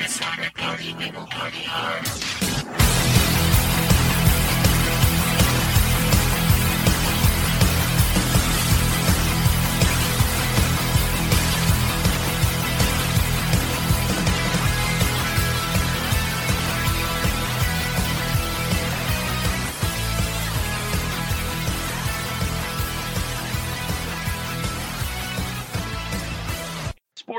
it's 0.00 0.18
time 0.18 0.50
party, 0.54 0.94
we 0.98 1.10
will 1.10 1.26
party 1.26 1.62
hard. 1.64 3.15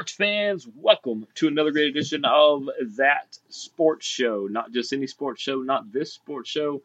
Sports 0.07 0.15
fans, 0.15 0.67
welcome 0.73 1.27
to 1.35 1.49
another 1.49 1.71
great 1.71 1.89
edition 1.89 2.23
of 2.23 2.69
That 2.95 3.37
Sports 3.49 4.05
Show. 4.05 4.47
Not 4.49 4.71
just 4.71 4.93
any 4.93 5.05
sports 5.05 5.41
show, 5.41 5.57
not 5.57 5.91
this 5.91 6.13
sports 6.13 6.49
show, 6.49 6.81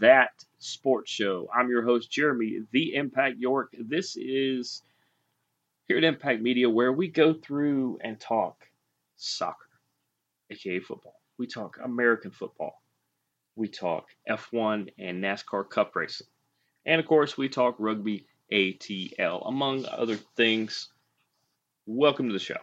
that 0.00 0.44
sports 0.58 1.10
show. 1.10 1.48
I'm 1.54 1.70
your 1.70 1.80
host, 1.80 2.10
Jeremy, 2.10 2.60
the 2.70 2.94
Impact 2.94 3.38
York. 3.38 3.74
This 3.78 4.18
is 4.18 4.82
here 5.86 5.96
at 5.96 6.04
Impact 6.04 6.42
Media 6.42 6.68
where 6.68 6.92
we 6.92 7.08
go 7.08 7.32
through 7.32 8.00
and 8.02 8.20
talk 8.20 8.68
soccer, 9.16 9.70
aka 10.50 10.80
football. 10.80 11.18
We 11.38 11.46
talk 11.46 11.78
American 11.82 12.32
football. 12.32 12.82
We 13.56 13.68
talk 13.68 14.08
F1 14.28 14.90
and 14.98 15.24
NASCAR 15.24 15.70
Cup 15.70 15.96
racing. 15.96 16.26
And 16.84 17.00
of 17.00 17.06
course, 17.06 17.38
we 17.38 17.48
talk 17.48 17.76
rugby 17.78 18.26
ATL, 18.52 19.48
among 19.48 19.86
other 19.86 20.16
things. 20.16 20.88
Welcome 21.90 22.26
to 22.26 22.34
the 22.34 22.38
show. 22.38 22.58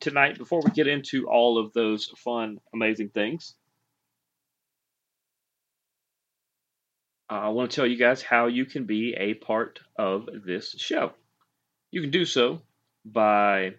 Tonight, 0.00 0.38
before 0.38 0.62
we 0.64 0.70
get 0.70 0.86
into 0.86 1.28
all 1.28 1.58
of 1.58 1.74
those 1.74 2.06
fun, 2.16 2.58
amazing 2.72 3.10
things, 3.10 3.52
I 7.28 7.50
want 7.50 7.70
to 7.70 7.76
tell 7.76 7.86
you 7.86 7.98
guys 7.98 8.22
how 8.22 8.46
you 8.46 8.64
can 8.64 8.84
be 8.84 9.12
a 9.12 9.34
part 9.34 9.78
of 9.98 10.26
this 10.46 10.74
show. 10.78 11.12
You 11.90 12.00
can 12.00 12.10
do 12.10 12.24
so 12.24 12.62
by 13.04 13.74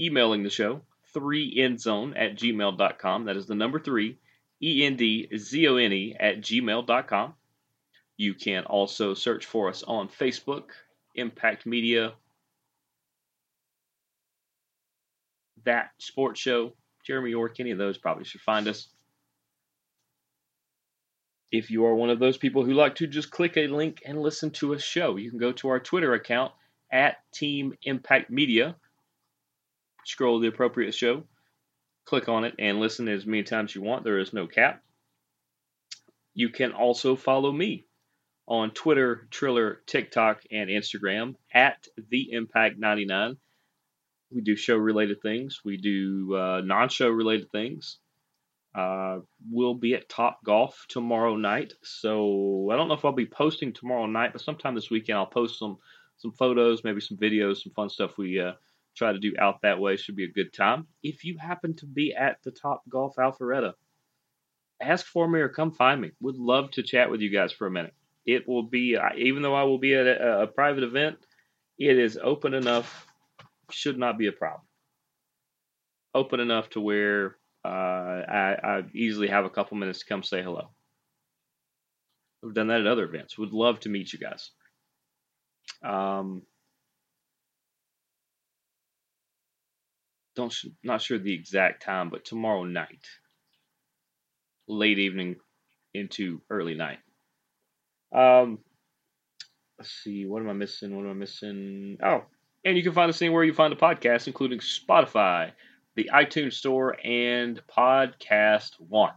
emailing 0.00 0.42
the 0.42 0.50
show, 0.50 0.80
3endzone 1.14 2.14
at 2.16 2.34
gmail.com. 2.34 3.26
That 3.26 3.36
is 3.36 3.46
the 3.46 3.54
number 3.54 3.78
3, 3.78 4.18
E 4.60 4.84
N 4.84 4.96
D 4.96 5.28
Z 5.36 5.68
O 5.68 5.76
N 5.76 5.92
E 5.92 6.16
at 6.18 6.40
gmail.com. 6.40 7.34
You 8.20 8.34
can 8.34 8.64
also 8.64 9.14
search 9.14 9.46
for 9.46 9.70
us 9.70 9.82
on 9.82 10.10
Facebook, 10.10 10.64
Impact 11.14 11.64
Media, 11.64 12.12
That 15.64 15.92
Sports 15.96 16.38
Show, 16.38 16.74
Jeremy 17.06 17.30
York, 17.30 17.58
any 17.60 17.70
of 17.70 17.78
those 17.78 17.96
probably 17.96 18.24
should 18.24 18.42
find 18.42 18.68
us. 18.68 18.88
If 21.50 21.70
you 21.70 21.86
are 21.86 21.94
one 21.94 22.10
of 22.10 22.18
those 22.18 22.36
people 22.36 22.62
who 22.62 22.74
like 22.74 22.96
to 22.96 23.06
just 23.06 23.30
click 23.30 23.56
a 23.56 23.68
link 23.68 24.02
and 24.04 24.20
listen 24.20 24.50
to 24.50 24.74
a 24.74 24.78
show, 24.78 25.16
you 25.16 25.30
can 25.30 25.38
go 25.38 25.52
to 25.52 25.68
our 25.68 25.80
Twitter 25.80 26.12
account 26.12 26.52
at 26.92 27.16
Team 27.32 27.72
Impact 27.84 28.30
Media, 28.30 28.76
scroll 30.04 30.40
the 30.40 30.48
appropriate 30.48 30.94
show, 30.94 31.24
click 32.04 32.28
on 32.28 32.44
it, 32.44 32.54
and 32.58 32.80
listen 32.80 33.08
as 33.08 33.24
many 33.24 33.44
times 33.44 33.74
you 33.74 33.80
want. 33.80 34.04
There 34.04 34.18
is 34.18 34.34
no 34.34 34.46
cap. 34.46 34.82
You 36.34 36.50
can 36.50 36.72
also 36.72 37.16
follow 37.16 37.50
me 37.50 37.86
on 38.50 38.72
Twitter, 38.72 39.28
Triller, 39.30 39.80
TikTok, 39.86 40.42
and 40.50 40.68
Instagram 40.68 41.36
at 41.54 41.86
the 42.10 42.32
Impact 42.32 42.78
99. 42.78 43.36
We 44.32 44.40
do 44.40 44.56
show 44.56 44.76
related 44.76 45.22
things. 45.22 45.60
We 45.64 45.76
do 45.76 46.36
uh, 46.36 46.60
non-show 46.64 47.08
related 47.08 47.50
things. 47.52 47.98
Uh, 48.74 49.20
we'll 49.48 49.74
be 49.74 49.94
at 49.94 50.08
Top 50.08 50.44
Golf 50.44 50.84
tomorrow 50.88 51.36
night, 51.36 51.72
so 51.82 52.68
I 52.70 52.76
don't 52.76 52.88
know 52.88 52.94
if 52.94 53.04
I'll 53.04 53.12
be 53.12 53.26
posting 53.26 53.72
tomorrow 53.72 54.06
night, 54.06 54.32
but 54.32 54.42
sometime 54.42 54.74
this 54.74 54.90
weekend 54.90 55.18
I'll 55.18 55.26
post 55.26 55.58
some 55.58 55.78
some 56.18 56.32
photos, 56.32 56.84
maybe 56.84 57.00
some 57.00 57.16
videos, 57.16 57.62
some 57.62 57.72
fun 57.72 57.88
stuff 57.88 58.18
we 58.18 58.38
uh, 58.38 58.52
try 58.94 59.12
to 59.12 59.18
do 59.18 59.34
out 59.38 59.62
that 59.62 59.80
way. 59.80 59.96
Should 59.96 60.16
be 60.16 60.24
a 60.24 60.32
good 60.32 60.52
time. 60.52 60.86
If 61.02 61.24
you 61.24 61.38
happen 61.38 61.74
to 61.76 61.86
be 61.86 62.14
at 62.14 62.42
the 62.44 62.52
Top 62.52 62.82
Golf 62.88 63.16
Alpharetta, 63.16 63.74
ask 64.80 65.06
for 65.06 65.26
me 65.26 65.40
or 65.40 65.48
come 65.48 65.72
find 65.72 66.00
me. 66.00 66.12
Would 66.20 66.36
love 66.36 66.70
to 66.72 66.82
chat 66.82 67.10
with 67.10 67.20
you 67.20 67.30
guys 67.30 67.52
for 67.52 67.66
a 67.66 67.70
minute 67.70 67.94
it 68.26 68.46
will 68.48 68.62
be 68.62 68.96
even 69.16 69.42
though 69.42 69.54
I 69.54 69.64
will 69.64 69.78
be 69.78 69.94
at 69.94 70.06
a, 70.06 70.42
a, 70.42 70.46
private 70.46 70.84
event, 70.84 71.18
it 71.78 71.98
is 71.98 72.18
open 72.22 72.54
enough. 72.54 73.06
Should 73.70 73.98
not 73.98 74.18
be 74.18 74.26
a 74.26 74.32
problem. 74.32 74.62
Open 76.14 76.40
enough 76.40 76.70
to 76.70 76.80
where 76.80 77.36
uh, 77.64 77.68
I, 77.68 78.56
I 78.62 78.82
easily 78.94 79.28
have 79.28 79.44
a 79.44 79.50
couple 79.50 79.76
minutes 79.76 80.00
to 80.00 80.06
come 80.06 80.22
say 80.22 80.42
hello. 80.42 80.70
We've 82.42 82.54
done 82.54 82.68
that 82.68 82.80
at 82.80 82.86
other 82.86 83.04
events. 83.04 83.38
Would 83.38 83.52
love 83.52 83.80
to 83.80 83.88
meet 83.88 84.12
you 84.12 84.18
guys. 84.18 84.50
Um, 85.84 86.42
don't 90.34 90.54
not 90.82 91.02
sure 91.02 91.18
the 91.18 91.34
exact 91.34 91.82
time, 91.82 92.10
but 92.10 92.24
tomorrow 92.24 92.64
night, 92.64 93.06
late 94.66 94.98
evening 94.98 95.36
into 95.92 96.40
early 96.50 96.74
night. 96.74 96.98
Um, 98.12 98.58
let's 99.78 99.90
see, 99.90 100.26
what 100.26 100.42
am 100.42 100.50
I 100.50 100.52
missing? 100.52 100.96
What 100.96 101.04
am 101.04 101.10
I 101.10 101.14
missing? 101.14 101.98
Oh, 102.02 102.24
and 102.64 102.76
you 102.76 102.82
can 102.82 102.92
find 102.92 103.08
us 103.08 103.22
anywhere 103.22 103.44
you 103.44 103.54
find 103.54 103.72
a 103.72 103.76
podcast, 103.76 104.26
including 104.26 104.58
Spotify, 104.58 105.52
the 105.96 106.10
iTunes 106.12 106.54
Store, 106.54 106.96
and 107.04 107.60
Podcast 107.66 108.72
One. 108.78 109.12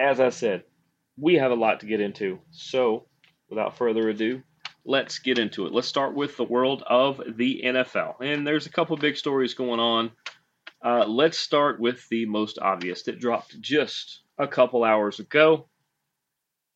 As 0.00 0.20
I 0.20 0.30
said, 0.30 0.64
we 1.18 1.34
have 1.34 1.50
a 1.50 1.56
lot 1.56 1.80
to 1.80 1.86
get 1.86 2.00
into, 2.00 2.40
so 2.50 3.06
without 3.50 3.76
further 3.76 4.08
ado, 4.08 4.42
let's 4.86 5.18
get 5.18 5.38
into 5.38 5.66
it. 5.66 5.72
Let's 5.72 5.88
start 5.88 6.14
with 6.14 6.36
the 6.36 6.44
world 6.44 6.82
of 6.88 7.20
the 7.36 7.62
NFL, 7.64 8.14
and 8.22 8.46
there's 8.46 8.66
a 8.66 8.72
couple 8.72 8.96
big 8.96 9.16
stories 9.16 9.54
going 9.54 9.80
on. 9.80 10.10
Uh, 10.84 11.04
let's 11.06 11.38
start 11.38 11.78
with 11.78 12.08
the 12.08 12.26
most 12.26 12.58
obvious 12.58 13.02
that 13.04 13.20
dropped 13.20 13.60
just 13.60 14.22
a 14.38 14.48
couple 14.48 14.82
hours 14.82 15.20
ago. 15.20 15.68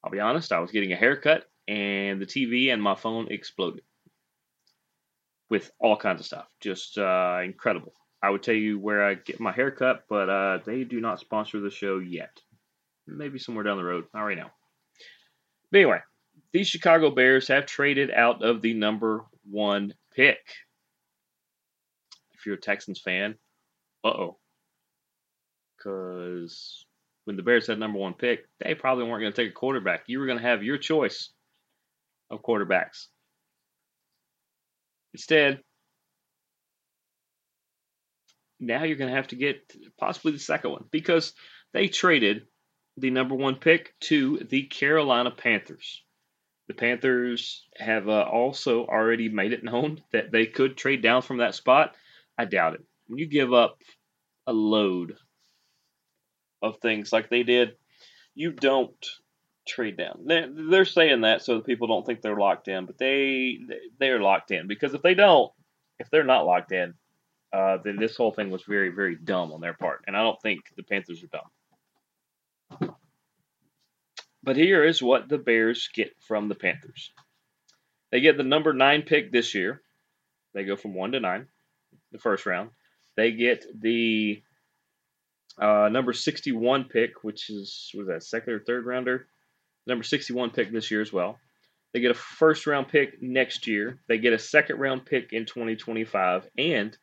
I'll 0.06 0.12
be 0.12 0.20
honest, 0.20 0.52
I 0.52 0.60
was 0.60 0.70
getting 0.70 0.92
a 0.92 0.96
haircut 0.96 1.46
and 1.66 2.20
the 2.20 2.26
TV 2.26 2.72
and 2.72 2.80
my 2.80 2.94
phone 2.94 3.26
exploded 3.28 3.82
with 5.50 5.68
all 5.80 5.96
kinds 5.96 6.20
of 6.20 6.26
stuff. 6.26 6.46
Just 6.60 6.96
uh, 6.96 7.40
incredible. 7.42 7.92
I 8.22 8.30
would 8.30 8.44
tell 8.44 8.54
you 8.54 8.78
where 8.78 9.04
I 9.04 9.14
get 9.14 9.40
my 9.40 9.50
haircut, 9.50 10.04
but 10.08 10.30
uh, 10.30 10.58
they 10.64 10.84
do 10.84 11.00
not 11.00 11.18
sponsor 11.18 11.58
the 11.58 11.72
show 11.72 11.98
yet. 11.98 12.40
Maybe 13.08 13.40
somewhere 13.40 13.64
down 13.64 13.78
the 13.78 13.84
road. 13.84 14.04
Not 14.14 14.22
right 14.22 14.36
now. 14.36 14.52
But 15.72 15.78
anyway, 15.78 15.98
these 16.52 16.68
Chicago 16.68 17.10
Bears 17.10 17.48
have 17.48 17.66
traded 17.66 18.12
out 18.12 18.44
of 18.44 18.62
the 18.62 18.74
number 18.74 19.24
one 19.50 19.92
pick. 20.14 20.38
If 22.34 22.46
you're 22.46 22.54
a 22.54 22.60
Texans 22.60 23.00
fan, 23.00 23.34
uh 24.04 24.08
oh. 24.10 24.38
Because 25.76 26.85
when 27.26 27.36
the 27.36 27.42
Bears 27.42 27.66
had 27.66 27.78
number 27.78 27.98
one 27.98 28.14
pick, 28.14 28.46
they 28.60 28.74
probably 28.74 29.04
weren't 29.04 29.20
going 29.20 29.32
to 29.32 29.42
take 29.42 29.50
a 29.50 29.54
quarterback. 29.54 30.04
You 30.06 30.20
were 30.20 30.26
going 30.26 30.38
to 30.38 30.44
have 30.44 30.62
your 30.62 30.78
choice 30.78 31.30
of 32.30 32.40
quarterbacks. 32.40 33.06
Instead, 35.12 35.60
now 38.60 38.84
you're 38.84 38.96
going 38.96 39.10
to 39.10 39.16
have 39.16 39.28
to 39.28 39.36
get 39.36 39.74
possibly 39.98 40.32
the 40.32 40.38
second 40.38 40.70
one 40.70 40.84
because 40.92 41.32
they 41.74 41.88
traded 41.88 42.46
the 42.96 43.10
number 43.10 43.34
one 43.34 43.56
pick 43.56 43.98
to 44.02 44.38
the 44.48 44.62
Carolina 44.62 45.32
Panthers. 45.32 46.04
The 46.68 46.74
Panthers 46.74 47.66
have 47.76 48.08
uh, 48.08 48.22
also 48.22 48.86
already 48.86 49.28
made 49.28 49.52
it 49.52 49.64
known 49.64 50.00
that 50.12 50.30
they 50.30 50.46
could 50.46 50.76
trade 50.76 51.02
down 51.02 51.22
from 51.22 51.38
that 51.38 51.56
spot. 51.56 51.96
I 52.38 52.44
doubt 52.44 52.74
it. 52.74 52.84
When 53.08 53.18
you 53.18 53.26
give 53.26 53.52
up 53.52 53.78
a 54.46 54.52
load 54.52 55.16
of 56.62 56.78
things 56.80 57.12
like 57.12 57.28
they 57.28 57.42
did, 57.42 57.76
you 58.34 58.52
don't 58.52 59.06
trade 59.66 59.96
down. 59.96 60.26
They're, 60.26 60.84
saying 60.84 61.22
that 61.22 61.42
so 61.42 61.56
that 61.56 61.66
people 61.66 61.88
don't 61.88 62.06
think 62.06 62.22
they're 62.22 62.36
locked 62.36 62.68
in, 62.68 62.86
but 62.86 62.98
they 62.98 63.58
they're 63.98 64.20
locked 64.20 64.50
in 64.50 64.68
because 64.68 64.94
if 64.94 65.02
they 65.02 65.14
don't, 65.14 65.52
if 65.98 66.08
they're 66.10 66.24
not 66.24 66.46
locked 66.46 66.72
in, 66.72 66.94
uh, 67.52 67.78
then 67.84 67.96
this 67.96 68.16
whole 68.16 68.32
thing 68.32 68.50
was 68.50 68.62
very 68.62 68.90
very 68.90 69.16
dumb 69.16 69.52
on 69.52 69.60
their 69.60 69.74
part, 69.74 70.04
and 70.06 70.16
I 70.16 70.22
don't 70.22 70.40
think 70.40 70.60
the 70.76 70.82
Panthers 70.82 71.22
are 71.24 71.26
dumb. 71.28 72.94
But 74.42 74.56
here 74.56 74.84
is 74.84 75.02
what 75.02 75.28
the 75.28 75.38
Bears 75.38 75.88
get 75.92 76.12
from 76.28 76.48
the 76.48 76.54
Panthers. 76.54 77.10
They 78.12 78.20
get 78.20 78.36
the 78.36 78.44
number 78.44 78.72
nine 78.72 79.02
pick 79.02 79.32
this 79.32 79.54
year. 79.54 79.82
They 80.54 80.64
go 80.64 80.76
from 80.76 80.94
one 80.94 81.12
to 81.12 81.20
nine, 81.20 81.48
the 82.12 82.18
first 82.18 82.46
round. 82.46 82.70
They 83.16 83.32
get 83.32 83.66
the 83.74 84.42
uh, 85.60 85.88
number 85.90 86.12
61 86.12 86.84
pick, 86.84 87.22
which 87.22 87.50
is 87.50 87.90
was 87.94 88.08
that 88.08 88.22
second 88.22 88.52
or 88.52 88.60
third 88.60 88.86
rounder, 88.86 89.26
number 89.86 90.04
61 90.04 90.50
pick 90.50 90.70
this 90.70 90.90
year 90.90 91.00
as 91.00 91.12
well. 91.12 91.38
They 91.96 92.00
get 92.00 92.10
a 92.10 92.14
first 92.14 92.66
round 92.66 92.88
pick 92.88 93.22
next 93.22 93.66
year. 93.66 94.00
They 94.06 94.18
get 94.18 94.34
a 94.34 94.38
second 94.38 94.78
round 94.78 95.06
pick 95.06 95.32
in 95.32 95.46
2025. 95.46 96.46
And 96.58 96.94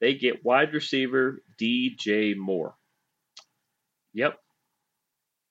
they 0.00 0.14
get 0.14 0.44
wide 0.44 0.72
receiver 0.72 1.42
DJ 1.60 2.36
Moore. 2.36 2.76
Yep. 4.14 4.38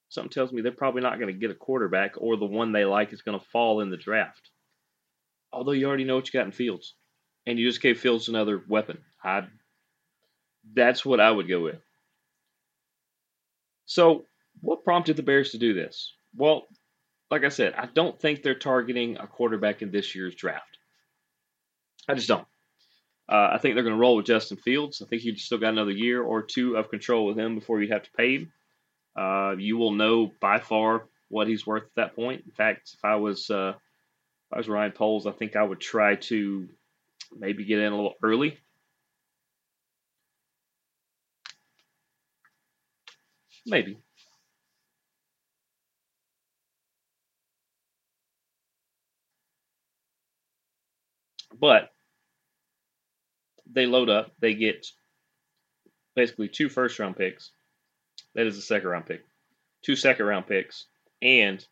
Something 0.07 0.31
tells 0.31 0.53
me 0.53 0.61
they're 0.61 0.71
probably 0.71 1.01
not 1.01 1.19
going 1.19 1.33
to 1.33 1.37
get 1.37 1.51
a 1.51 1.55
quarterback 1.55 2.13
or 2.17 2.37
the 2.37 2.45
one 2.45 2.71
they 2.71 2.85
like 2.85 3.11
is 3.11 3.21
going 3.21 3.37
to 3.37 3.45
fall 3.47 3.81
in 3.81 3.89
the 3.89 3.97
draft. 3.97 4.49
Although 5.51 5.73
you 5.73 5.87
already 5.87 6.05
know 6.05 6.15
what 6.15 6.33
you 6.33 6.39
got 6.39 6.45
in 6.45 6.53
Fields. 6.53 6.95
And 7.45 7.59
you 7.59 7.67
just 7.67 7.81
gave 7.81 7.99
Fields 7.99 8.29
another 8.29 8.63
weapon. 8.67 8.99
I 9.21 9.47
that's 10.73 11.05
what 11.05 11.19
I 11.19 11.29
would 11.29 11.47
go 11.47 11.61
with. 11.61 11.81
So, 13.85 14.25
what 14.61 14.83
prompted 14.83 15.15
the 15.15 15.23
Bears 15.23 15.51
to 15.51 15.57
do 15.57 15.73
this? 15.73 16.13
Well, 16.35 16.67
like 17.31 17.43
I 17.43 17.49
said, 17.49 17.73
I 17.77 17.87
don't 17.87 18.19
think 18.19 18.41
they're 18.41 18.55
targeting 18.55 19.17
a 19.17 19.27
quarterback 19.27 19.81
in 19.81 19.91
this 19.91 20.15
year's 20.15 20.35
draft. 20.35 20.77
I 22.07 22.13
just 22.13 22.27
don't. 22.27 22.47
Uh, 23.27 23.49
I 23.53 23.57
think 23.57 23.73
they're 23.73 23.83
going 23.83 23.95
to 23.95 23.99
roll 23.99 24.15
with 24.15 24.27
Justin 24.27 24.57
Fields. 24.57 25.01
I 25.01 25.05
think 25.07 25.23
you 25.23 25.35
still 25.35 25.57
got 25.57 25.69
another 25.73 25.91
year 25.91 26.21
or 26.21 26.43
two 26.43 26.77
of 26.77 26.89
control 26.89 27.25
with 27.25 27.37
him 27.37 27.55
before 27.55 27.81
you 27.81 27.91
have 27.91 28.03
to 28.03 28.11
pay 28.15 28.35
him. 28.35 28.51
Uh, 29.15 29.55
you 29.57 29.77
will 29.77 29.91
know 29.91 30.31
by 30.39 30.59
far 30.59 31.07
what 31.29 31.47
he's 31.47 31.65
worth 31.65 31.83
at 31.83 31.95
that 31.95 32.15
point. 32.15 32.43
In 32.45 32.51
fact, 32.51 32.91
if 32.93 33.03
I 33.03 33.15
was 33.15 33.49
uh, 33.49 33.73
if 33.75 34.53
I 34.53 34.57
was 34.57 34.67
Ryan 34.67 34.91
Poles, 34.91 35.25
I 35.25 35.31
think 35.31 35.55
I 35.55 35.63
would 35.63 35.79
try 35.79 36.15
to 36.15 36.67
maybe 37.35 37.65
get 37.65 37.79
in 37.79 37.91
a 37.91 37.95
little 37.95 38.15
early. 38.21 38.59
Maybe. 43.65 43.97
But 51.59 51.91
they 53.71 53.85
load 53.85 54.09
up, 54.09 54.31
they 54.39 54.53
get 54.53 54.85
basically 56.15 56.47
two 56.47 56.69
first 56.69 56.99
round 56.99 57.17
picks. 57.17 57.51
That 58.35 58.47
is 58.47 58.57
a 58.57 58.61
second 58.61 58.89
round 58.89 59.05
pick. 59.05 59.23
Two 59.83 59.95
second 59.95 60.25
round 60.25 60.47
picks 60.47 60.85
and 61.21 61.65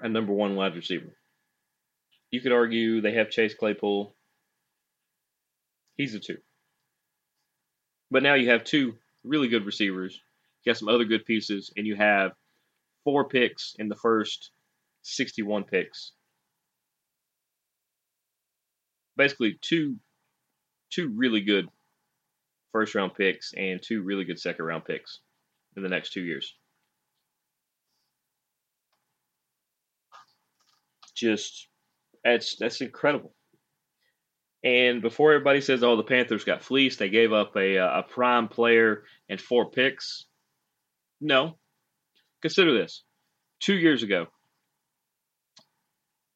a 0.00 0.08
number 0.08 0.32
one 0.32 0.54
wide 0.54 0.76
receiver. 0.76 1.16
You 2.30 2.40
could 2.40 2.52
argue 2.52 3.00
they 3.00 3.14
have 3.14 3.30
Chase 3.30 3.54
Claypool. 3.54 4.14
He's 5.96 6.14
a 6.14 6.20
two. 6.20 6.38
But 8.10 8.22
now 8.22 8.34
you 8.34 8.50
have 8.50 8.64
two 8.64 8.94
really 9.24 9.48
good 9.48 9.66
receivers. 9.66 10.20
You 10.64 10.72
got 10.72 10.78
some 10.78 10.88
other 10.88 11.04
good 11.04 11.24
pieces, 11.24 11.72
and 11.76 11.86
you 11.86 11.96
have 11.96 12.32
four 13.04 13.28
picks 13.28 13.74
in 13.78 13.88
the 13.88 13.96
first 13.96 14.50
61 15.02 15.64
picks. 15.64 16.12
Basically, 19.16 19.58
two 19.60 19.96
two 20.90 21.08
really 21.08 21.40
good 21.40 21.68
first 22.72 22.94
round 22.94 23.14
picks 23.14 23.52
and 23.54 23.82
two 23.82 24.02
really 24.02 24.24
good 24.24 24.38
second 24.38 24.64
round 24.64 24.84
picks 24.84 25.20
in 25.76 25.82
the 25.82 25.88
next 25.88 26.12
two 26.12 26.22
years. 26.22 26.54
Just 31.14 31.68
that's 32.22 32.56
that's 32.56 32.80
incredible. 32.80 33.34
And 34.62 35.02
before 35.02 35.32
everybody 35.32 35.60
says, 35.60 35.82
"Oh, 35.82 35.96
the 35.96 36.02
Panthers 36.02 36.44
got 36.44 36.62
fleeced," 36.62 36.98
they 36.98 37.08
gave 37.08 37.32
up 37.32 37.56
a 37.56 37.78
uh, 37.78 38.00
a 38.00 38.02
prime 38.02 38.48
player 38.48 39.04
and 39.28 39.40
four 39.40 39.70
picks. 39.70 40.26
No, 41.20 41.58
consider 42.42 42.72
this: 42.76 43.02
two 43.60 43.74
years 43.74 44.02
ago, 44.02 44.26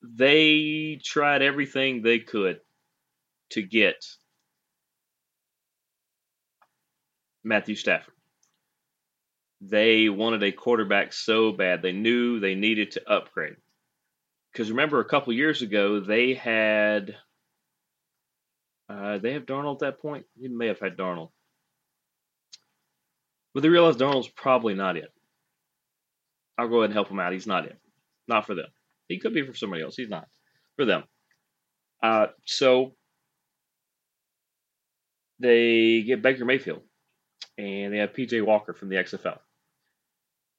they 0.02 1.00
tried 1.05 1.43
everything 1.43 2.02
they 2.02 2.19
could 2.19 2.61
to 3.50 3.62
get 3.62 4.05
Matthew 7.44 7.76
Stafford. 7.76 8.14
They 9.61 10.08
wanted 10.08 10.43
a 10.43 10.50
quarterback 10.52 11.12
so 11.12 11.52
bad. 11.52 11.82
They 11.82 11.93
knew 11.93 12.40
they 12.40 12.56
needed 12.56 12.93
to 12.93 13.08
upgrade. 13.08 13.55
Because 14.52 14.70
remember, 14.70 15.00
a 15.00 15.05
couple 15.05 15.32
years 15.32 15.62
ago, 15.62 16.00
they 16.00 16.35
had. 16.35 17.17
Uh, 18.88 19.19
they 19.19 19.32
have 19.35 19.46
Darnold 19.46 19.75
at 19.75 19.78
that 19.81 20.00
point? 20.00 20.26
He 20.38 20.49
may 20.49 20.67
have 20.67 20.81
had 20.81 20.96
Darnold. 20.96 21.31
But 23.54 23.62
they 23.62 23.69
realize 23.69 23.96
Darnold's 23.96 24.28
probably 24.28 24.75
not 24.75 24.96
it. 24.96 25.12
I'll 26.58 26.69
go 26.69 26.78
ahead 26.78 26.90
and 26.90 26.94
help 26.94 27.08
him 27.08 27.20
out. 27.20 27.32
He's 27.32 27.46
not 27.46 27.66
it. 27.66 27.78
Not 28.28 28.46
for 28.46 28.54
them. 28.54 28.69
He 29.08 29.19
could 29.19 29.34
be 29.34 29.43
for 29.43 29.54
somebody 29.54 29.82
else. 29.82 29.96
He's 29.96 30.08
not. 30.08 30.28
For 30.76 30.84
them. 30.84 31.04
Uh, 32.02 32.28
so 32.46 32.94
they 35.38 36.02
get 36.02 36.22
Baker 36.22 36.44
Mayfield 36.44 36.82
and 37.58 37.93
they 37.93 37.99
have 37.99 38.12
PJ 38.12 38.44
Walker 38.44 38.72
from 38.72 38.88
the 38.88 38.96
XFL. 38.96 39.38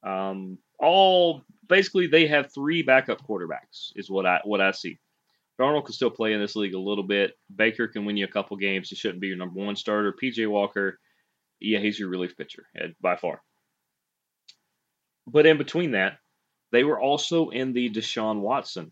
Um, 0.03 0.57
all 0.79 1.43
basically 1.67 2.07
they 2.07 2.27
have 2.27 2.53
three 2.53 2.83
backup 2.83 3.25
quarterbacks 3.25 3.91
is 3.95 4.09
what 4.09 4.25
I 4.25 4.41
what 4.43 4.61
I 4.61 4.71
see. 4.71 4.99
Darnold 5.59 5.85
can 5.85 5.93
still 5.93 6.09
play 6.09 6.33
in 6.33 6.41
this 6.41 6.55
league 6.55 6.73
a 6.73 6.79
little 6.79 7.03
bit. 7.03 7.33
Baker 7.55 7.87
can 7.87 8.05
win 8.05 8.17
you 8.17 8.25
a 8.25 8.29
couple 8.29 8.57
games. 8.57 8.89
He 8.89 8.95
shouldn't 8.95 9.21
be 9.21 9.27
your 9.27 9.37
number 9.37 9.59
one 9.59 9.75
starter. 9.75 10.13
PJ 10.13 10.49
Walker, 10.49 10.99
yeah, 11.63 11.79
he's 11.79 11.97
your 11.97 12.09
relief 12.09 12.37
pitcher 12.37 12.67
by 13.01 13.15
far. 13.15 13.41
But 15.25 15.45
in 15.45 15.57
between 15.57 15.91
that, 15.91 16.17
they 16.71 16.83
were 16.83 16.99
also 16.99 17.49
in 17.49 17.73
the 17.73 17.89
Deshaun 17.89 18.41
Watson 18.41 18.91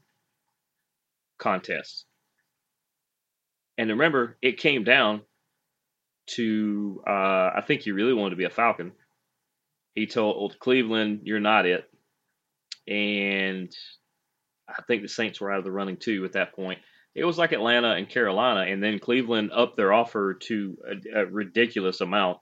contest. 1.37 2.05
And 3.77 3.89
remember, 3.89 4.37
it 4.41 4.57
came 4.57 4.83
down 4.83 5.21
to 6.27 7.03
uh, 7.05 7.51
I 7.55 7.63
think 7.65 7.81
he 7.81 7.91
really 7.91 8.13
wanted 8.13 8.31
to 8.31 8.35
be 8.37 8.45
a 8.45 8.49
Falcon. 8.49 8.93
He 9.95 10.07
told 10.07 10.59
Cleveland, 10.59 11.21
"You're 11.23 11.39
not 11.39 11.65
it," 11.65 11.89
and 12.87 13.73
I 14.69 14.81
think 14.83 15.01
the 15.01 15.09
Saints 15.09 15.41
were 15.41 15.51
out 15.51 15.59
of 15.59 15.65
the 15.65 15.71
running 15.71 15.97
too 15.97 16.23
at 16.23 16.33
that 16.33 16.53
point. 16.53 16.79
It 17.13 17.25
was 17.25 17.37
like 17.37 17.51
Atlanta 17.51 17.91
and 17.91 18.07
Carolina, 18.07 18.71
and 18.71 18.81
then 18.81 18.99
Cleveland 18.99 19.51
upped 19.53 19.75
their 19.75 19.91
offer 19.91 20.35
to 20.35 20.77
a, 20.87 21.21
a 21.21 21.25
ridiculous 21.25 21.99
amount 21.99 22.37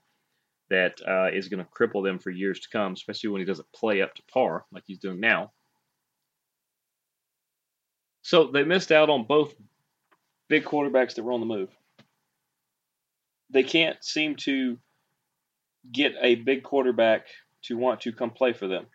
that 0.70 1.00
uh, 1.06 1.28
is 1.32 1.48
going 1.48 1.64
to 1.64 1.70
cripple 1.70 2.04
them 2.04 2.18
for 2.18 2.30
years 2.30 2.60
to 2.60 2.68
come, 2.70 2.92
especially 2.92 3.30
when 3.30 3.40
he 3.40 3.46
doesn't 3.46 3.70
play 3.72 4.02
up 4.02 4.14
to 4.14 4.22
par 4.32 4.64
like 4.72 4.84
he's 4.86 4.98
doing 4.98 5.20
now. 5.20 5.52
So 8.22 8.50
they 8.50 8.64
missed 8.64 8.92
out 8.92 9.10
on 9.10 9.24
both 9.24 9.54
big 10.48 10.64
quarterbacks 10.64 11.14
that 11.14 11.22
were 11.22 11.32
on 11.32 11.40
the 11.40 11.46
move 11.46 11.70
they 13.50 13.62
can't 13.62 14.02
seem 14.02 14.36
to 14.36 14.78
get 15.90 16.14
a 16.20 16.36
big 16.36 16.62
quarterback 16.62 17.26
to 17.62 17.76
want 17.76 18.02
to 18.02 18.12
come 18.12 18.30
play 18.30 18.52
for 18.52 18.68
them, 18.68 18.86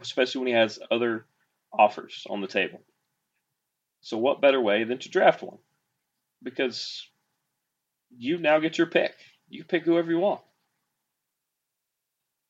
especially 0.00 0.40
when 0.40 0.48
he 0.48 0.54
has 0.54 0.78
other 0.90 1.26
offers 1.72 2.26
on 2.28 2.40
the 2.40 2.46
table. 2.46 2.80
So, 4.02 4.18
what 4.18 4.40
better 4.40 4.60
way 4.60 4.84
than 4.84 4.98
to 4.98 5.08
draft 5.08 5.42
one? 5.42 5.58
Because 6.42 7.08
you 8.16 8.38
now 8.38 8.58
get 8.58 8.76
your 8.76 8.88
pick. 8.88 9.14
You 9.52 9.64
pick 9.64 9.84
whoever 9.84 10.10
you 10.10 10.18
want. 10.18 10.40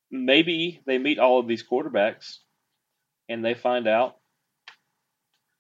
Maybe 0.08 0.80
they 0.86 0.98
meet 0.98 1.18
all 1.18 1.40
of 1.40 1.48
these 1.48 1.64
quarterbacks 1.68 2.36
and 3.28 3.44
they 3.44 3.54
find 3.54 3.88
out, 3.88 4.18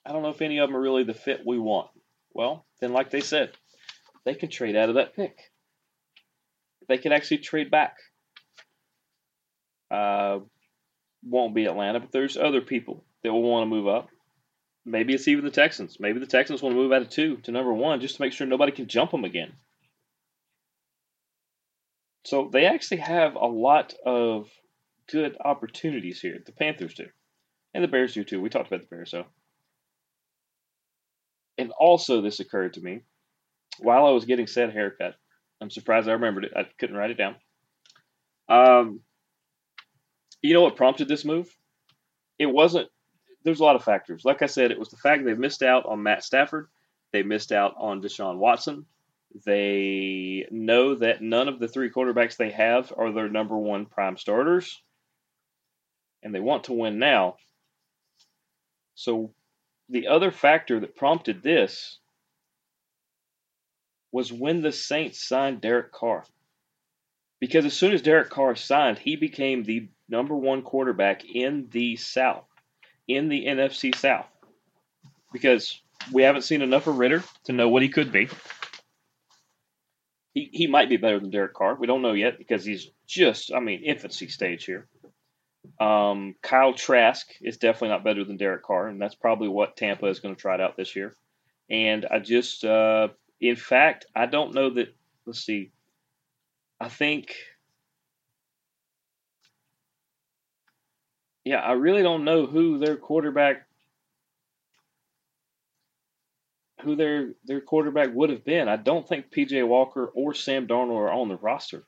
I 0.06 0.12
don't 0.12 0.22
know 0.22 0.28
if 0.28 0.40
any 0.40 0.58
of 0.58 0.68
them 0.68 0.76
are 0.76 0.80
really 0.80 1.02
the 1.02 1.14
fit 1.14 1.40
we 1.44 1.58
want. 1.58 1.90
Well, 2.32 2.64
then, 2.80 2.92
like 2.92 3.10
they 3.10 3.20
said, 3.20 3.50
they 4.24 4.34
can 4.34 4.50
trade 4.50 4.76
out 4.76 4.88
of 4.88 4.94
that 4.94 5.16
pick. 5.16 5.36
They 6.88 6.98
can 6.98 7.10
actually 7.10 7.38
trade 7.38 7.72
back. 7.72 7.96
Uh, 9.90 10.40
won't 11.24 11.56
be 11.56 11.64
Atlanta, 11.64 11.98
but 11.98 12.12
there's 12.12 12.36
other 12.36 12.60
people 12.60 13.04
that 13.24 13.32
will 13.32 13.42
want 13.42 13.62
to 13.62 13.74
move 13.74 13.88
up. 13.88 14.10
Maybe 14.84 15.12
it's 15.12 15.26
even 15.26 15.44
the 15.44 15.50
Texans. 15.50 15.98
Maybe 15.98 16.20
the 16.20 16.26
Texans 16.26 16.62
want 16.62 16.76
to 16.76 16.80
move 16.80 16.92
out 16.92 17.02
of 17.02 17.10
two 17.10 17.38
to 17.38 17.50
number 17.50 17.72
one 17.72 18.00
just 18.00 18.16
to 18.16 18.22
make 18.22 18.32
sure 18.32 18.46
nobody 18.46 18.70
can 18.70 18.86
jump 18.86 19.10
them 19.10 19.24
again. 19.24 19.52
So 22.24 22.48
they 22.52 22.66
actually 22.66 22.98
have 22.98 23.34
a 23.34 23.46
lot 23.46 23.94
of 24.06 24.48
good 25.10 25.36
opportunities 25.44 26.20
here. 26.20 26.38
The 26.44 26.52
Panthers 26.52 26.94
do. 26.94 27.06
And 27.74 27.82
the 27.82 27.88
Bears 27.88 28.14
do 28.14 28.24
too. 28.24 28.40
We 28.40 28.48
talked 28.48 28.68
about 28.68 28.82
the 28.82 28.86
Bears, 28.86 29.10
so. 29.10 29.24
And 31.58 31.72
also, 31.78 32.20
this 32.20 32.40
occurred 32.40 32.74
to 32.74 32.80
me 32.80 33.00
while 33.78 34.06
I 34.06 34.10
was 34.10 34.24
getting 34.24 34.46
said 34.46 34.72
haircut. 34.72 35.14
I'm 35.60 35.70
surprised 35.70 36.08
I 36.08 36.12
remembered 36.12 36.44
it. 36.44 36.52
I 36.56 36.66
couldn't 36.78 36.96
write 36.96 37.10
it 37.10 37.18
down. 37.18 37.36
Um, 38.48 39.00
you 40.42 40.54
know 40.54 40.62
what 40.62 40.76
prompted 40.76 41.08
this 41.08 41.24
move? 41.24 41.48
It 42.38 42.46
wasn't. 42.46 42.88
There's 43.44 43.60
a 43.60 43.64
lot 43.64 43.76
of 43.76 43.84
factors. 43.84 44.24
Like 44.24 44.42
I 44.42 44.46
said, 44.46 44.70
it 44.70 44.78
was 44.78 44.88
the 44.88 44.96
fact 44.96 45.24
they 45.24 45.34
missed 45.34 45.62
out 45.62 45.86
on 45.86 46.02
Matt 46.02 46.24
Stafford. 46.24 46.68
They 47.12 47.22
missed 47.22 47.52
out 47.52 47.74
on 47.78 48.02
Deshaun 48.02 48.38
Watson. 48.38 48.86
They 49.46 50.46
know 50.50 50.96
that 50.96 51.22
none 51.22 51.48
of 51.48 51.58
the 51.58 51.68
three 51.68 51.90
quarterbacks 51.90 52.36
they 52.36 52.50
have 52.50 52.92
are 52.96 53.12
their 53.12 53.28
number 53.28 53.56
one 53.56 53.86
prime 53.86 54.16
starters, 54.16 54.82
and 56.22 56.34
they 56.34 56.40
want 56.40 56.64
to 56.64 56.74
win 56.74 56.98
now. 56.98 57.36
So 58.94 59.32
the 59.88 60.08
other 60.08 60.30
factor 60.30 60.80
that 60.80 60.96
prompted 60.96 61.42
this 61.42 61.98
was 64.12 64.32
when 64.32 64.60
the 64.60 64.72
Saints 64.72 65.26
signed 65.26 65.62
Derek 65.62 65.92
Carr. 65.92 66.24
Because 67.40 67.64
as 67.64 67.72
soon 67.72 67.92
as 67.92 68.02
Derek 68.02 68.30
Carr 68.30 68.54
signed, 68.54 68.98
he 68.98 69.16
became 69.16 69.64
the 69.64 69.88
number 70.08 70.36
one 70.36 70.62
quarterback 70.62 71.24
in 71.24 71.68
the 71.70 71.96
South, 71.96 72.44
in 73.08 73.28
the 73.28 73.46
NFC 73.46 73.94
South. 73.96 74.28
Because 75.32 75.80
we 76.12 76.22
haven't 76.22 76.42
seen 76.42 76.62
enough 76.62 76.86
of 76.86 76.98
Ridder 76.98 77.24
to 77.44 77.52
know 77.52 77.68
what 77.68 77.82
he 77.82 77.88
could 77.88 78.12
be. 78.12 78.28
He, 80.34 80.48
he 80.52 80.66
might 80.66 80.88
be 80.88 80.96
better 80.96 81.20
than 81.20 81.30
Derek 81.30 81.54
Carr. 81.54 81.74
We 81.74 81.86
don't 81.86 82.02
know 82.02 82.12
yet 82.12 82.38
because 82.38 82.64
he's 82.64 82.90
just, 83.06 83.52
I 83.52 83.60
mean, 83.60 83.82
infancy 83.82 84.28
stage 84.28 84.64
here. 84.64 84.88
Um, 85.80 86.34
Kyle 86.42 86.72
Trask 86.72 87.28
is 87.40 87.58
definitely 87.58 87.90
not 87.90 88.04
better 88.04 88.24
than 88.24 88.36
Derek 88.36 88.62
Carr, 88.62 88.88
and 88.88 89.00
that's 89.00 89.14
probably 89.14 89.48
what 89.48 89.76
Tampa 89.76 90.06
is 90.06 90.20
going 90.20 90.34
to 90.34 90.40
try 90.40 90.54
it 90.54 90.60
out 90.60 90.76
this 90.76 90.96
year. 90.96 91.14
And 91.70 92.06
I 92.10 92.18
just, 92.18 92.64
uh, 92.64 93.08
in 93.40 93.56
fact, 93.56 94.06
I 94.14 94.26
don't 94.26 94.54
know 94.54 94.70
that. 94.70 94.94
Let's 95.24 95.44
see. 95.44 95.70
I 96.80 96.88
think, 96.88 97.36
yeah, 101.44 101.60
I 101.60 101.72
really 101.72 102.02
don't 102.02 102.24
know 102.24 102.46
who 102.46 102.78
their 102.78 102.96
quarterback, 102.96 103.68
who 106.82 106.96
their 106.96 107.34
their 107.44 107.60
quarterback 107.60 108.10
would 108.12 108.30
have 108.30 108.44
been. 108.44 108.68
I 108.68 108.76
don't 108.76 109.08
think 109.08 109.32
PJ 109.32 109.66
Walker 109.66 110.06
or 110.06 110.34
Sam 110.34 110.66
Darnold 110.66 110.96
are 110.96 111.12
on 111.12 111.28
the 111.28 111.36
roster. 111.36 111.84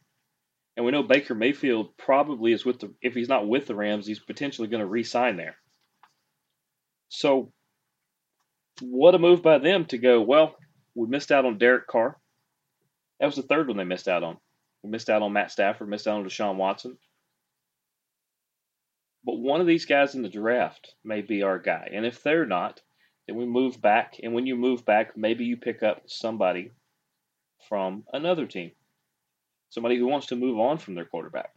And 0.76 0.84
we 0.84 0.92
know 0.92 1.02
Baker 1.02 1.34
Mayfield 1.34 1.96
probably 1.96 2.52
is 2.52 2.64
with 2.64 2.80
the 2.80 2.92
if 3.00 3.14
he's 3.14 3.28
not 3.28 3.46
with 3.46 3.66
the 3.66 3.74
Rams, 3.74 4.06
he's 4.06 4.18
potentially 4.18 4.68
going 4.68 4.80
to 4.80 4.86
re-sign 4.86 5.36
there. 5.36 5.56
So 7.08 7.52
what 8.80 9.14
a 9.14 9.18
move 9.18 9.42
by 9.42 9.58
them 9.58 9.84
to 9.86 9.98
go, 9.98 10.20
well, 10.20 10.56
we 10.94 11.06
missed 11.06 11.30
out 11.30 11.44
on 11.44 11.58
Derek 11.58 11.86
Carr. 11.86 12.18
That 13.20 13.26
was 13.26 13.36
the 13.36 13.42
third 13.42 13.68
one 13.68 13.76
they 13.76 13.84
missed 13.84 14.08
out 14.08 14.24
on. 14.24 14.38
We 14.82 14.90
missed 14.90 15.08
out 15.08 15.22
on 15.22 15.32
Matt 15.32 15.52
Stafford, 15.52 15.88
missed 15.88 16.08
out 16.08 16.18
on 16.18 16.24
Deshaun 16.24 16.56
Watson. 16.56 16.98
But 19.24 19.38
one 19.38 19.60
of 19.60 19.66
these 19.66 19.86
guys 19.86 20.14
in 20.14 20.22
the 20.22 20.28
draft 20.28 20.94
may 21.04 21.22
be 21.22 21.42
our 21.42 21.58
guy. 21.58 21.88
And 21.92 22.04
if 22.04 22.22
they're 22.22 22.46
not, 22.46 22.80
then 23.26 23.36
we 23.36 23.46
move 23.46 23.80
back. 23.80 24.16
And 24.22 24.34
when 24.34 24.46
you 24.46 24.56
move 24.56 24.84
back, 24.84 25.16
maybe 25.16 25.44
you 25.44 25.56
pick 25.56 25.82
up 25.82 26.02
somebody 26.06 26.72
from 27.68 28.04
another 28.12 28.46
team 28.46 28.72
somebody 29.74 29.98
who 29.98 30.06
wants 30.06 30.28
to 30.28 30.36
move 30.36 30.58
on 30.58 30.78
from 30.78 30.94
their 30.94 31.04
quarterback. 31.04 31.50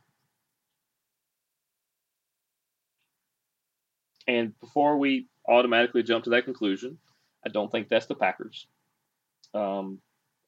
And 4.27 4.59
before 4.59 4.97
we 4.97 5.27
automatically 5.47 6.01
jump 6.01 6.23
to 6.23 6.31
that 6.31 6.45
conclusion, 6.45 6.97
I 7.45 7.49
don't 7.49 7.71
think 7.71 7.87
that's 7.87 8.07
the 8.07 8.15
Packers. 8.15 8.65
Um, 9.53 9.99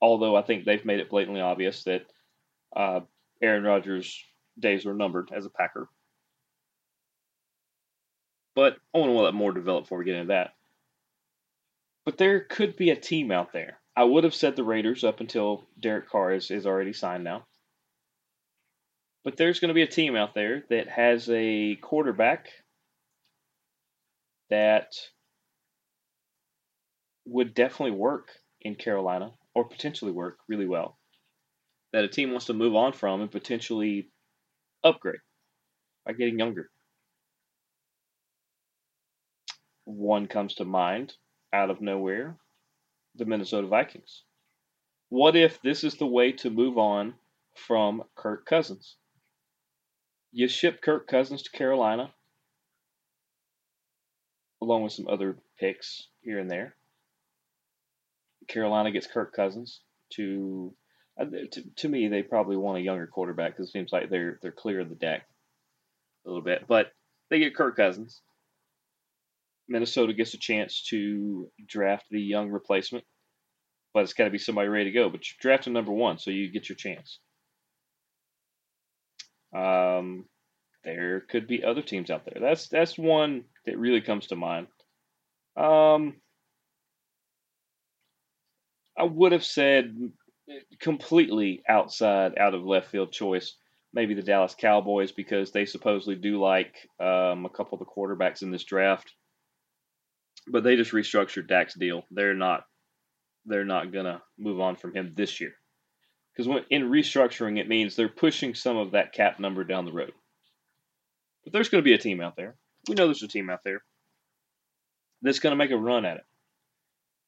although 0.01 0.35
I 0.35 0.41
think 0.41 0.65
they've 0.65 0.83
made 0.83 0.99
it 0.99 1.11
blatantly 1.11 1.41
obvious 1.41 1.83
that 1.83 2.07
uh, 2.75 3.01
Aaron 3.41 3.63
Rodgers' 3.63 4.21
days 4.57 4.83
were 4.83 4.95
numbered 4.95 5.29
as 5.31 5.45
a 5.45 5.49
Packer. 5.49 5.87
But 8.55 8.77
I 8.93 8.97
want 8.97 9.11
to 9.11 9.17
let 9.17 9.33
more 9.35 9.53
develop 9.53 9.83
before 9.83 9.99
we 9.99 10.05
get 10.05 10.15
into 10.15 10.29
that. 10.29 10.55
But 12.09 12.17
there 12.17 12.39
could 12.39 12.75
be 12.75 12.89
a 12.89 12.95
team 12.95 13.29
out 13.29 13.53
there. 13.53 13.79
I 13.95 14.03
would 14.03 14.23
have 14.23 14.33
said 14.33 14.55
the 14.55 14.63
Raiders 14.63 15.03
up 15.03 15.19
until 15.19 15.67
Derek 15.79 16.09
Carr 16.09 16.33
is, 16.33 16.49
is 16.49 16.65
already 16.65 16.91
signed 16.91 17.23
now. 17.23 17.45
But 19.23 19.37
there's 19.37 19.59
going 19.59 19.67
to 19.67 19.75
be 19.75 19.83
a 19.83 19.87
team 19.87 20.15
out 20.15 20.33
there 20.33 20.63
that 20.71 20.87
has 20.87 21.29
a 21.29 21.75
quarterback 21.75 22.47
that 24.49 24.87
would 27.25 27.53
definitely 27.53 27.95
work 27.95 28.29
in 28.59 28.73
Carolina 28.73 29.33
or 29.53 29.69
potentially 29.69 30.11
work 30.11 30.39
really 30.47 30.65
well. 30.65 30.97
That 31.93 32.05
a 32.05 32.09
team 32.09 32.31
wants 32.31 32.47
to 32.47 32.55
move 32.55 32.75
on 32.75 32.93
from 32.93 33.21
and 33.21 33.29
potentially 33.29 34.09
upgrade 34.83 35.21
by 36.07 36.13
getting 36.13 36.39
younger. 36.39 36.71
One 39.85 40.25
comes 40.25 40.55
to 40.55 40.65
mind 40.65 41.13
out 41.53 41.69
of 41.69 41.81
nowhere 41.81 42.35
the 43.15 43.25
Minnesota 43.25 43.67
Vikings. 43.67 44.23
What 45.09 45.35
if 45.35 45.61
this 45.61 45.83
is 45.83 45.95
the 45.95 46.05
way 46.05 46.31
to 46.33 46.49
move 46.49 46.77
on 46.77 47.15
from 47.55 48.03
Kirk 48.15 48.45
Cousins? 48.45 48.95
You 50.31 50.47
ship 50.47 50.81
Kirk 50.81 51.07
Cousins 51.07 51.41
to 51.43 51.51
Carolina, 51.51 52.11
along 54.61 54.83
with 54.83 54.93
some 54.93 55.07
other 55.07 55.37
picks 55.59 56.07
here 56.21 56.39
and 56.39 56.49
there. 56.49 56.75
Carolina 58.47 58.91
gets 58.91 59.07
Kirk 59.07 59.33
Cousins 59.33 59.81
to, 60.11 60.73
uh, 61.19 61.25
to, 61.51 61.63
to 61.77 61.89
me, 61.89 62.07
they 62.07 62.21
probably 62.21 62.57
want 62.57 62.77
a 62.77 62.81
younger 62.81 63.07
quarterback 63.07 63.51
because 63.53 63.69
it 63.69 63.71
seems 63.71 63.91
like 63.91 64.09
they're 64.09 64.39
they're 64.41 64.51
clear 64.51 64.81
of 64.81 64.89
the 64.89 64.95
deck 64.95 65.23
a 66.25 66.29
little 66.29 66.43
bit. 66.43 66.65
But 66.67 66.91
they 67.29 67.39
get 67.39 67.55
Kirk 67.55 67.75
Cousins. 67.75 68.21
Minnesota 69.69 70.13
gets 70.13 70.33
a 70.33 70.39
chance 70.39 70.83
to 70.89 71.49
draft 71.67 72.05
the 72.09 72.19
young 72.19 72.49
replacement, 72.49 73.05
but 73.93 74.03
it's 74.03 74.13
got 74.13 74.25
to 74.25 74.31
be 74.31 74.37
somebody 74.39 74.67
ready 74.67 74.85
to 74.85 74.91
go. 74.91 75.09
But 75.09 75.29
you 75.29 75.35
draft 75.39 75.67
a 75.67 75.69
number 75.69 75.91
one, 75.91 76.17
so 76.17 76.31
you 76.31 76.51
get 76.51 76.67
your 76.67 76.75
chance. 76.75 77.19
Um, 79.55 80.25
there 80.83 81.21
could 81.21 81.47
be 81.47 81.63
other 81.63 81.81
teams 81.81 82.09
out 82.09 82.25
there. 82.25 82.41
That's 82.41 82.67
that's 82.67 82.97
one 82.97 83.45
that 83.65 83.77
really 83.77 84.01
comes 84.01 84.27
to 84.27 84.35
mind. 84.35 84.67
Um, 85.55 86.15
I 88.97 89.03
would 89.03 89.31
have 89.31 89.45
said 89.45 89.95
completely 90.79 91.63
outside, 91.67 92.37
out 92.37 92.53
of 92.53 92.63
left 92.65 92.89
field 92.89 93.11
choice, 93.11 93.55
maybe 93.93 94.13
the 94.13 94.21
Dallas 94.21 94.55
Cowboys 94.57 95.11
because 95.11 95.51
they 95.51 95.65
supposedly 95.65 96.15
do 96.15 96.39
like 96.41 96.75
um, 96.99 97.45
a 97.45 97.49
couple 97.49 97.77
of 97.77 97.79
the 97.79 97.85
quarterbacks 97.85 98.41
in 98.41 98.51
this 98.51 98.63
draft, 98.63 99.13
but 100.49 100.63
they 100.63 100.75
just 100.75 100.91
restructured 100.91 101.47
Dak's 101.47 101.75
deal. 101.75 102.03
They're 102.11 102.33
not 102.33 102.65
they're 103.45 103.65
not 103.65 103.91
gonna 103.91 104.21
move 104.37 104.59
on 104.59 104.75
from 104.75 104.93
him 104.93 105.13
this 105.15 105.39
year 105.39 105.53
because 106.39 106.63
in 106.69 106.83
restructuring 106.89 107.59
it 107.59 107.67
means 107.67 107.95
they're 107.95 108.07
pushing 108.07 108.55
some 108.55 108.77
of 108.77 108.91
that 108.91 109.11
cap 109.11 109.39
number 109.39 109.63
down 109.63 109.85
the 109.85 109.91
road. 109.91 110.13
But 111.43 111.53
there's 111.53 111.69
going 111.69 111.83
to 111.83 111.87
be 111.87 111.93
a 111.93 111.97
team 111.97 112.21
out 112.21 112.35
there. 112.37 112.55
We 112.87 112.95
know 112.95 113.05
there's 113.05 113.23
a 113.23 113.27
team 113.27 113.49
out 113.49 113.63
there 113.63 113.81
that's 115.21 115.39
going 115.39 115.51
to 115.51 115.57
make 115.57 115.71
a 115.71 115.77
run 115.77 116.05
at 116.05 116.17
it. 116.17 116.23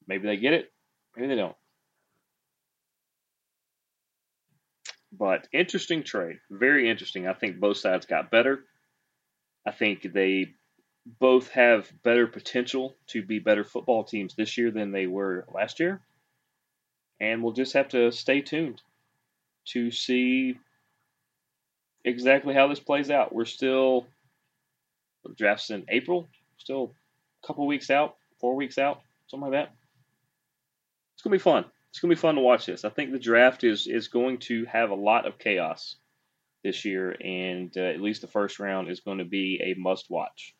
Maybe 0.07 0.27
they 0.27 0.37
get 0.37 0.53
it, 0.53 0.71
maybe 1.15 1.27
they 1.27 1.35
don't. 1.35 1.55
But 5.11 5.47
interesting 5.51 6.03
trade. 6.03 6.37
Very 6.49 6.89
interesting. 6.89 7.27
I 7.27 7.33
think 7.33 7.59
both 7.59 7.77
sides 7.77 8.05
got 8.05 8.31
better. 8.31 8.63
I 9.67 9.71
think 9.71 10.07
they 10.13 10.53
both 11.05 11.49
have 11.49 11.91
better 12.03 12.27
potential 12.27 12.95
to 13.07 13.23
be 13.23 13.39
better 13.39 13.63
football 13.63 14.03
teams 14.03 14.35
this 14.35 14.57
year 14.57 14.71
than 14.71 14.91
they 14.91 15.07
were 15.07 15.45
last 15.53 15.79
year. 15.79 16.01
And 17.19 17.43
we'll 17.43 17.53
just 17.53 17.73
have 17.73 17.89
to 17.89 18.11
stay 18.11 18.41
tuned 18.41 18.81
to 19.65 19.91
see 19.91 20.57
exactly 22.03 22.53
how 22.53 22.67
this 22.67 22.79
plays 22.79 23.09
out. 23.09 23.33
We're 23.33 23.45
still 23.45 24.07
the 25.23 25.33
draft's 25.33 25.69
in 25.69 25.85
April, 25.89 26.29
still 26.57 26.95
a 27.43 27.47
couple 27.47 27.67
weeks 27.67 27.89
out, 27.89 28.15
four 28.39 28.55
weeks 28.55 28.77
out, 28.77 29.01
something 29.27 29.51
like 29.51 29.65
that. 29.65 29.75
It's 31.13 31.23
gonna 31.23 31.35
be 31.35 31.39
fun. 31.39 31.65
It's 31.89 31.99
gonna 31.99 32.13
be 32.13 32.19
fun 32.19 32.35
to 32.35 32.41
watch 32.41 32.65
this. 32.65 32.85
I 32.85 32.89
think 32.89 33.11
the 33.11 33.19
draft 33.19 33.63
is 33.63 33.87
is 33.87 34.07
going 34.07 34.39
to 34.39 34.65
have 34.65 34.89
a 34.89 34.95
lot 34.95 35.27
of 35.27 35.37
chaos 35.37 35.95
this 36.63 36.85
year, 36.85 37.15
and 37.23 37.75
uh, 37.77 37.81
at 37.81 38.01
least 38.01 38.21
the 38.21 38.27
first 38.27 38.59
round 38.59 38.89
is 38.89 38.99
going 38.99 39.17
to 39.17 39.25
be 39.25 39.59
a 39.63 39.79
must 39.79 40.09
watch. 40.09 40.55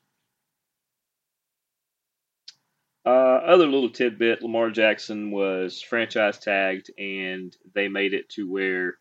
Uh, 3.05 3.09
other 3.09 3.65
little 3.65 3.89
tidbit: 3.89 4.43
Lamar 4.43 4.69
Jackson 4.69 5.31
was 5.31 5.81
franchise 5.81 6.37
tagged, 6.37 6.91
and 6.99 7.55
they 7.73 7.87
made 7.87 8.13
it 8.13 8.29
to 8.29 8.49
where 8.49 8.97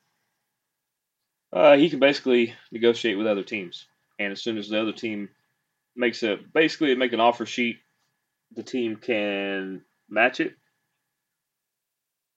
uh, 1.53 1.77
he 1.77 1.91
can 1.91 1.99
basically 1.99 2.55
negotiate 2.73 3.19
with 3.19 3.27
other 3.27 3.43
teams. 3.43 3.87
And 4.19 4.33
as 4.33 4.43
soon 4.43 4.59
as 4.59 4.69
the 4.69 4.81
other 4.81 4.93
team 4.93 5.29
makes 5.97 6.23
a 6.23 6.37
basically 6.37 6.95
make 6.95 7.13
an 7.13 7.21
offer 7.21 7.45
sheet, 7.45 7.79
the 8.55 8.63
team 8.63 8.97
can 8.97 9.83
match 10.09 10.41
it, 10.41 10.55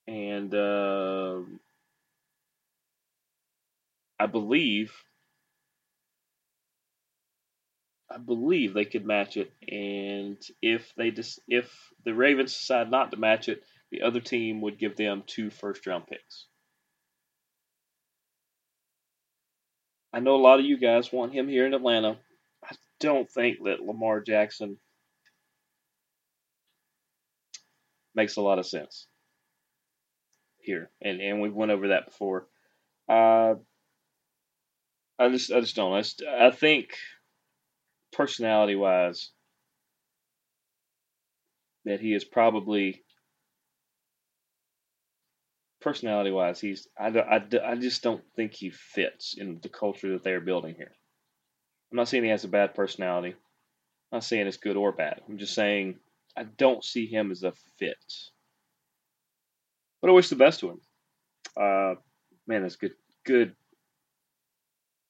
and 0.07 0.53
uh, 0.53 1.39
I 4.19 4.25
believe 4.25 4.93
I 8.13 8.17
believe 8.17 8.73
they 8.73 8.85
could 8.85 9.05
match 9.05 9.37
it, 9.37 9.51
and 9.67 10.37
if 10.61 10.93
they 10.95 11.11
just 11.11 11.39
if 11.47 11.71
the 12.05 12.13
Ravens 12.13 12.53
decide 12.53 12.91
not 12.91 13.11
to 13.11 13.17
match 13.17 13.49
it, 13.49 13.63
the 13.91 14.03
other 14.03 14.19
team 14.19 14.61
would 14.61 14.77
give 14.77 14.95
them 14.95 15.23
two 15.25 15.49
first 15.49 15.85
round 15.87 16.05
picks. 16.07 16.47
I 20.13 20.19
know 20.19 20.35
a 20.35 20.37
lot 20.37 20.59
of 20.59 20.65
you 20.65 20.77
guys 20.77 21.11
want 21.11 21.33
him 21.33 21.47
here 21.47 21.65
in 21.65 21.73
Atlanta. 21.73 22.17
I 22.63 22.75
don't 22.99 23.29
think 23.29 23.63
that 23.63 23.81
Lamar 23.81 24.21
Jackson 24.21 24.77
makes 28.13 28.35
a 28.35 28.41
lot 28.41 28.59
of 28.59 28.67
sense 28.67 29.07
here, 30.59 30.91
and 31.01 31.19
and 31.19 31.41
we 31.41 31.49
went 31.49 31.71
over 31.71 31.89
that 31.89 32.05
before. 32.05 32.47
Uh, 33.09 33.55
I 35.17 35.29
just 35.29 35.51
I 35.51 35.61
just 35.61 35.75
don't. 35.75 35.93
I, 35.93 36.01
just, 36.01 36.23
I 36.23 36.51
think 36.51 36.95
personality 38.13 38.75
wise 38.75 39.31
that 41.85 41.99
he 41.99 42.13
is 42.13 42.23
probably 42.23 43.03
personality 45.81 46.31
wise 46.31 46.59
he's 46.61 46.87
I, 46.97 47.07
I, 47.07 47.43
I 47.65 47.75
just 47.75 48.01
don't 48.03 48.23
think 48.35 48.53
he 48.53 48.69
fits 48.69 49.35
in 49.37 49.59
the 49.61 49.69
culture 49.69 50.13
that 50.13 50.23
they 50.23 50.31
are 50.31 50.39
building 50.39 50.75
here. 50.75 50.91
I'm 51.91 51.97
not 51.97 52.07
saying 52.07 52.23
he 52.23 52.29
has 52.29 52.45
a 52.45 52.47
bad 52.49 52.73
personality. 52.73 53.31
I'm 53.31 54.17
not 54.17 54.23
saying 54.23 54.47
it's 54.47 54.57
good 54.57 54.77
or 54.77 54.91
bad. 54.91 55.21
I'm 55.27 55.37
just 55.37 55.53
saying 55.53 55.99
i 56.35 56.43
don't 56.43 56.83
see 56.83 57.05
him 57.05 57.29
as 57.31 57.43
a 57.43 57.51
fit. 57.77 57.97
But 60.01 60.09
i 60.09 60.13
wish 60.13 60.29
the 60.29 60.35
best 60.35 60.61
to 60.61 60.69
him. 60.69 60.81
Uh 61.57 61.95
man 62.47 62.61
that's 62.61 62.77
good 62.77 62.93
good 63.25 63.55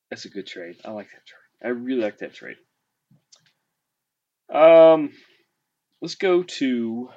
that's 0.10 0.26
a 0.26 0.30
good 0.30 0.48
trade. 0.48 0.78
I 0.86 0.92
like 0.92 1.10
that 1.12 1.26
trade. 1.26 1.40
I 1.64 1.70
really 1.70 2.02
like 2.02 2.18
that 2.20 2.34
trade 2.34 2.58
um 4.54 5.12
let's 6.02 6.16
go 6.16 6.44
to 6.44 7.10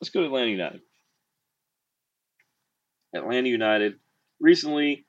Let's 0.00 0.10
go 0.10 0.20
to 0.20 0.26
Atlanta 0.26 0.50
United. 0.50 0.80
Atlanta 3.14 3.48
United 3.48 3.94
recently 4.40 5.06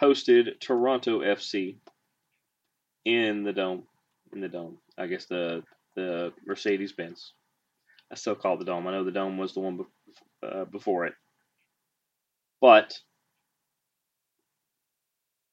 hosted 0.00 0.60
Toronto 0.60 1.20
FC 1.20 1.76
in 3.04 3.42
the 3.42 3.52
dome. 3.52 3.84
In 4.32 4.40
the 4.40 4.48
dome, 4.48 4.78
I 4.96 5.08
guess 5.08 5.26
the 5.26 5.62
the 5.96 6.32
Mercedes 6.46 6.92
Benz. 6.92 7.32
I 8.10 8.14
still 8.14 8.34
call 8.34 8.54
it 8.54 8.60
the 8.60 8.64
dome. 8.64 8.86
I 8.86 8.92
know 8.92 9.04
the 9.04 9.10
dome 9.10 9.36
was 9.36 9.52
the 9.52 9.60
one 9.60 9.76
be- 9.78 9.84
uh, 10.42 10.64
before 10.64 11.06
it, 11.06 11.14
but 12.60 12.94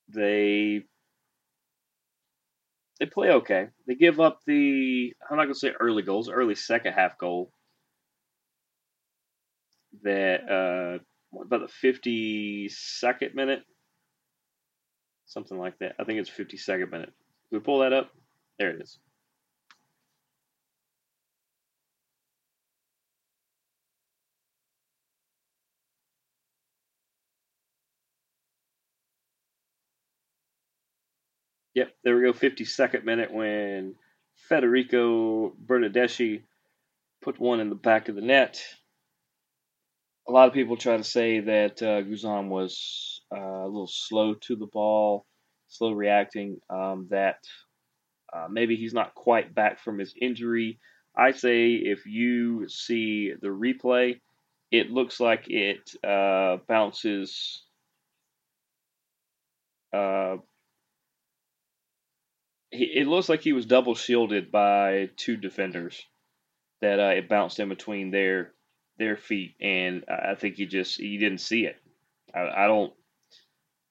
they 0.07 0.83
they 3.01 3.07
play 3.07 3.29
okay. 3.31 3.67
They 3.87 3.95
give 3.95 4.19
up 4.19 4.41
the 4.45 5.11
I'm 5.29 5.35
not 5.35 5.45
gonna 5.45 5.55
say 5.55 5.73
early 5.79 6.03
goals, 6.03 6.29
early 6.29 6.53
second 6.53 6.93
half 6.93 7.17
goal 7.17 7.51
that 10.03 10.47
uh, 10.47 11.41
about 11.41 11.67
the 11.67 12.67
52nd 12.69 13.33
minute, 13.33 13.63
something 15.25 15.57
like 15.57 15.79
that. 15.79 15.95
I 15.99 16.03
think 16.03 16.19
it's 16.19 16.29
52nd 16.29 16.91
minute. 16.91 17.11
we 17.51 17.57
pull 17.57 17.79
that 17.79 17.91
up? 17.91 18.11
There 18.59 18.69
it 18.69 18.81
is. 18.81 18.99
Yep, 31.75 31.93
there 32.03 32.15
we 32.15 32.23
go. 32.23 32.33
52nd 32.33 33.03
minute 33.05 33.33
when 33.33 33.95
Federico 34.49 35.51
Bernardeschi 35.51 36.43
put 37.21 37.39
one 37.39 37.59
in 37.59 37.69
the 37.69 37.75
back 37.75 38.09
of 38.09 38.15
the 38.15 38.21
net 38.21 38.61
a 40.27 40.31
lot 40.31 40.47
of 40.47 40.53
people 40.53 40.77
try 40.77 40.97
to 40.97 41.03
say 41.03 41.39
that 41.41 41.81
uh, 41.81 42.01
Guzan 42.01 42.47
was 42.49 43.21
uh, 43.35 43.37
a 43.39 43.67
little 43.67 43.87
slow 43.91 44.35
to 44.35 44.55
the 44.55 44.67
ball, 44.67 45.25
slow 45.67 45.91
reacting, 45.91 46.59
um, 46.69 47.07
that 47.09 47.39
uh, 48.33 48.47
maybe 48.49 48.75
he's 48.75 48.93
not 48.93 49.15
quite 49.15 49.53
back 49.53 49.79
from 49.79 49.99
his 49.99 50.13
injury. 50.19 50.79
I 51.17 51.31
say 51.31 51.71
if 51.73 52.05
you 52.05 52.67
see 52.69 53.33
the 53.41 53.49
replay, 53.49 54.19
it 54.71 54.89
looks 54.91 55.19
like 55.19 55.49
it 55.49 55.91
uh, 56.07 56.57
bounces. 56.67 57.63
It 62.71 63.07
looks 63.07 63.27
like 63.27 63.41
he 63.41 63.53
was 63.53 63.65
double 63.65 63.95
shielded 63.95 64.51
by 64.51 65.09
two 65.17 65.35
defenders. 65.35 66.01
That 66.81 66.99
uh, 66.99 67.13
it 67.17 67.29
bounced 67.29 67.59
in 67.59 67.69
between 67.69 68.11
their 68.11 68.53
their 68.97 69.17
feet, 69.17 69.55
and 69.59 70.05
I 70.07 70.35
think 70.35 70.55
he 70.55 70.65
just 70.65 70.99
he 70.99 71.17
didn't 71.17 71.39
see 71.39 71.65
it. 71.65 71.75
I, 72.33 72.63
I 72.63 72.67
don't, 72.67 72.93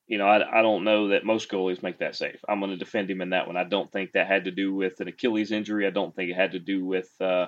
you 0.07 0.19
know, 0.19 0.27
I, 0.27 0.61
I 0.61 0.63
don't 0.63 0.85
know 0.85 1.09
that 1.09 1.25
most 1.25 1.51
goalies 1.51 1.83
make 1.83 1.99
that 1.99 2.17
save. 2.17 2.41
I'm 2.49 2.61
going 2.61 2.71
to 2.71 2.77
defend 2.77 3.11
him 3.11 3.21
in 3.21 3.31
that 3.31 3.47
one. 3.47 3.57
I 3.57 3.65
don't 3.65 3.93
think 3.93 4.13
that 4.13 4.27
had 4.27 4.45
to 4.45 4.51
do 4.51 4.75
with 4.75 5.01
an 5.01 5.09
Achilles 5.09 5.53
injury. 5.53 5.87
I 5.87 5.91
don't 5.91 6.15
think 6.15 6.31
it 6.31 6.37
had 6.37 6.53
to 6.53 6.59
do 6.59 6.85
with 6.85 7.11
uh, 7.21 7.47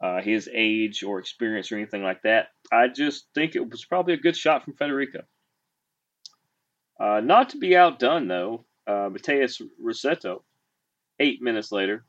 uh, 0.00 0.20
his 0.20 0.48
age 0.52 1.02
or 1.02 1.18
experience 1.18 1.70
or 1.70 1.76
anything 1.76 2.02
like 2.02 2.22
that. 2.22 2.48
I 2.70 2.88
just 2.88 3.26
think 3.34 3.56
it 3.56 3.68
was 3.68 3.84
probably 3.84 4.14
a 4.14 4.18
good 4.18 4.36
shot 4.36 4.64
from 4.64 4.74
Federico. 4.74 5.22
Uh, 6.98 7.20
not 7.20 7.50
to 7.50 7.58
be 7.58 7.76
outdone, 7.76 8.28
though, 8.28 8.64
uh, 8.86 9.08
Matheus 9.10 9.60
Rossetto, 9.82 10.42
eight 11.22 11.40
minutes 11.40 11.72
later, 11.72 12.04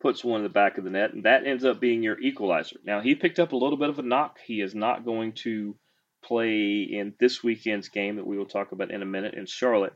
puts 0.00 0.22
one 0.22 0.38
in 0.38 0.42
the 0.42 0.48
back 0.48 0.78
of 0.78 0.84
the 0.84 0.90
net, 0.90 1.12
and 1.12 1.24
that 1.24 1.46
ends 1.46 1.64
up 1.64 1.80
being 1.80 2.02
your 2.02 2.20
equalizer. 2.20 2.76
Now, 2.84 3.00
he 3.00 3.14
picked 3.14 3.38
up 3.38 3.52
a 3.52 3.56
little 3.56 3.78
bit 3.78 3.88
of 3.88 3.98
a 3.98 4.02
knock. 4.02 4.38
He 4.44 4.60
is 4.60 4.74
not 4.74 5.04
going 5.04 5.32
to 5.44 5.76
play 6.22 6.82
in 6.82 7.14
this 7.18 7.42
weekend's 7.42 7.88
game 7.88 8.16
that 8.16 8.26
we 8.26 8.36
will 8.36 8.46
talk 8.46 8.72
about 8.72 8.90
in 8.90 9.02
a 9.02 9.06
minute 9.06 9.34
in 9.34 9.46
Charlotte. 9.46 9.94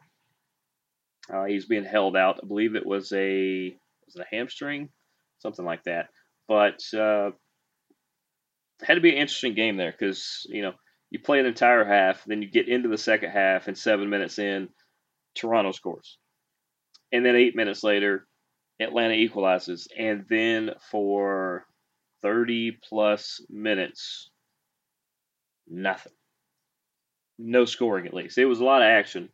Uh, 1.32 1.44
he's 1.44 1.66
being 1.66 1.84
held 1.84 2.16
out. 2.16 2.40
I 2.42 2.46
believe 2.46 2.74
it 2.74 2.86
was 2.86 3.12
a 3.12 3.76
was 4.06 4.16
it 4.16 4.22
a 4.22 4.36
hamstring, 4.36 4.88
something 5.38 5.64
like 5.64 5.84
that. 5.84 6.08
But 6.48 6.82
uh, 6.94 7.30
had 8.82 8.94
to 8.94 9.00
be 9.00 9.10
an 9.10 9.18
interesting 9.18 9.54
game 9.54 9.76
there 9.76 9.92
because 9.92 10.46
you 10.48 10.62
know 10.62 10.72
you 11.10 11.18
play 11.18 11.40
an 11.40 11.46
entire 11.46 11.84
half, 11.84 12.24
then 12.24 12.42
you 12.42 12.50
get 12.50 12.68
into 12.68 12.88
the 12.88 12.98
second 12.98 13.30
half, 13.30 13.68
and 13.68 13.76
seven 13.76 14.10
minutes 14.10 14.38
in, 14.38 14.68
Toronto 15.34 15.72
scores, 15.72 16.18
and 17.12 17.24
then 17.24 17.36
eight 17.36 17.56
minutes 17.56 17.82
later, 17.82 18.26
Atlanta 18.80 19.14
equalizes, 19.14 19.88
and 19.96 20.24
then 20.28 20.70
for 20.90 21.66
30 22.22 22.78
plus 22.88 23.40
minutes, 23.50 24.30
nothing. 25.68 26.12
No 27.38 27.64
scoring, 27.64 28.06
at 28.06 28.14
least. 28.14 28.38
It 28.38 28.44
was 28.44 28.60
a 28.60 28.64
lot 28.64 28.82
of 28.82 28.86
action. 28.86 29.30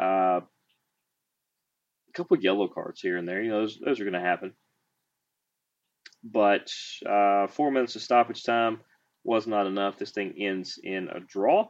Uh, 0.00 0.40
a 2.08 2.12
couple 2.14 2.38
yellow 2.38 2.68
cards 2.68 3.00
here 3.00 3.16
and 3.16 3.28
there. 3.28 3.42
You 3.42 3.50
know, 3.50 3.60
those, 3.60 3.78
those 3.84 4.00
are 4.00 4.04
going 4.04 4.14
to 4.14 4.20
happen. 4.20 4.54
But 6.22 6.70
uh, 7.08 7.46
four 7.46 7.70
minutes 7.70 7.96
of 7.96 8.02
stoppage 8.02 8.42
time 8.42 8.80
was 9.24 9.46
not 9.46 9.66
enough. 9.66 9.98
This 9.98 10.10
thing 10.10 10.34
ends 10.38 10.78
in 10.82 11.08
a 11.08 11.20
draw. 11.20 11.68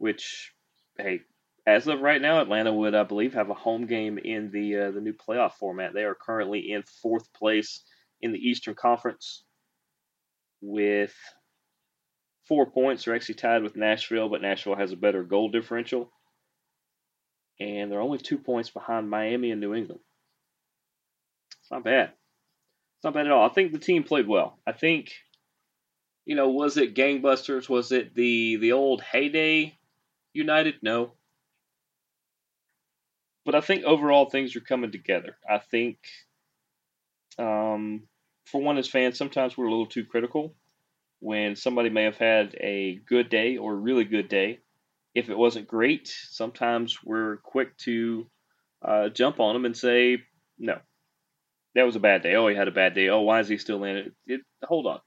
Which, 0.00 0.54
hey, 0.96 1.20
as 1.66 1.86
of 1.86 2.00
right 2.00 2.22
now, 2.22 2.40
Atlanta 2.40 2.72
would, 2.72 2.94
I 2.94 3.02
believe, 3.02 3.34
have 3.34 3.50
a 3.50 3.54
home 3.54 3.84
game 3.86 4.16
in 4.16 4.50
the 4.50 4.76
uh, 4.76 4.90
the 4.92 5.00
new 5.02 5.12
playoff 5.12 5.52
format. 5.52 5.92
They 5.92 6.04
are 6.04 6.14
currently 6.14 6.72
in 6.72 6.84
fourth 7.02 7.30
place 7.34 7.84
in 8.22 8.32
the 8.32 8.38
Eastern 8.38 8.74
Conference 8.74 9.44
with 10.62 11.14
four 12.48 12.64
points. 12.70 13.04
They're 13.04 13.14
actually 13.14 13.34
tied 13.34 13.62
with 13.62 13.76
Nashville, 13.76 14.30
but 14.30 14.40
Nashville 14.40 14.74
has 14.74 14.90
a 14.90 14.96
better 14.96 15.22
goal 15.22 15.50
differential, 15.50 16.10
and 17.60 17.92
they're 17.92 18.00
only 18.00 18.16
two 18.16 18.38
points 18.38 18.70
behind 18.70 19.10
Miami 19.10 19.50
and 19.50 19.60
New 19.60 19.74
England. 19.74 20.00
It's 21.60 21.70
not 21.70 21.84
bad. 21.84 22.04
It's 22.96 23.04
not 23.04 23.12
bad 23.12 23.26
at 23.26 23.32
all. 23.32 23.46
I 23.46 23.52
think 23.52 23.72
the 23.72 23.78
team 23.78 24.04
played 24.04 24.26
well. 24.26 24.58
I 24.66 24.72
think, 24.72 25.12
you 26.24 26.36
know, 26.36 26.48
was 26.48 26.78
it 26.78 26.94
gangbusters? 26.94 27.68
Was 27.68 27.92
it 27.92 28.14
the 28.14 28.56
the 28.56 28.72
old 28.72 29.02
heyday 29.02 29.76
United? 30.32 30.76
No 30.82 31.14
but 33.44 33.54
I 33.54 33.60
think 33.60 33.84
overall 33.84 34.26
things 34.26 34.54
are 34.56 34.60
coming 34.60 34.92
together. 34.92 35.36
I 35.48 35.58
think, 35.58 35.98
um, 37.38 38.02
for 38.46 38.60
one, 38.60 38.78
as 38.78 38.88
fans, 38.88 39.16
sometimes 39.18 39.56
we're 39.56 39.66
a 39.66 39.70
little 39.70 39.86
too 39.86 40.04
critical 40.04 40.54
when 41.20 41.56
somebody 41.56 41.90
may 41.90 42.04
have 42.04 42.16
had 42.16 42.54
a 42.60 43.00
good 43.06 43.28
day 43.28 43.56
or 43.56 43.72
a 43.72 43.76
really 43.76 44.04
good 44.04 44.28
day. 44.28 44.60
If 45.14 45.28
it 45.28 45.38
wasn't 45.38 45.68
great, 45.68 46.08
sometimes 46.08 47.02
we're 47.04 47.38
quick 47.38 47.76
to 47.78 48.30
uh, 48.82 49.08
jump 49.08 49.40
on 49.40 49.54
them 49.54 49.64
and 49.64 49.76
say, 49.76 50.18
no, 50.58 50.78
that 51.74 51.84
was 51.86 51.96
a 51.96 52.00
bad 52.00 52.22
day. 52.22 52.36
Oh, 52.36 52.46
he 52.48 52.54
had 52.54 52.68
a 52.68 52.72
bad 52.72 52.94
day. 52.94 53.08
Oh, 53.08 53.22
why 53.22 53.40
is 53.40 53.48
he 53.48 53.58
still 53.58 53.82
in 53.84 53.96
it? 53.96 54.12
it 54.26 54.40
hold 54.62 54.86
on. 54.86 55.00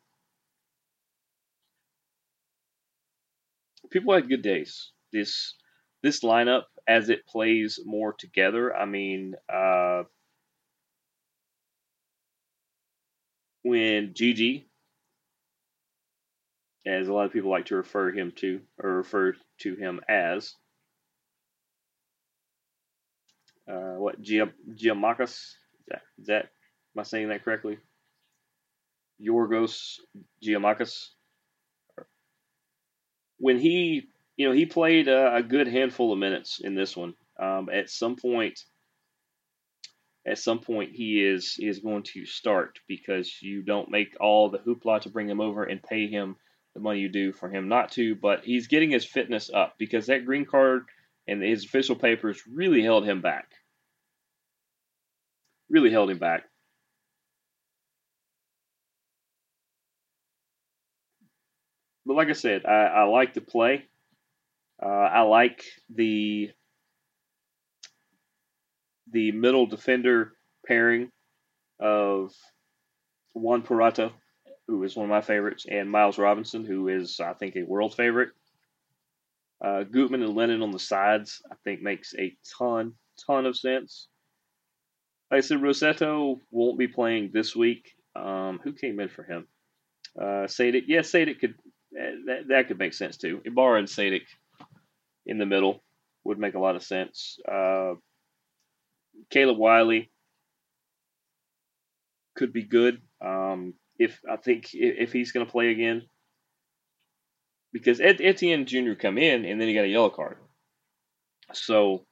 People 3.89 4.13
had 4.13 4.27
good 4.27 4.41
days. 4.41 4.91
This 5.13 5.55
this 6.03 6.21
lineup 6.21 6.63
as 6.87 7.09
it 7.09 7.27
plays 7.27 7.79
more 7.85 8.13
together. 8.13 8.75
I 8.75 8.85
mean, 8.85 9.35
uh, 9.53 10.03
when 13.63 14.13
Gigi, 14.15 14.67
as 16.85 17.07
a 17.07 17.13
lot 17.13 17.25
of 17.25 17.33
people 17.33 17.51
like 17.51 17.67
to 17.67 17.75
refer 17.77 18.11
him 18.11 18.33
to, 18.37 18.61
or 18.81 18.97
refer 18.97 19.35
to 19.59 19.75
him 19.75 20.01
as, 20.09 20.55
uh, 23.69 23.95
what 23.97 24.21
Gia- 24.21 24.53
Giamakis? 24.73 25.31
Is 25.31 25.55
that, 25.89 26.01
is 26.19 26.27
that 26.27 26.43
am 26.95 26.99
I 26.99 27.03
saying 27.03 27.29
that 27.29 27.45
correctly? 27.45 27.77
Yorgos 29.21 29.99
Giamakis. 30.43 31.09
When 33.39 33.59
he, 33.59 34.07
you 34.37 34.47
know, 34.47 34.53
he 34.53 34.65
played 34.65 35.07
a, 35.07 35.35
a 35.35 35.43
good 35.43 35.67
handful 35.67 36.11
of 36.11 36.19
minutes 36.19 36.59
in 36.63 36.75
this 36.75 36.95
one. 36.97 37.13
Um, 37.39 37.69
at 37.71 37.89
some 37.89 38.15
point, 38.15 38.59
at 40.25 40.37
some 40.37 40.59
point 40.59 40.91
he 40.93 41.23
is 41.23 41.57
is 41.59 41.79
going 41.79 42.03
to 42.03 42.25
start 42.25 42.79
because 42.87 43.41
you 43.41 43.61
don't 43.61 43.91
make 43.91 44.15
all 44.19 44.49
the 44.49 44.59
hoopla 44.59 45.01
to 45.01 45.09
bring 45.09 45.29
him 45.29 45.41
over 45.41 45.63
and 45.63 45.83
pay 45.83 46.07
him 46.07 46.35
the 46.73 46.79
money 46.79 46.99
you 46.99 47.09
do 47.09 47.31
for 47.33 47.49
him 47.49 47.67
not 47.67 47.91
to. 47.93 48.15
But 48.15 48.43
he's 48.43 48.67
getting 48.67 48.91
his 48.91 49.05
fitness 49.05 49.49
up 49.53 49.75
because 49.77 50.07
that 50.07 50.25
green 50.25 50.45
card 50.45 50.85
and 51.27 51.41
his 51.41 51.65
official 51.65 51.95
papers 51.95 52.41
really 52.51 52.81
held 52.83 53.05
him 53.05 53.21
back. 53.21 53.49
Really 55.69 55.91
held 55.91 56.09
him 56.09 56.19
back. 56.19 56.43
But 62.05 62.15
like 62.15 62.29
I 62.29 62.33
said, 62.33 62.65
I, 62.65 62.85
I 62.85 63.03
like 63.03 63.33
the 63.33 63.41
play. 63.41 63.85
Uh, 64.83 64.89
I 64.89 65.21
like 65.21 65.63
the 65.93 66.49
the 69.11 69.31
middle 69.31 69.67
defender 69.67 70.33
pairing 70.65 71.09
of 71.79 72.31
Juan 73.33 73.61
Purata, 73.61 74.11
who 74.67 74.83
is 74.83 74.95
one 74.95 75.05
of 75.05 75.09
my 75.09 75.21
favorites, 75.21 75.65
and 75.69 75.89
Miles 75.89 76.17
Robinson, 76.17 76.65
who 76.65 76.87
is, 76.89 77.19
I 77.19 77.33
think, 77.33 77.55
a 77.55 77.63
world 77.63 77.95
favorite. 77.95 78.29
Uh, 79.63 79.83
Gutman 79.83 80.23
and 80.23 80.35
Lennon 80.35 80.61
on 80.61 80.71
the 80.71 80.79
sides, 80.79 81.41
I 81.51 81.55
think, 81.63 81.81
makes 81.81 82.13
a 82.15 82.35
ton, 82.57 82.93
ton 83.27 83.45
of 83.45 83.57
sense. 83.57 84.07
Like 85.31 85.39
I 85.39 85.41
said, 85.41 85.59
Rossetto 85.59 86.39
won't 86.51 86.79
be 86.79 86.87
playing 86.87 87.31
this 87.33 87.55
week. 87.55 87.91
Um, 88.15 88.59
who 88.63 88.73
came 88.73 88.99
in 88.99 89.09
for 89.09 89.23
him? 89.23 89.47
Uh, 90.19 90.47
Sadik. 90.47 90.85
Yeah, 90.87 91.01
Sadik 91.01 91.39
could. 91.39 91.55
That, 91.91 92.45
that 92.49 92.67
could 92.67 92.79
make 92.79 92.93
sense 92.93 93.17
too. 93.17 93.41
Ibarra 93.45 93.77
and 93.77 93.89
Sadik 93.89 94.25
in 95.25 95.37
the 95.37 95.45
middle 95.45 95.83
would 96.23 96.39
make 96.39 96.55
a 96.55 96.59
lot 96.59 96.75
of 96.75 96.83
sense. 96.83 97.37
Uh, 97.49 97.93
Caleb 99.29 99.57
Wiley 99.57 100.11
could 102.35 102.53
be 102.53 102.63
good. 102.63 103.01
Um, 103.23 103.73
if 103.99 104.19
I 104.29 104.37
think 104.37 104.69
if, 104.73 105.11
he's 105.11 105.31
going 105.31 105.45
to 105.45 105.51
play 105.51 105.69
again, 105.69 106.03
because 107.71 108.01
Ed, 108.01 108.21
Etienne 108.21 108.65
Jr. 108.65 108.93
come 108.93 109.17
in 109.17 109.45
and 109.45 109.59
then 109.59 109.67
he 109.67 109.73
got 109.73 109.85
a 109.85 109.89
yellow 109.89 110.09
card, 110.09 110.37
so 111.53 112.05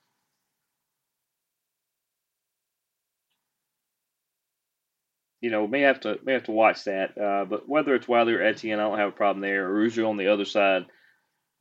you 5.42 5.50
know 5.50 5.68
may 5.68 5.82
have 5.82 6.00
to 6.02 6.20
may 6.24 6.34
have 6.34 6.44
to 6.44 6.52
watch 6.52 6.84
that. 6.86 7.18
Uh, 7.18 7.46
but 7.46 7.68
whether 7.68 7.96
it's 7.96 8.08
Wiley 8.08 8.34
or 8.34 8.44
Etienne, 8.44 8.80
I 8.80 8.84
don't 8.84 9.00
have 9.00 9.10
a 9.10 9.14
problem 9.14 9.42
there. 9.42 9.66
Araujo 9.66 10.08
on 10.08 10.18
the 10.18 10.28
other 10.28 10.46
side, 10.46 10.86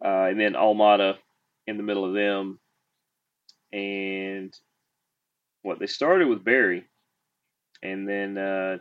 uh, 0.04 0.24
and 0.24 0.38
then 0.38 0.52
Almada 0.52 1.16
in 1.66 1.76
the 1.76 1.82
middle 1.82 2.04
of 2.04 2.14
them, 2.14 2.58
and 3.72 4.52
what 5.62 5.78
they 5.78 5.86
started 5.86 6.28
with 6.28 6.44
Barry, 6.44 6.84
and 7.82 8.08
then 8.08 8.38
uh, 8.38 8.78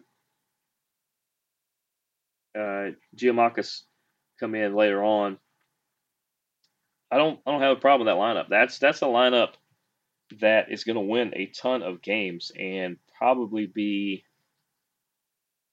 uh, 2.58 2.92
Giamakis 3.16 3.82
come 4.40 4.56
in 4.56 4.76
later 4.76 5.04
on. 5.04 5.38
I 7.12 7.18
don't 7.18 7.40
I 7.46 7.52
don't 7.52 7.62
have 7.62 7.78
a 7.78 7.80
problem 7.80 8.08
with 8.08 8.14
that 8.14 8.20
lineup. 8.20 8.50
That's 8.50 8.80
that's 8.80 9.02
a 9.02 9.06
lineup 9.06 9.54
that 10.42 10.72
is 10.72 10.84
going 10.84 10.96
to 10.96 11.02
win 11.02 11.34
a 11.36 11.48
ton 11.48 11.82
of 11.82 12.02
games 12.02 12.52
and 12.58 12.98
probably 13.18 13.66
be. 13.66 14.24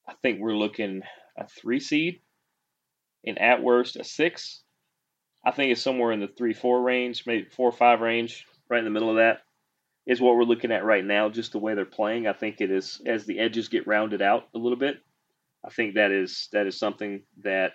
I 0.09 0.15
think 0.23 0.41
we're 0.41 0.57
looking 0.57 1.03
a 1.37 1.47
three 1.47 1.81
seed, 1.81 2.21
and 3.25 3.39
at 3.39 3.63
worst 3.63 3.97
a 3.97 4.05
six. 4.05 4.63
I 5.47 5.53
think 5.53 5.71
it's 5.71 5.81
somewhere 5.81 6.11
in 6.11 6.19
the 6.19 6.27
three 6.27 6.53
four 6.53 6.83
range, 6.83 7.25
maybe 7.25 7.49
four 7.49 7.71
five 7.71 8.01
range, 8.01 8.45
right 8.69 8.81
in 8.81 8.85
the 8.85 8.91
middle 8.91 9.11
of 9.11 9.17
that 9.17 9.43
is 10.07 10.21
what 10.21 10.37
we're 10.37 10.45
looking 10.45 10.73
at 10.73 10.85
right 10.85 11.05
now, 11.05 11.29
just 11.29 11.53
the 11.53 11.59
way 11.59 11.75
they're 11.75 11.85
playing. 11.85 12.27
I 12.27 12.33
think 12.33 12.61
it 12.61 12.71
is 12.71 13.01
as 13.07 13.27
the 13.27 13.39
edges 13.39 13.69
get 13.69 13.87
rounded 13.87 14.23
out 14.23 14.49
a 14.55 14.59
little 14.59 14.79
bit. 14.79 14.99
I 15.65 15.71
think 15.71 15.95
that 15.95 16.11
is 16.11 16.49
that 16.53 16.67
is 16.67 16.79
something 16.79 17.23
that 17.45 17.75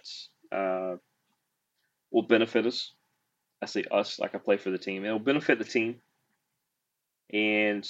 uh, 0.52 0.96
will 2.12 2.24
benefit 2.24 2.66
us. 2.66 2.94
I 3.62 3.68
say 3.68 3.86
us 3.90 4.20
like 4.20 4.36
I 4.36 4.38
play 4.38 4.58
for 4.58 4.70
the 4.70 4.78
team. 4.78 5.06
It 5.06 5.12
will 5.12 5.20
benefit 5.20 5.58
the 5.58 5.66
team, 5.66 6.02
and 7.32 7.90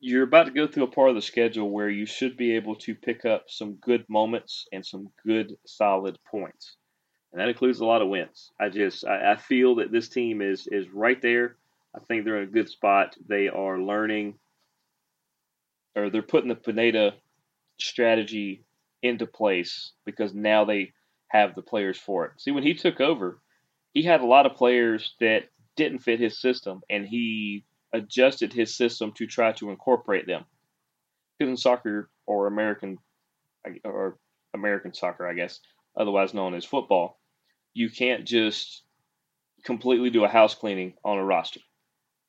you're 0.00 0.24
about 0.24 0.46
to 0.46 0.52
go 0.52 0.66
through 0.66 0.84
a 0.84 0.90
part 0.90 1.08
of 1.08 1.14
the 1.14 1.22
schedule 1.22 1.70
where 1.70 1.88
you 1.88 2.06
should 2.06 2.36
be 2.36 2.56
able 2.56 2.76
to 2.76 2.94
pick 2.94 3.24
up 3.24 3.44
some 3.48 3.74
good 3.74 4.04
moments 4.08 4.66
and 4.72 4.84
some 4.84 5.08
good 5.24 5.56
solid 5.64 6.18
points 6.30 6.76
and 7.36 7.42
that 7.42 7.50
includes 7.50 7.80
a 7.80 7.84
lot 7.84 8.00
of 8.00 8.08
wins. 8.08 8.50
I 8.58 8.70
just 8.70 9.04
I, 9.04 9.32
I, 9.32 9.36
feel 9.36 9.74
that 9.74 9.92
this 9.92 10.08
team 10.08 10.40
is 10.40 10.66
is 10.72 10.88
right 10.88 11.20
there. 11.20 11.56
I 11.94 11.98
think 12.00 12.24
they're 12.24 12.38
in 12.42 12.48
a 12.48 12.52
good 12.52 12.70
spot. 12.70 13.14
They 13.28 13.48
are 13.48 13.78
learning, 13.78 14.38
or 15.94 16.08
they're 16.08 16.22
putting 16.22 16.48
the 16.48 16.54
Pineda 16.54 17.12
strategy 17.78 18.64
into 19.02 19.26
place 19.26 19.92
because 20.06 20.32
now 20.32 20.64
they 20.64 20.92
have 21.28 21.54
the 21.54 21.60
players 21.60 21.98
for 21.98 22.24
it. 22.24 22.32
See, 22.38 22.52
when 22.52 22.62
he 22.62 22.72
took 22.72 23.02
over, 23.02 23.38
he 23.92 24.02
had 24.02 24.22
a 24.22 24.26
lot 24.26 24.46
of 24.46 24.54
players 24.56 25.14
that 25.20 25.50
didn't 25.76 25.98
fit 25.98 26.20
his 26.20 26.40
system, 26.40 26.80
and 26.88 27.06
he 27.06 27.66
adjusted 27.92 28.52
his 28.52 28.74
system 28.74 29.12
to 29.12 29.26
try 29.26 29.52
to 29.52 29.70
incorporate 29.70 30.26
them. 30.26 30.44
In 31.38 31.56
soccer 31.56 32.08
or 32.26 32.46
American 32.46 32.98
or 33.84 34.18
American 34.54 34.94
soccer, 34.94 35.26
I 35.26 35.34
guess, 35.34 35.60
otherwise 35.96 36.34
known 36.34 36.54
as 36.54 36.64
football, 36.64 37.18
you 37.74 37.90
can't 37.90 38.24
just 38.24 38.82
completely 39.64 40.10
do 40.10 40.24
a 40.24 40.28
house 40.28 40.54
cleaning 40.54 40.94
on 41.04 41.18
a 41.18 41.24
roster. 41.24 41.60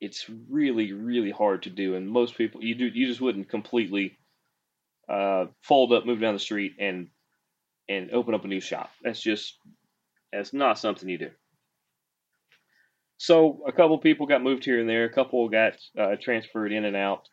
It's 0.00 0.28
really, 0.48 0.92
really 0.92 1.30
hard 1.30 1.62
to 1.62 1.70
do, 1.70 1.94
and 1.94 2.08
most 2.08 2.36
people 2.36 2.62
you 2.62 2.74
do 2.74 2.86
you 2.86 3.06
just 3.06 3.20
wouldn't 3.20 3.48
completely 3.48 4.16
uh, 5.08 5.46
fold 5.62 5.92
up, 5.92 6.06
move 6.06 6.20
down 6.20 6.34
the 6.34 6.40
street, 6.40 6.74
and 6.78 7.08
and 7.88 8.10
open 8.12 8.34
up 8.34 8.44
a 8.44 8.48
new 8.48 8.60
shop. 8.60 8.90
That's 9.02 9.20
just 9.20 9.56
that's 10.32 10.52
not 10.52 10.78
something 10.78 11.08
you 11.08 11.18
do. 11.18 11.30
So 13.18 13.62
a 13.66 13.72
couple 13.72 13.98
people 13.98 14.26
got 14.26 14.42
moved 14.42 14.64
here 14.64 14.80
and 14.80 14.88
there. 14.88 15.04
A 15.04 15.12
couple 15.12 15.48
got 15.48 15.74
uh, 15.98 16.16
transferred 16.20 16.72
in 16.72 16.84
and 16.84 16.96
out 16.96 17.28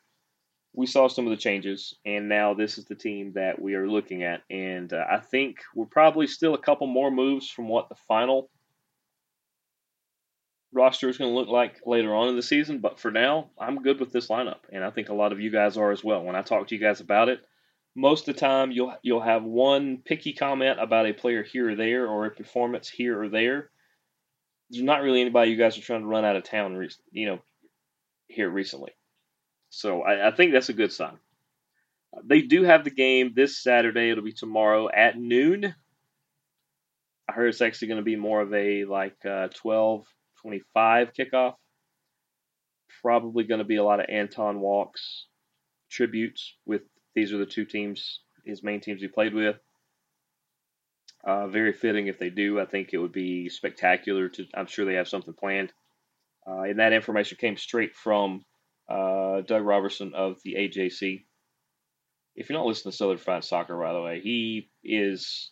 we 0.75 0.85
saw 0.85 1.07
some 1.07 1.25
of 1.25 1.31
the 1.31 1.37
changes, 1.37 1.95
and 2.05 2.27
now 2.27 2.53
this 2.53 2.77
is 2.77 2.85
the 2.85 2.95
team 2.95 3.31
that 3.33 3.61
we 3.61 3.75
are 3.75 3.87
looking 3.87 4.23
at. 4.23 4.41
And 4.49 4.91
uh, 4.91 5.05
I 5.09 5.19
think 5.19 5.57
we're 5.73 5.85
probably 5.85 6.27
still 6.27 6.53
a 6.53 6.61
couple 6.61 6.87
more 6.87 7.09
moves 7.09 7.49
from 7.49 7.67
what 7.67 7.89
the 7.89 7.95
final 8.07 8.49
roster 10.73 11.07
is 11.07 11.17
going 11.17 11.31
to 11.31 11.35
look 11.35 11.47
like 11.47 11.79
later 11.85 12.13
on 12.13 12.27
in 12.27 12.35
the 12.35 12.41
season. 12.41 12.79
But 12.79 12.99
for 12.99 13.09
now, 13.09 13.51
I'm 13.57 13.81
good 13.81 13.99
with 13.99 14.11
this 14.11 14.27
lineup, 14.27 14.59
and 14.71 14.83
I 14.83 14.89
think 14.91 15.09
a 15.09 15.13
lot 15.13 15.31
of 15.31 15.39
you 15.39 15.49
guys 15.49 15.77
are 15.77 15.91
as 15.91 16.03
well. 16.03 16.23
When 16.23 16.35
I 16.35 16.41
talk 16.41 16.67
to 16.67 16.75
you 16.75 16.81
guys 16.81 16.99
about 16.99 17.29
it, 17.29 17.39
most 17.95 18.27
of 18.27 18.35
the 18.35 18.39
time 18.39 18.71
you'll 18.71 18.93
you'll 19.01 19.21
have 19.21 19.43
one 19.43 20.01
picky 20.03 20.33
comment 20.33 20.79
about 20.81 21.05
a 21.05 21.13
player 21.13 21.43
here 21.43 21.69
or 21.69 21.75
there, 21.75 22.07
or 22.07 22.25
a 22.25 22.31
performance 22.31 22.89
here 22.89 23.21
or 23.21 23.29
there. 23.29 23.69
There's 24.69 24.83
not 24.83 25.01
really 25.01 25.21
anybody 25.21 25.51
you 25.51 25.57
guys 25.57 25.77
are 25.77 25.81
trying 25.81 26.01
to 26.01 26.07
run 26.07 26.25
out 26.25 26.35
of 26.35 26.43
town, 26.43 26.87
you 27.11 27.27
know, 27.27 27.39
here 28.27 28.49
recently. 28.49 28.91
So 29.69 30.01
I, 30.01 30.29
I 30.29 30.31
think 30.31 30.51
that's 30.51 30.69
a 30.69 30.73
good 30.73 30.91
sign. 30.91 31.17
They 32.23 32.41
do 32.41 32.63
have 32.63 32.83
the 32.83 32.91
game 32.91 33.33
this 33.35 33.61
Saturday. 33.61 34.09
It'll 34.09 34.23
be 34.23 34.31
tomorrow 34.31 34.89
at 34.89 35.17
noon. 35.17 35.75
I 37.27 37.33
heard 37.33 37.49
it's 37.49 37.61
actually 37.61 37.89
going 37.89 37.99
to 37.99 38.03
be 38.03 38.15
more 38.15 38.41
of 38.41 38.53
a 38.53 38.85
like 38.85 39.17
uh, 39.25 39.49
12 39.53 40.05
25 40.41 41.13
kickoff. 41.13 41.55
Probably 43.01 43.43
going 43.43 43.59
to 43.59 43.65
be 43.65 43.75
a 43.77 43.83
lot 43.83 43.99
of 43.99 44.05
Anton 44.09 44.59
Walkes 44.59 45.27
tributes 45.89 46.55
with 46.65 46.81
these 47.15 47.33
are 47.33 47.37
the 47.37 47.45
two 47.45 47.65
teams, 47.65 48.19
his 48.45 48.63
main 48.63 48.79
teams 48.79 49.01
he 49.01 49.07
played 49.07 49.33
with. 49.33 49.57
Uh, 51.25 51.47
very 51.47 51.73
fitting 51.73 52.07
if 52.07 52.19
they 52.19 52.29
do. 52.29 52.59
I 52.59 52.65
think 52.65 52.89
it 52.93 52.99
would 52.99 53.11
be 53.11 53.49
spectacular. 53.49 54.29
To 54.29 54.45
I'm 54.53 54.67
sure 54.67 54.85
they 54.85 54.93
have 54.93 55.07
something 55.07 55.33
planned. 55.33 55.73
Uh, 56.47 56.61
and 56.61 56.79
that 56.79 56.93
information 56.93 57.37
came 57.39 57.57
straight 57.57 57.95
from 57.95 58.45
uh, 58.87 59.41
Doug 59.41 59.65
Roberson 59.65 60.13
of 60.13 60.37
the 60.43 60.53
AJC. 60.53 61.25
If 62.35 62.49
you're 62.49 62.59
not 62.59 62.67
listening 62.67 62.91
to 62.91 62.97
Southern 62.97 63.17
Fried 63.17 63.43
Soccer, 63.43 63.77
by 63.77 63.93
the 63.93 64.01
way, 64.01 64.19
he 64.19 64.69
is, 64.83 65.49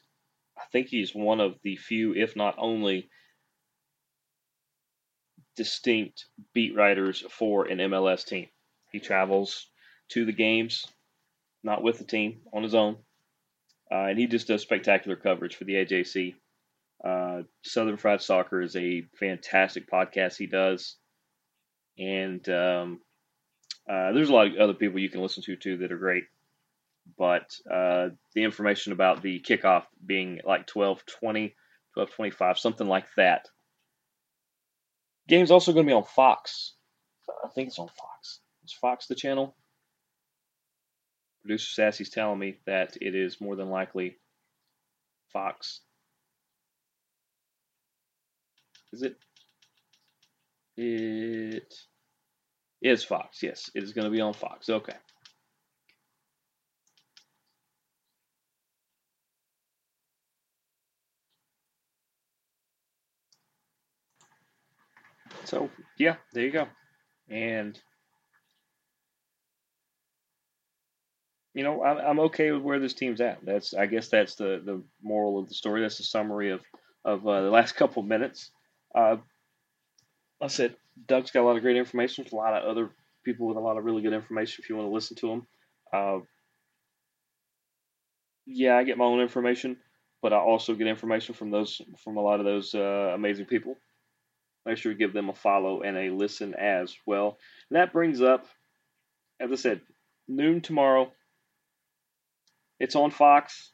I 0.57 0.63
think 0.71 0.87
he's 0.87 1.15
one 1.15 1.39
of 1.39 1.55
the 1.63 1.75
few, 1.77 2.13
if 2.13 2.35
not 2.35 2.55
only, 2.59 3.09
distinct 5.55 6.25
beat 6.53 6.75
writers 6.75 7.23
for 7.31 7.65
an 7.65 7.79
MLS 7.79 8.25
team. 8.25 8.47
He 8.91 8.99
travels 8.99 9.67
to 10.09 10.25
the 10.25 10.31
games, 10.33 10.85
not 11.63 11.81
with 11.81 11.97
the 11.97 12.03
team, 12.03 12.41
on 12.53 12.61
his 12.61 12.75
own. 12.75 12.97
Uh, 13.91 14.05
and 14.09 14.19
he 14.19 14.27
just 14.27 14.47
does 14.47 14.61
spectacular 14.61 15.15
coverage 15.15 15.55
for 15.55 15.65
the 15.65 15.73
AJC. 15.75 16.35
Uh, 17.03 17.43
Southern 17.63 17.97
Fried 17.97 18.21
Soccer 18.21 18.61
is 18.61 18.75
a 18.75 19.03
fantastic 19.19 19.89
podcast 19.91 20.37
he 20.37 20.47
does. 20.47 20.95
and 21.97 22.47
um, 22.49 23.01
uh, 23.89 24.13
there's 24.13 24.29
a 24.29 24.33
lot 24.33 24.47
of 24.47 24.57
other 24.57 24.73
people 24.73 24.99
you 24.99 25.09
can 25.09 25.21
listen 25.21 25.43
to 25.43 25.55
too 25.55 25.77
that 25.77 25.91
are 25.91 25.97
great. 25.97 26.23
But 27.17 27.55
uh, 27.69 28.09
the 28.33 28.43
information 28.43 28.93
about 28.93 29.21
the 29.21 29.41
kickoff 29.41 29.83
being 30.05 30.39
like 30.45 30.67
12:20, 30.67 31.53
12:25, 31.97 32.57
something 32.57 32.87
like 32.87 33.07
that. 33.17 33.47
Game's 35.27 35.51
also 35.51 35.73
going 35.73 35.85
to 35.85 35.89
be 35.89 35.95
on 35.95 36.03
Fox. 36.03 36.73
I 37.43 37.49
think 37.49 37.67
it's 37.69 37.79
on 37.79 37.89
Fox. 37.89 38.39
Is 38.65 38.73
Fox 38.73 39.07
the 39.07 39.15
channel? 39.15 39.55
Producer 41.43 41.73
Sassy's 41.73 42.09
telling 42.09 42.39
me 42.39 42.57
that 42.65 42.97
it 43.01 43.15
is 43.15 43.41
more 43.41 43.55
than 43.55 43.69
likely 43.69 44.17
Fox. 45.33 45.81
Is 48.93 49.03
it? 49.03 49.17
It 50.77 51.73
is 52.81 53.03
Fox. 53.03 53.43
Yes, 53.43 53.69
it 53.75 53.83
is 53.83 53.91
going 53.91 54.05
to 54.05 54.11
be 54.11 54.21
on 54.21 54.33
Fox. 54.33 54.69
Okay. 54.69 54.93
So 65.45 65.69
yeah, 65.97 66.15
there 66.33 66.45
you 66.45 66.51
go. 66.51 66.67
And 67.29 67.79
you 71.53 71.63
know, 71.63 71.83
I'm, 71.83 71.97
I'm 71.97 72.19
okay 72.21 72.51
with 72.51 72.63
where 72.63 72.79
this 72.79 72.93
team's 72.93 73.21
at. 73.21 73.45
That's 73.45 73.73
I 73.73 73.85
guess 73.85 74.09
that's 74.09 74.35
the 74.35 74.61
the 74.63 74.83
moral 75.01 75.39
of 75.39 75.47
the 75.47 75.55
story. 75.55 75.81
That's 75.81 75.97
the 75.97 76.03
summary 76.03 76.51
of 76.51 76.61
of 77.05 77.27
uh, 77.27 77.41
the 77.41 77.49
last 77.49 77.75
couple 77.75 78.03
minutes. 78.03 78.51
Uh, 78.95 79.17
I 80.41 80.47
said 80.47 80.75
Doug's 81.07 81.31
got 81.31 81.41
a 81.41 81.47
lot 81.47 81.55
of 81.55 81.61
great 81.61 81.77
information. 81.77 82.23
There's 82.23 82.33
a 82.33 82.37
lot 82.37 82.53
of 82.53 82.69
other 82.69 82.89
people 83.23 83.47
with 83.47 83.57
a 83.57 83.61
lot 83.61 83.77
of 83.77 83.85
really 83.85 84.01
good 84.01 84.13
information 84.13 84.63
if 84.63 84.69
you 84.69 84.75
want 84.75 84.87
to 84.89 84.93
listen 84.93 85.15
to 85.17 85.27
them. 85.27 85.47
Uh, 85.93 86.19
yeah, 88.45 88.75
I 88.75 88.83
get 88.83 88.97
my 88.97 89.05
own 89.05 89.21
information, 89.21 89.77
but 90.21 90.33
I 90.33 90.37
also 90.37 90.73
get 90.75 90.87
information 90.87 91.33
from 91.35 91.51
those 91.51 91.81
from 92.03 92.17
a 92.17 92.21
lot 92.21 92.39
of 92.39 92.45
those 92.45 92.73
uh, 92.75 93.11
amazing 93.13 93.45
people. 93.45 93.77
Make 94.65 94.77
sure 94.77 94.91
you 94.91 94.97
give 94.97 95.13
them 95.13 95.29
a 95.29 95.33
follow 95.33 95.81
and 95.81 95.97
a 95.97 96.09
listen 96.09 96.53
as 96.55 96.95
well. 97.05 97.37
And 97.69 97.77
that 97.77 97.91
brings 97.91 98.21
up, 98.21 98.45
as 99.39 99.51
I 99.51 99.55
said, 99.55 99.81
noon 100.27 100.61
tomorrow. 100.61 101.11
It's 102.83 102.97
on 102.97 103.11
Fox. 103.11 103.71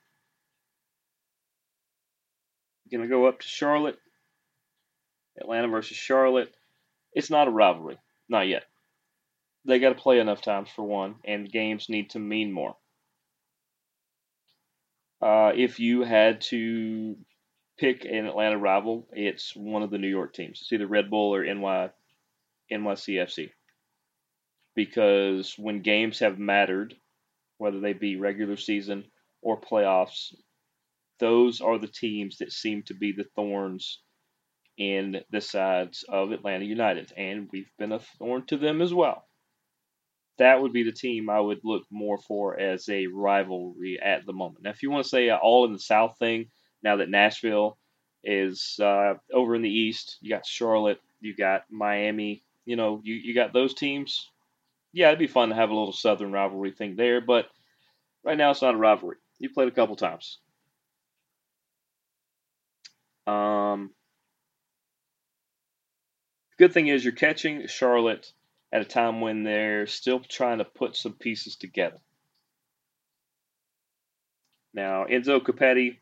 Going 2.91 3.01
to 3.01 3.09
go 3.09 3.25
up 3.25 3.39
to 3.39 3.47
Charlotte. 3.47 3.97
Atlanta 5.41 5.67
versus 5.67 5.97
Charlotte. 5.97 6.53
It's 7.13 7.31
not 7.31 7.47
a 7.47 7.51
rivalry. 7.51 7.97
Not 8.29 8.47
yet. 8.47 8.65
They 9.65 9.79
got 9.79 9.89
to 9.89 9.95
play 9.95 10.19
enough 10.19 10.43
times 10.43 10.69
for 10.69 10.83
one, 10.83 11.15
and 11.25 11.51
games 11.51 11.89
need 11.89 12.11
to 12.11 12.19
mean 12.19 12.51
more. 12.51 12.75
Uh, 15.19 15.53
if 15.55 15.79
you 15.79 16.03
had 16.03 16.41
to 16.41 17.15
pick 17.79 18.05
an 18.05 18.27
Atlanta 18.27 18.59
rival, 18.59 19.07
it's 19.11 19.55
one 19.55 19.81
of 19.81 19.89
the 19.89 19.97
New 19.97 20.07
York 20.07 20.35
teams. 20.35 20.59
It's 20.61 20.71
either 20.71 20.85
Red 20.85 21.09
Bull 21.09 21.33
or 21.33 21.43
NY, 21.43 21.89
NYCFC. 22.71 23.49
Because 24.75 25.55
when 25.57 25.81
games 25.81 26.19
have 26.19 26.37
mattered, 26.37 26.95
whether 27.59 27.79
they 27.79 27.93
be 27.93 28.15
regular 28.15 28.57
season 28.57 29.05
or 29.41 29.61
playoffs, 29.61 30.33
those 31.19 31.61
are 31.61 31.77
the 31.77 31.87
teams 31.87 32.37
that 32.37 32.51
seem 32.51 32.81
to 32.83 32.95
be 32.95 33.11
the 33.11 33.25
thorns 33.35 34.01
in 34.77 35.21
the 35.29 35.41
sides 35.41 36.05
of 36.07 36.31
Atlanta 36.31 36.65
United, 36.65 37.11
and 37.15 37.49
we've 37.51 37.69
been 37.77 37.91
a 37.91 37.99
thorn 37.99 38.45
to 38.47 38.57
them 38.57 38.81
as 38.81 38.93
well. 38.93 39.27
That 40.37 40.61
would 40.61 40.71
be 40.71 40.83
the 40.83 40.93
team 40.93 41.29
I 41.29 41.39
would 41.39 41.59
look 41.65 41.83
more 41.91 42.17
for 42.17 42.57
as 42.57 42.87
a 42.87 43.07
rivalry 43.07 43.99
at 44.01 44.25
the 44.25 44.31
moment. 44.31 44.63
Now, 44.63 44.69
if 44.69 44.81
you 44.81 44.89
want 44.89 45.03
to 45.03 45.09
say 45.09 45.29
all 45.29 45.65
in 45.65 45.73
the 45.73 45.79
South 45.79 46.17
thing, 46.17 46.45
now 46.81 46.95
that 46.95 47.09
Nashville 47.09 47.77
is 48.23 48.79
uh, 48.81 49.15
over 49.33 49.53
in 49.55 49.61
the 49.61 49.69
East, 49.69 50.17
you 50.21 50.29
got 50.29 50.45
Charlotte, 50.45 51.01
you 51.19 51.35
got 51.35 51.63
Miami, 51.69 52.43
you 52.65 52.77
know, 52.77 53.01
you, 53.03 53.15
you 53.15 53.35
got 53.35 53.51
those 53.51 53.73
teams. 53.73 54.29
Yeah, 54.91 55.07
it'd 55.07 55.19
be 55.19 55.27
fun 55.27 55.49
to 55.49 55.55
have 55.55 55.69
a 55.69 55.75
little 55.75 55.93
Southern 55.93 56.31
rivalry 56.31 56.71
thing 56.71 56.95
there, 56.95 57.21
but 57.21 57.45
right 58.23 58.37
now 58.37 58.51
it's 58.51 58.61
not 58.61 58.75
a 58.75 58.77
rivalry. 58.77 59.17
You 59.37 59.49
played 59.49 59.67
a 59.67 59.71
couple 59.71 59.95
times. 59.95 60.39
Um, 63.27 63.91
good 66.57 66.73
thing 66.73 66.87
is 66.87 67.03
you're 67.03 67.13
catching 67.13 67.67
Charlotte 67.67 68.31
at 68.71 68.81
a 68.81 68.85
time 68.85 69.21
when 69.21 69.43
they're 69.43 69.87
still 69.87 70.19
trying 70.19 70.57
to 70.59 70.65
put 70.65 70.95
some 70.95 71.13
pieces 71.13 71.55
together. 71.55 71.97
Now, 74.73 75.05
Enzo 75.05 75.39
Copetti 75.39 75.97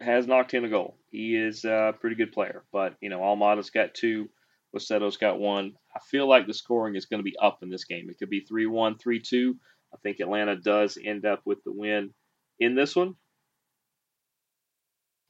has 0.00 0.26
knocked 0.26 0.54
in 0.54 0.64
a 0.64 0.68
goal. 0.68 0.96
He 1.10 1.36
is 1.36 1.64
a 1.64 1.94
pretty 2.00 2.16
good 2.16 2.32
player, 2.32 2.64
but 2.72 2.96
you 3.00 3.08
know, 3.08 3.20
Almada's 3.20 3.70
got 3.70 3.94
two, 3.94 4.28
Waseto's 4.74 5.16
got 5.16 5.38
one. 5.38 5.74
I 5.94 6.00
feel 6.00 6.28
like 6.28 6.46
the 6.46 6.54
scoring 6.54 6.96
is 6.96 7.06
going 7.06 7.20
to 7.20 7.24
be 7.24 7.36
up 7.40 7.62
in 7.62 7.70
this 7.70 7.84
game. 7.84 8.08
It 8.08 8.18
could 8.18 8.30
be 8.30 8.46
3-1, 8.50 9.00
3-2. 9.00 9.54
I 9.92 9.96
think 10.02 10.20
Atlanta 10.20 10.56
does 10.56 10.98
end 11.02 11.26
up 11.26 11.42
with 11.44 11.62
the 11.64 11.72
win 11.72 12.14
in 12.58 12.74
this 12.74 12.96
one. 12.96 13.14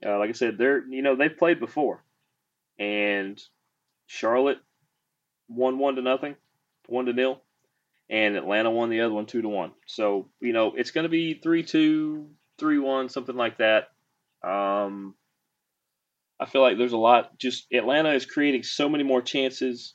Uh, 0.05 0.19
like 0.19 0.31
I 0.31 0.33
said, 0.33 0.59
they're 0.59 0.85
you 0.89 1.03
know 1.03 1.15
they've 1.15 1.37
played 1.37 1.61
before 1.61 2.05
and 2.79 3.41
Charlotte 4.07 4.59
won 5.49 5.79
one 5.79 5.97
to 5.97 6.03
nothing, 6.03 6.37
one 6.89 7.07
to 7.07 7.13
nil, 7.13 7.41
and 8.11 8.37
Atlanta 8.37 8.71
won 8.71 8.91
the 8.91 9.01
other 9.01 9.15
one 9.15 9.27
two 9.27 9.43
to 9.43 9.49
one. 9.49 9.73
So 9.87 10.29
you 10.41 10.53
know 10.53 10.73
it's 10.77 10.91
going 10.91 11.05
to 11.05 11.11
be 11.11 11.35
three 11.35 11.63
two, 11.63 12.31
three 12.59 12.79
one, 12.79 13.09
something 13.09 13.37
like 13.37 13.59
that. 13.59 13.89
Um, 14.43 15.15
I 16.43 16.47
feel 16.47 16.61
like 16.61 16.77
there's 16.77 16.93
a 16.93 16.99
lot. 16.99 17.39
Just 17.39 17.67
Atlanta 17.73 18.11
is 18.11 18.27
creating 18.27 18.65
so 18.65 18.89
many 18.89 19.05
more 19.05 19.23
chances 19.23 19.95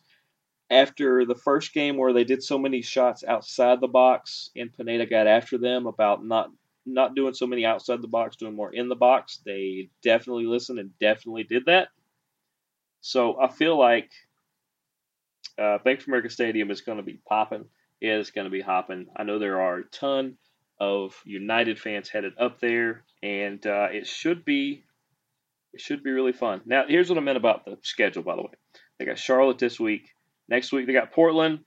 after 0.69 1.25
the 1.25 1.35
first 1.35 1.73
game 1.73 1.97
where 1.97 2.13
they 2.13 2.23
did 2.23 2.41
so 2.41 2.57
many 2.57 2.81
shots 2.81 3.23
outside 3.27 3.81
the 3.81 3.87
box, 3.87 4.49
and 4.55 4.71
Pineda 4.71 5.05
got 5.05 5.27
after 5.27 5.57
them 5.57 5.87
about 5.87 6.25
not 6.25 6.49
not 6.85 7.15
doing 7.15 7.33
so 7.33 7.45
many 7.45 7.65
outside 7.65 8.01
the 8.01 8.07
box, 8.07 8.37
doing 8.37 8.55
more 8.55 8.73
in 8.73 8.87
the 8.87 8.95
box. 8.95 9.41
They 9.45 9.89
definitely 10.03 10.45
listened 10.45 10.79
and 10.79 10.97
definitely 10.99 11.43
did 11.43 11.65
that. 11.65 11.89
So 13.01 13.39
I 13.41 13.49
feel 13.49 13.77
like 13.77 14.09
uh, 15.61 15.79
Bank 15.79 15.99
of 15.99 16.07
America 16.07 16.29
Stadium 16.29 16.71
is 16.71 16.79
going 16.79 16.97
to 16.97 17.03
be 17.03 17.19
popping. 17.27 17.65
It 17.99 18.09
is 18.09 18.31
going 18.31 18.45
to 18.45 18.51
be 18.51 18.61
hopping. 18.61 19.07
I 19.17 19.23
know 19.23 19.37
there 19.37 19.59
are 19.59 19.79
a 19.79 19.89
ton 19.89 20.37
of 20.79 21.13
United 21.25 21.77
fans 21.77 22.07
headed 22.07 22.33
up 22.39 22.61
there, 22.61 23.03
and 23.21 23.65
uh, 23.67 23.89
it 23.91 24.07
should 24.07 24.45
be 24.45 24.83
it 25.73 25.81
should 25.81 26.03
be 26.03 26.11
really 26.11 26.33
fun. 26.33 26.61
Now, 26.65 26.85
here's 26.87 27.09
what 27.09 27.17
I 27.17 27.21
meant 27.21 27.37
about 27.37 27.65
the 27.65 27.77
schedule. 27.81 28.23
By 28.23 28.35
the 28.35 28.43
way, 28.43 28.49
they 28.97 29.05
got 29.05 29.19
Charlotte 29.19 29.59
this 29.59 29.79
week. 29.79 30.13
Next 30.49 30.71
week 30.71 30.87
they 30.87 30.93
got 30.93 31.11
Portland. 31.11 31.59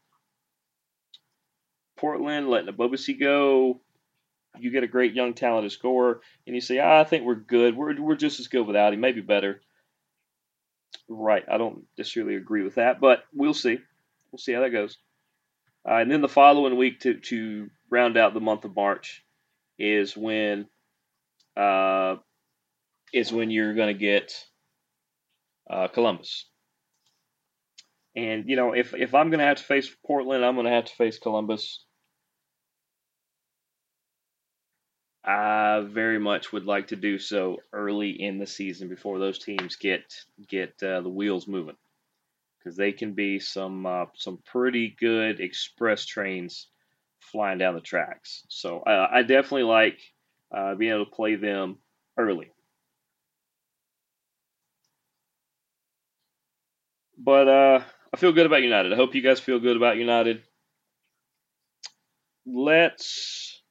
Portland 1.96 2.48
letting 2.48 2.72
Ebobisse 2.72 3.18
go. 3.20 3.80
You 4.58 4.70
get 4.72 4.82
a 4.82 4.88
great 4.88 5.14
young 5.14 5.34
talented 5.34 5.70
scorer, 5.70 6.22
and 6.46 6.56
you 6.56 6.60
say, 6.60 6.78
ah, 6.78 7.00
I 7.00 7.04
think 7.04 7.24
we're 7.24 7.36
good. 7.36 7.76
We're, 7.76 8.00
we're 8.00 8.16
just 8.16 8.40
as 8.40 8.48
good 8.48 8.66
without 8.66 8.92
him, 8.92 9.00
maybe 9.00 9.20
better. 9.20 9.60
Right. 11.08 11.44
I 11.48 11.56
don't 11.56 11.84
necessarily 11.96 12.34
agree 12.34 12.62
with 12.64 12.76
that, 12.76 13.00
but 13.00 13.24
we'll 13.32 13.54
see. 13.54 13.78
We'll 14.32 14.38
see 14.38 14.52
how 14.52 14.62
that 14.62 14.70
goes. 14.70 14.98
Uh, 15.88 15.96
and 15.96 16.10
then 16.10 16.20
the 16.20 16.28
following 16.28 16.76
week 16.76 17.00
to, 17.00 17.14
to 17.14 17.70
round 17.90 18.16
out 18.16 18.34
the 18.34 18.40
month 18.40 18.64
of 18.64 18.74
March 18.74 19.24
is 19.78 20.16
when 20.16 20.66
uh, 21.56 22.16
is 23.12 23.32
when 23.32 23.50
you're 23.50 23.74
going 23.74 23.94
to 23.94 23.98
get 23.98 24.32
uh, 25.68 25.88
Columbus. 25.88 26.46
And 28.16 28.48
you 28.48 28.56
know, 28.56 28.72
if 28.72 28.92
if 28.94 29.14
I'm 29.14 29.30
going 29.30 29.38
to 29.38 29.46
have 29.46 29.58
to 29.58 29.62
face 29.64 29.88
Portland, 30.04 30.44
I'm 30.44 30.54
going 30.54 30.66
to 30.66 30.72
have 30.72 30.86
to 30.86 30.94
face 30.94 31.18
Columbus. 31.18 31.84
I 35.24 35.80
very 35.86 36.18
much 36.18 36.52
would 36.52 36.64
like 36.64 36.88
to 36.88 36.96
do 36.96 37.18
so 37.18 37.58
early 37.72 38.10
in 38.10 38.38
the 38.38 38.46
season 38.46 38.88
before 38.88 39.18
those 39.18 39.38
teams 39.38 39.76
get 39.76 40.02
get 40.48 40.82
uh, 40.82 41.02
the 41.02 41.08
wheels 41.08 41.46
moving, 41.46 41.76
because 42.58 42.76
they 42.76 42.92
can 42.92 43.12
be 43.12 43.38
some 43.38 43.86
uh, 43.86 44.06
some 44.14 44.38
pretty 44.44 44.96
good 44.98 45.38
express 45.38 46.04
trains 46.04 46.66
flying 47.20 47.58
down 47.58 47.74
the 47.74 47.80
tracks. 47.80 48.44
So 48.48 48.80
uh, 48.80 49.08
I 49.12 49.22
definitely 49.22 49.64
like 49.64 50.00
uh, 50.52 50.74
being 50.74 50.92
able 50.92 51.04
to 51.04 51.10
play 51.10 51.36
them 51.36 51.76
early. 52.18 52.50
But 57.20 57.48
uh, 57.48 57.84
I 58.12 58.16
feel 58.16 58.32
good 58.32 58.46
about 58.46 58.62
United. 58.62 58.92
I 58.92 58.96
hope 58.96 59.14
you 59.14 59.22
guys 59.22 59.40
feel 59.40 59.60
good 59.60 59.76
about 59.76 59.96
United. 59.98 60.42
Let's 62.46 63.62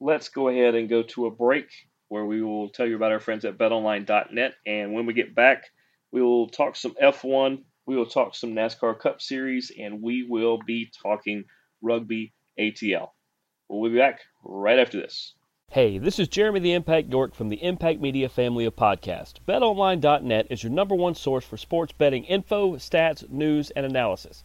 let's 0.00 0.28
go 0.30 0.48
ahead 0.48 0.74
and 0.74 0.88
go 0.88 1.02
to 1.02 1.26
a 1.26 1.30
break 1.30 1.70
where 2.08 2.24
we 2.24 2.42
will 2.42 2.70
tell 2.70 2.86
you 2.86 2.96
about 2.96 3.12
our 3.12 3.20
friends 3.20 3.44
at 3.44 3.58
betonline.net. 3.58 4.54
And 4.66 4.92
when 4.94 5.06
we 5.06 5.14
get 5.14 5.34
back, 5.34 5.64
We 6.12 6.22
will 6.22 6.48
talk 6.48 6.76
some 6.76 6.94
F1. 7.02 7.64
We 7.86 7.96
will 7.96 8.06
talk 8.06 8.34
some 8.34 8.54
NASCAR 8.54 8.98
Cup 8.98 9.20
Series, 9.22 9.72
and 9.78 10.02
we 10.02 10.24
will 10.28 10.58
be 10.58 10.90
talking 11.02 11.44
rugby 11.82 12.34
ATL. 12.58 13.10
We'll 13.68 13.92
be 13.92 13.98
back 13.98 14.22
right 14.44 14.80
after 14.80 15.00
this. 15.00 15.35
Hey, 15.72 15.98
this 15.98 16.20
is 16.20 16.28
Jeremy 16.28 16.60
the 16.60 16.72
Impact 16.72 17.10
York 17.10 17.34
from 17.34 17.48
the 17.48 17.62
Impact 17.62 18.00
Media 18.00 18.28
family 18.28 18.64
of 18.64 18.76
podcasts. 18.76 19.34
BetOnline.net 19.46 20.46
is 20.48 20.62
your 20.62 20.72
number 20.72 20.94
one 20.94 21.14
source 21.16 21.44
for 21.44 21.56
sports 21.56 21.92
betting 21.92 22.24
info, 22.24 22.76
stats, 22.76 23.28
news, 23.28 23.72
and 23.72 23.84
analysis. 23.84 24.44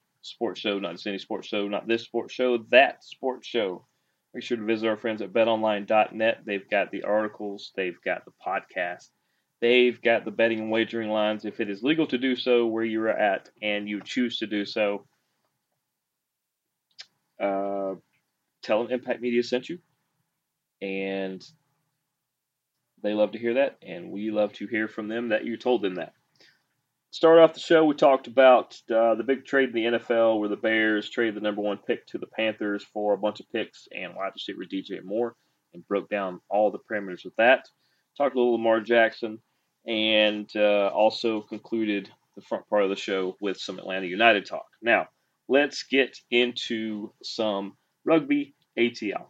sports 0.21 0.59
show, 0.59 0.79
not 0.79 0.93
just 0.93 1.07
any 1.07 1.17
sports 1.17 1.47
show, 1.47 1.67
not 1.67 1.87
this 1.87 2.03
sports 2.03 2.33
show, 2.33 2.59
that 2.69 3.03
sports 3.03 3.47
show. 3.47 3.85
Make 4.33 4.43
sure 4.43 4.57
to 4.57 4.63
visit 4.63 4.87
our 4.87 4.97
friends 4.97 5.21
at 5.21 5.33
betonline.net. 5.33 6.43
They've 6.45 6.69
got 6.69 6.91
the 6.91 7.03
articles, 7.03 7.71
they've 7.75 7.99
got 8.05 8.23
the 8.25 8.31
podcast, 8.45 9.09
they've 9.59 10.01
got 10.01 10.23
the 10.23 10.31
betting 10.31 10.59
and 10.59 10.71
wagering 10.71 11.09
lines. 11.09 11.45
If 11.45 11.59
it 11.59 11.69
is 11.69 11.83
legal 11.83 12.07
to 12.07 12.17
do 12.17 12.35
so 12.35 12.67
where 12.67 12.85
you're 12.85 13.09
at 13.09 13.49
and 13.61 13.89
you 13.89 14.01
choose 14.01 14.39
to 14.39 14.47
do 14.47 14.65
so, 14.65 15.05
uh, 17.41 17.95
tell 18.63 18.83
them 18.83 18.91
Impact 18.91 19.21
Media 19.21 19.43
sent 19.43 19.67
you. 19.67 19.79
And 20.81 21.45
they 23.03 23.13
love 23.13 23.31
to 23.31 23.39
hear 23.39 23.55
that, 23.55 23.77
and 23.81 24.11
we 24.11 24.31
love 24.31 24.53
to 24.53 24.67
hear 24.67 24.87
from 24.87 25.07
them 25.07 25.29
that 25.29 25.45
you 25.45 25.57
told 25.57 25.81
them 25.81 25.95
that. 25.95 26.13
Start 27.13 27.39
off 27.39 27.53
the 27.53 27.59
show, 27.59 27.83
we 27.83 27.93
talked 27.93 28.27
about 28.27 28.81
uh, 28.89 29.15
the 29.15 29.23
big 29.25 29.43
trade 29.43 29.67
in 29.67 29.75
the 29.75 29.99
NFL 29.99 30.39
where 30.39 30.47
the 30.47 30.55
Bears 30.55 31.09
traded 31.09 31.35
the 31.35 31.41
number 31.41 31.61
one 31.61 31.77
pick 31.77 32.07
to 32.07 32.17
the 32.17 32.25
Panthers 32.25 32.85
for 32.85 33.13
a 33.13 33.17
bunch 33.17 33.41
of 33.41 33.51
picks 33.51 33.89
and 33.93 34.15
wide 34.15 34.31
receiver 34.33 34.63
DJ 34.63 35.03
Moore 35.03 35.35
and 35.73 35.85
broke 35.89 36.09
down 36.09 36.39
all 36.49 36.71
the 36.71 36.79
parameters 36.79 37.25
of 37.25 37.33
that. 37.37 37.67
Talked 38.17 38.35
a 38.35 38.37
little 38.39 38.53
Lamar 38.53 38.79
Jackson 38.79 39.39
and 39.85 40.49
uh, 40.55 40.87
also 40.93 41.41
concluded 41.41 42.09
the 42.37 42.41
front 42.43 42.65
part 42.69 42.83
of 42.83 42.89
the 42.89 42.95
show 42.95 43.35
with 43.41 43.57
some 43.57 43.77
Atlanta 43.77 44.05
United 44.05 44.45
talk. 44.45 44.67
Now, 44.81 45.07
let's 45.49 45.83
get 45.83 46.17
into 46.29 47.11
some 47.21 47.73
rugby 48.05 48.55
ATL. 48.79 49.25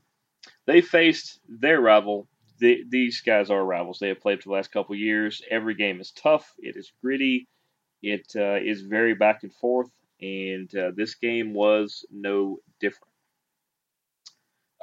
They 0.67 0.81
faced 0.81 1.39
their 1.49 1.81
rival. 1.81 2.27
The, 2.59 2.83
these 2.87 3.21
guys 3.21 3.49
are 3.49 3.65
rivals. 3.65 3.97
They 3.99 4.09
have 4.09 4.21
played 4.21 4.43
for 4.43 4.49
the 4.49 4.53
last 4.53 4.71
couple 4.71 4.93
years. 4.93 5.41
Every 5.49 5.73
game 5.73 5.99
is 5.99 6.11
tough. 6.11 6.45
It 6.59 6.75
is 6.77 6.93
gritty. 7.01 7.47
It 8.01 8.33
uh, 8.35 8.55
is 8.55 8.81
very 8.81 9.13
back 9.13 9.43
and 9.43 9.53
forth, 9.53 9.91
and 10.19 10.73
uh, 10.75 10.91
this 10.95 11.15
game 11.15 11.53
was 11.53 12.05
no 12.11 12.57
different. 12.79 13.13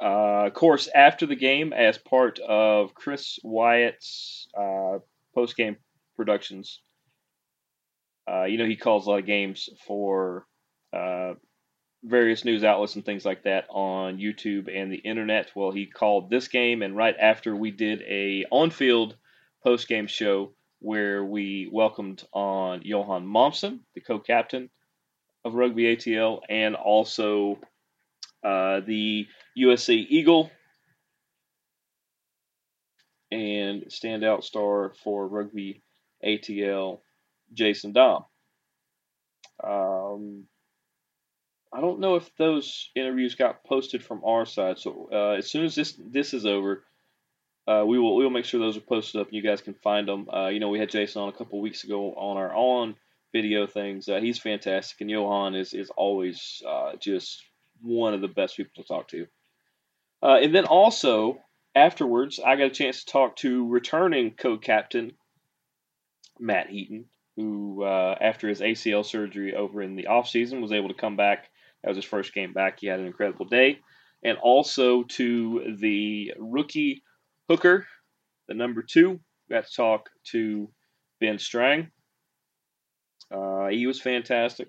Uh, 0.01 0.45
of 0.47 0.53
course, 0.53 0.87
after 0.93 1.25
the 1.25 1.35
game, 1.35 1.73
as 1.73 1.97
part 1.97 2.39
of 2.39 2.93
Chris 2.93 3.37
Wyatt's 3.43 4.47
uh, 4.57 4.99
post 5.35 5.57
game 5.57 5.75
productions, 6.15 6.79
uh, 8.29 8.45
you 8.45 8.57
know, 8.57 8.65
he 8.65 8.77
calls 8.77 9.05
a 9.05 9.09
lot 9.09 9.19
of 9.19 9.25
games 9.25 9.69
for 9.85 10.45
various 12.03 12.45
news 12.45 12.63
outlets 12.63 12.95
and 12.95 13.05
things 13.05 13.25
like 13.25 13.43
that 13.43 13.65
on 13.69 14.17
YouTube 14.17 14.73
and 14.73 14.91
the 14.91 14.97
internet. 14.97 15.51
Well, 15.55 15.71
he 15.71 15.85
called 15.85 16.29
this 16.29 16.47
game, 16.47 16.81
and 16.81 16.95
right 16.95 17.15
after 17.19 17.55
we 17.55 17.71
did 17.71 18.01
a 18.03 18.45
on 18.51 18.71
field 18.71 19.17
post 19.63 19.87
game 19.87 20.07
show 20.07 20.53
where 20.79 21.23
we 21.23 21.69
welcomed 21.71 22.23
on 22.33 22.81
Johan 22.83 23.25
Momsen, 23.25 23.79
the 23.95 24.01
co-captain 24.01 24.69
of 25.43 25.53
Rugby 25.53 25.95
ATL, 25.95 26.41
and 26.49 26.75
also 26.75 27.59
uh, 28.43 28.81
the 28.81 29.27
USA 29.55 29.93
Eagle 29.93 30.49
and 33.31 33.83
standout 33.83 34.43
star 34.43 34.93
for 35.03 35.27
Rugby 35.27 35.83
ATL, 36.25 36.99
Jason 37.53 37.93
Damm. 37.93 38.25
Um, 39.63 40.45
I 41.71 41.81
don't 41.81 41.99
know 41.99 42.15
if 42.15 42.35
those 42.37 42.89
interviews 42.95 43.35
got 43.35 43.63
posted 43.63 44.03
from 44.03 44.23
our 44.25 44.45
side. 44.45 44.79
So 44.79 45.09
uh, 45.11 45.37
as 45.37 45.49
soon 45.49 45.65
as 45.65 45.75
this 45.75 45.95
this 45.99 46.33
is 46.33 46.45
over, 46.45 46.83
uh, 47.69 47.85
we 47.85 47.99
will 47.99 48.15
we 48.15 48.23
will 48.23 48.31
make 48.31 48.45
sure 48.45 48.59
those 48.59 48.77
are 48.77 48.81
posted 48.81 49.21
up 49.21 49.27
and 49.27 49.35
you 49.35 49.43
guys 49.43 49.61
can 49.61 49.75
find 49.75 50.07
them. 50.07 50.27
Uh, 50.27 50.47
you 50.47 50.59
know, 50.59 50.69
we 50.69 50.79
had 50.79 50.89
Jason 50.89 51.21
on 51.21 51.29
a 51.29 51.33
couple 51.33 51.61
weeks 51.61 51.83
ago 51.83 52.13
on 52.13 52.35
our 52.35 52.53
on 52.55 52.95
video 53.31 53.67
things. 53.67 54.09
Uh, 54.09 54.19
he's 54.19 54.39
fantastic, 54.39 54.99
and 55.01 55.09
Johan 55.09 55.53
is 55.53 55.73
is 55.73 55.91
always 55.95 56.63
uh, 56.67 56.93
just 56.99 57.43
one 57.81 58.15
of 58.15 58.21
the 58.21 58.27
best 58.27 58.57
people 58.57 58.71
to 58.81 58.87
talk 58.87 59.07
to. 59.09 59.27
Uh, 60.23 60.39
and 60.41 60.53
then 60.53 60.65
also 60.65 61.39
afterwards, 61.75 62.39
I 62.43 62.55
got 62.55 62.65
a 62.65 62.71
chance 62.71 63.03
to 63.03 63.11
talk 63.11 63.35
to 63.37 63.67
returning 63.67 64.31
co-captain 64.31 65.11
Matt 66.39 66.71
Heaton, 66.71 67.05
who 67.35 67.85
after 67.85 68.49
his 68.49 68.61
ACL 68.61 69.05
surgery 69.05 69.53
over 69.53 69.83
in 69.83 69.95
the 69.95 70.07
off 70.07 70.27
season 70.27 70.61
was 70.61 70.71
able 70.71 70.89
to 70.89 70.95
come 70.95 71.15
back. 71.15 71.49
That 71.83 71.89
was 71.89 71.97
his 71.97 72.05
first 72.05 72.33
game 72.33 72.51
back. 72.51 72.79
He 72.79 72.87
had 72.87 72.99
an 72.99 73.05
incredible 73.05 73.45
day. 73.45 73.79
And 74.23 74.37
also 74.39 75.03
to 75.03 75.77
the 75.79 76.33
rookie 76.37 77.03
Hooker, 77.49 77.87
the 78.47 78.53
number 78.53 78.83
two, 78.83 79.19
got 79.49 79.65
to 79.65 79.75
talk 79.75 80.11
to 80.31 80.69
Ben 81.19 81.39
Strang. 81.39 81.89
Uh, 83.31 83.69
he 83.69 83.87
was 83.87 83.99
fantastic. 83.99 84.67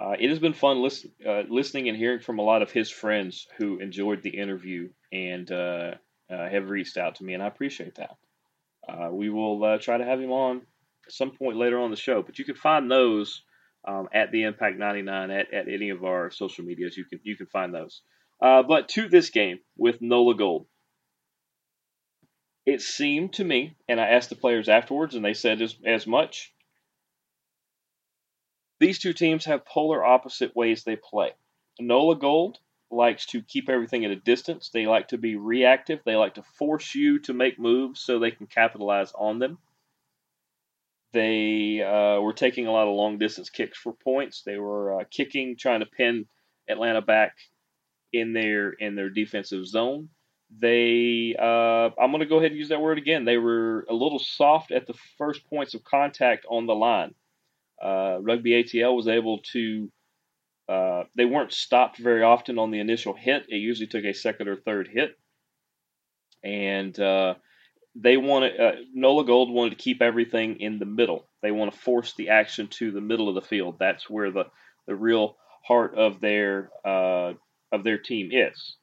Uh, 0.00 0.14
it 0.20 0.30
has 0.30 0.38
been 0.38 0.52
fun 0.52 0.80
listen, 0.80 1.10
uh, 1.28 1.42
listening 1.48 1.88
and 1.88 1.98
hearing 1.98 2.20
from 2.20 2.38
a 2.38 2.42
lot 2.42 2.62
of 2.62 2.70
his 2.70 2.90
friends 2.90 3.48
who 3.58 3.80
enjoyed 3.80 4.22
the 4.22 4.30
interview 4.30 4.88
and 5.12 5.50
uh, 5.50 5.94
uh, 6.30 6.48
have 6.48 6.70
reached 6.70 6.96
out 6.96 7.16
to 7.16 7.24
me, 7.24 7.34
and 7.34 7.42
I 7.42 7.48
appreciate 7.48 7.96
that. 7.96 8.16
Uh, 8.88 9.08
we 9.10 9.28
will 9.28 9.78
try 9.80 9.98
to 9.98 10.04
have 10.04 10.20
him 10.20 10.30
on 10.30 10.58
at 11.06 11.12
some 11.12 11.32
point 11.32 11.56
later 11.56 11.80
on 11.80 11.90
the 11.90 11.96
show, 11.96 12.22
but 12.22 12.38
you 12.38 12.44
can 12.44 12.54
find 12.54 12.88
those 12.88 13.42
um, 13.86 14.08
at 14.14 14.30
the 14.30 14.44
Impact 14.44 14.78
99 14.78 15.30
at, 15.32 15.52
at 15.52 15.68
any 15.68 15.90
of 15.90 16.04
our 16.04 16.30
social 16.30 16.64
medias. 16.64 16.96
You 16.96 17.04
can 17.04 17.18
you 17.24 17.36
can 17.36 17.46
find 17.46 17.74
those. 17.74 18.02
but 18.40 18.88
to 18.90 19.08
this 19.08 19.30
game 19.30 19.58
with 19.76 20.00
Nola 20.00 20.36
Gold 20.36 20.66
it 22.64 22.80
seemed 22.80 23.34
to 23.34 23.44
me, 23.44 23.74
and 23.88 24.00
I 24.00 24.08
asked 24.08 24.30
the 24.30 24.36
players 24.36 24.68
afterwards, 24.68 25.14
and 25.14 25.24
they 25.24 25.34
said 25.34 25.60
as, 25.60 25.76
as 25.84 26.06
much. 26.06 26.52
These 28.78 28.98
two 28.98 29.12
teams 29.12 29.44
have 29.44 29.64
polar 29.64 30.04
opposite 30.04 30.54
ways 30.54 30.84
they 30.84 30.96
play. 30.96 31.32
Nola 31.80 32.16
Gold 32.16 32.58
likes 32.90 33.26
to 33.26 33.42
keep 33.42 33.68
everything 33.68 34.04
at 34.04 34.10
a 34.10 34.16
distance. 34.16 34.68
They 34.68 34.86
like 34.86 35.08
to 35.08 35.18
be 35.18 35.36
reactive. 35.36 36.00
They 36.04 36.16
like 36.16 36.34
to 36.34 36.42
force 36.42 36.94
you 36.94 37.18
to 37.20 37.32
make 37.32 37.58
moves 37.58 38.00
so 38.00 38.18
they 38.18 38.30
can 38.30 38.46
capitalize 38.46 39.12
on 39.12 39.38
them. 39.38 39.58
They 41.12 41.82
uh, 41.82 42.20
were 42.20 42.32
taking 42.32 42.66
a 42.66 42.72
lot 42.72 42.88
of 42.88 42.94
long 42.94 43.18
distance 43.18 43.50
kicks 43.50 43.78
for 43.78 43.92
points. 43.92 44.42
They 44.42 44.56
were 44.56 45.00
uh, 45.00 45.04
kicking, 45.10 45.56
trying 45.56 45.80
to 45.80 45.86
pin 45.86 46.26
Atlanta 46.68 47.02
back 47.02 47.36
in 48.12 48.32
their 48.32 48.70
in 48.70 48.94
their 48.94 49.10
defensive 49.10 49.66
zone 49.66 50.10
they 50.60 51.34
uh, 51.38 51.90
I'm 52.00 52.10
going 52.10 52.20
to 52.20 52.26
go 52.26 52.38
ahead 52.38 52.50
and 52.52 52.58
use 52.58 52.68
that 52.70 52.80
word 52.80 52.98
again. 52.98 53.24
They 53.24 53.38
were 53.38 53.86
a 53.88 53.94
little 53.94 54.18
soft 54.18 54.72
at 54.72 54.86
the 54.86 54.94
first 55.18 55.48
points 55.48 55.74
of 55.74 55.84
contact 55.84 56.46
on 56.48 56.66
the 56.66 56.74
line. 56.74 57.14
Uh, 57.82 58.18
Rugby 58.20 58.62
ATL 58.62 58.96
was 58.96 59.08
able 59.08 59.38
to. 59.52 59.90
Uh, 60.68 61.04
they 61.16 61.24
weren't 61.24 61.52
stopped 61.52 61.98
very 61.98 62.22
often 62.22 62.58
on 62.58 62.70
the 62.70 62.80
initial 62.80 63.14
hit. 63.14 63.44
It 63.48 63.56
usually 63.56 63.88
took 63.88 64.04
a 64.04 64.12
second 64.12 64.48
or 64.48 64.56
third 64.56 64.88
hit, 64.88 65.18
and 66.44 66.98
uh, 66.98 67.34
they 67.94 68.16
wanted 68.16 68.60
uh, 68.60 68.72
Nola 68.94 69.24
Gold 69.24 69.50
wanted 69.50 69.70
to 69.70 69.82
keep 69.82 70.02
everything 70.02 70.60
in 70.60 70.78
the 70.78 70.86
middle. 70.86 71.28
They 71.42 71.50
want 71.50 71.72
to 71.72 71.78
force 71.78 72.14
the 72.14 72.30
action 72.30 72.68
to 72.68 72.90
the 72.92 73.00
middle 73.00 73.28
of 73.28 73.34
the 73.34 73.42
field. 73.42 73.76
That's 73.78 74.08
where 74.08 74.30
the 74.30 74.44
the 74.86 74.94
real 74.96 75.36
heart 75.64 75.94
of 75.96 76.20
their 76.20 76.70
uh, 76.84 77.34
of 77.72 77.84
their 77.84 77.98
team 77.98 78.30
is. 78.32 78.76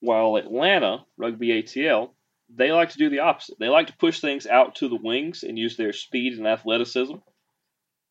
While 0.00 0.36
Atlanta, 0.36 1.04
Rugby 1.16 1.48
ATL, 1.62 2.10
they 2.48 2.72
like 2.72 2.90
to 2.90 2.98
do 2.98 3.10
the 3.10 3.20
opposite. 3.20 3.58
They 3.58 3.68
like 3.68 3.88
to 3.88 3.96
push 3.96 4.20
things 4.20 4.46
out 4.46 4.76
to 4.76 4.88
the 4.88 4.96
wings 4.96 5.42
and 5.42 5.58
use 5.58 5.76
their 5.76 5.92
speed 5.92 6.38
and 6.38 6.46
athleticism. 6.46 7.16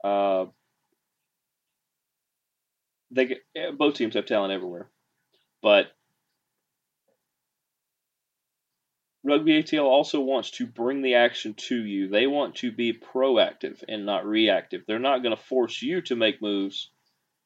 Uh, 0.03 0.45
they 3.11 3.25
get, 3.25 3.77
both 3.77 3.95
teams 3.95 4.15
have 4.15 4.25
talent 4.25 4.53
everywhere, 4.53 4.89
but 5.61 5.88
Rugby 9.23 9.61
ATL 9.61 9.83
also 9.83 10.21
wants 10.21 10.51
to 10.51 10.65
bring 10.65 11.01
the 11.01 11.15
action 11.15 11.53
to 11.53 11.75
you. 11.75 12.07
They 12.07 12.27
want 12.27 12.55
to 12.57 12.71
be 12.71 12.93
proactive 12.93 13.83
and 13.88 14.05
not 14.05 14.25
reactive. 14.25 14.83
They're 14.85 14.99
not 14.99 15.21
going 15.21 15.35
to 15.35 15.41
force 15.41 15.81
you 15.81 16.01
to 16.03 16.15
make 16.15 16.41
moves 16.41 16.91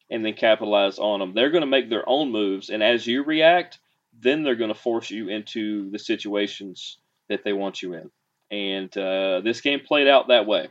and 0.10 0.26
then 0.26 0.34
capitalize 0.34 1.00
on 1.00 1.20
them. 1.20 1.34
They're 1.34 1.50
going 1.50 1.62
to 1.62 1.68
make 1.68 1.90
their 1.90 2.08
own 2.08 2.32
moves, 2.32 2.70
and 2.70 2.84
as 2.84 3.08
you 3.08 3.24
react, 3.24 3.80
then 4.22 4.44
they're 4.44 4.56
going 4.56 4.74
to 4.74 4.80
force 4.80 5.10
you 5.10 5.30
into 5.30 5.90
the 5.92 6.00
situations 6.00 6.98
that 7.30 7.44
they 7.44 7.54
want 7.54 7.82
you 7.82 7.94
in. 7.94 8.12
And 8.52 8.96
uh, 8.98 9.42
this 9.42 9.62
game 9.62 9.80
played 9.80 10.08
out 10.08 10.28
that 10.28 10.46
way. 10.46 10.68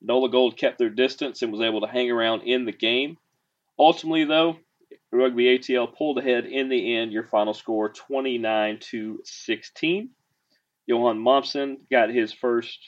Nola 0.00 0.30
Gold 0.30 0.56
kept 0.56 0.78
their 0.78 0.90
distance 0.90 1.42
and 1.42 1.52
was 1.52 1.60
able 1.60 1.82
to 1.82 1.86
hang 1.86 2.10
around 2.10 2.42
in 2.42 2.64
the 2.64 2.72
game. 2.72 3.18
Ultimately, 3.78 4.24
though, 4.24 4.56
Rugby 5.12 5.58
ATL 5.58 5.94
pulled 5.94 6.18
ahead 6.18 6.46
in 6.46 6.68
the 6.68 6.96
end. 6.96 7.12
Your 7.12 7.24
final 7.24 7.52
score 7.52 7.90
29 7.90 8.78
to 8.90 9.20
16. 9.24 10.10
Johan 10.86 11.18
Momsen 11.18 11.76
got 11.90 12.10
his 12.10 12.32
first 12.32 12.78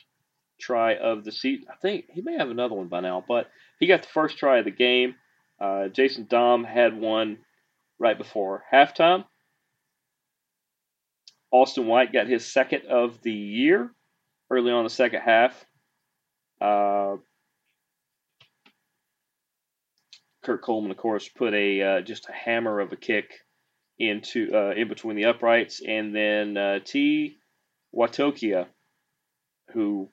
try 0.60 0.96
of 0.96 1.24
the 1.24 1.32
season. 1.32 1.66
I 1.70 1.76
think 1.76 2.06
he 2.10 2.22
may 2.22 2.38
have 2.38 2.50
another 2.50 2.74
one 2.74 2.88
by 2.88 3.00
now, 3.00 3.24
but 3.26 3.48
he 3.78 3.86
got 3.86 4.02
the 4.02 4.08
first 4.08 4.38
try 4.38 4.58
of 4.58 4.64
the 4.64 4.70
game. 4.70 5.16
Uh, 5.60 5.88
Jason 5.88 6.26
Damm 6.28 6.64
had 6.64 6.98
one 6.98 7.38
right 7.98 8.16
before 8.16 8.64
halftime. 8.72 9.24
Austin 11.52 11.86
White 11.86 12.12
got 12.12 12.26
his 12.26 12.50
second 12.50 12.86
of 12.86 13.20
the 13.22 13.32
year 13.32 13.92
early 14.50 14.72
on 14.72 14.84
the 14.84 14.90
second 14.90 15.20
half. 15.20 15.64
Uh, 16.60 17.16
Kurt 20.42 20.62
Coleman, 20.62 20.90
of 20.90 20.96
course, 20.96 21.28
put 21.28 21.54
a 21.54 21.82
uh, 21.82 22.00
just 22.00 22.28
a 22.28 22.32
hammer 22.32 22.80
of 22.80 22.92
a 22.92 22.96
kick 22.96 23.30
into 23.98 24.50
uh, 24.52 24.72
in 24.74 24.88
between 24.88 25.16
the 25.16 25.26
uprights, 25.26 25.80
and 25.86 26.14
then 26.14 26.56
uh, 26.56 26.78
T. 26.84 27.36
Watokia, 27.94 28.66
who 29.72 30.08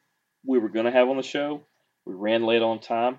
we 0.46 0.60
were 0.60 0.70
going 0.70 0.86
to 0.86 0.92
have 0.92 1.08
on 1.08 1.18
the 1.18 1.24
show, 1.24 1.62
we 2.06 2.14
ran 2.14 2.44
late 2.44 2.62
on 2.62 2.80
time. 2.80 3.18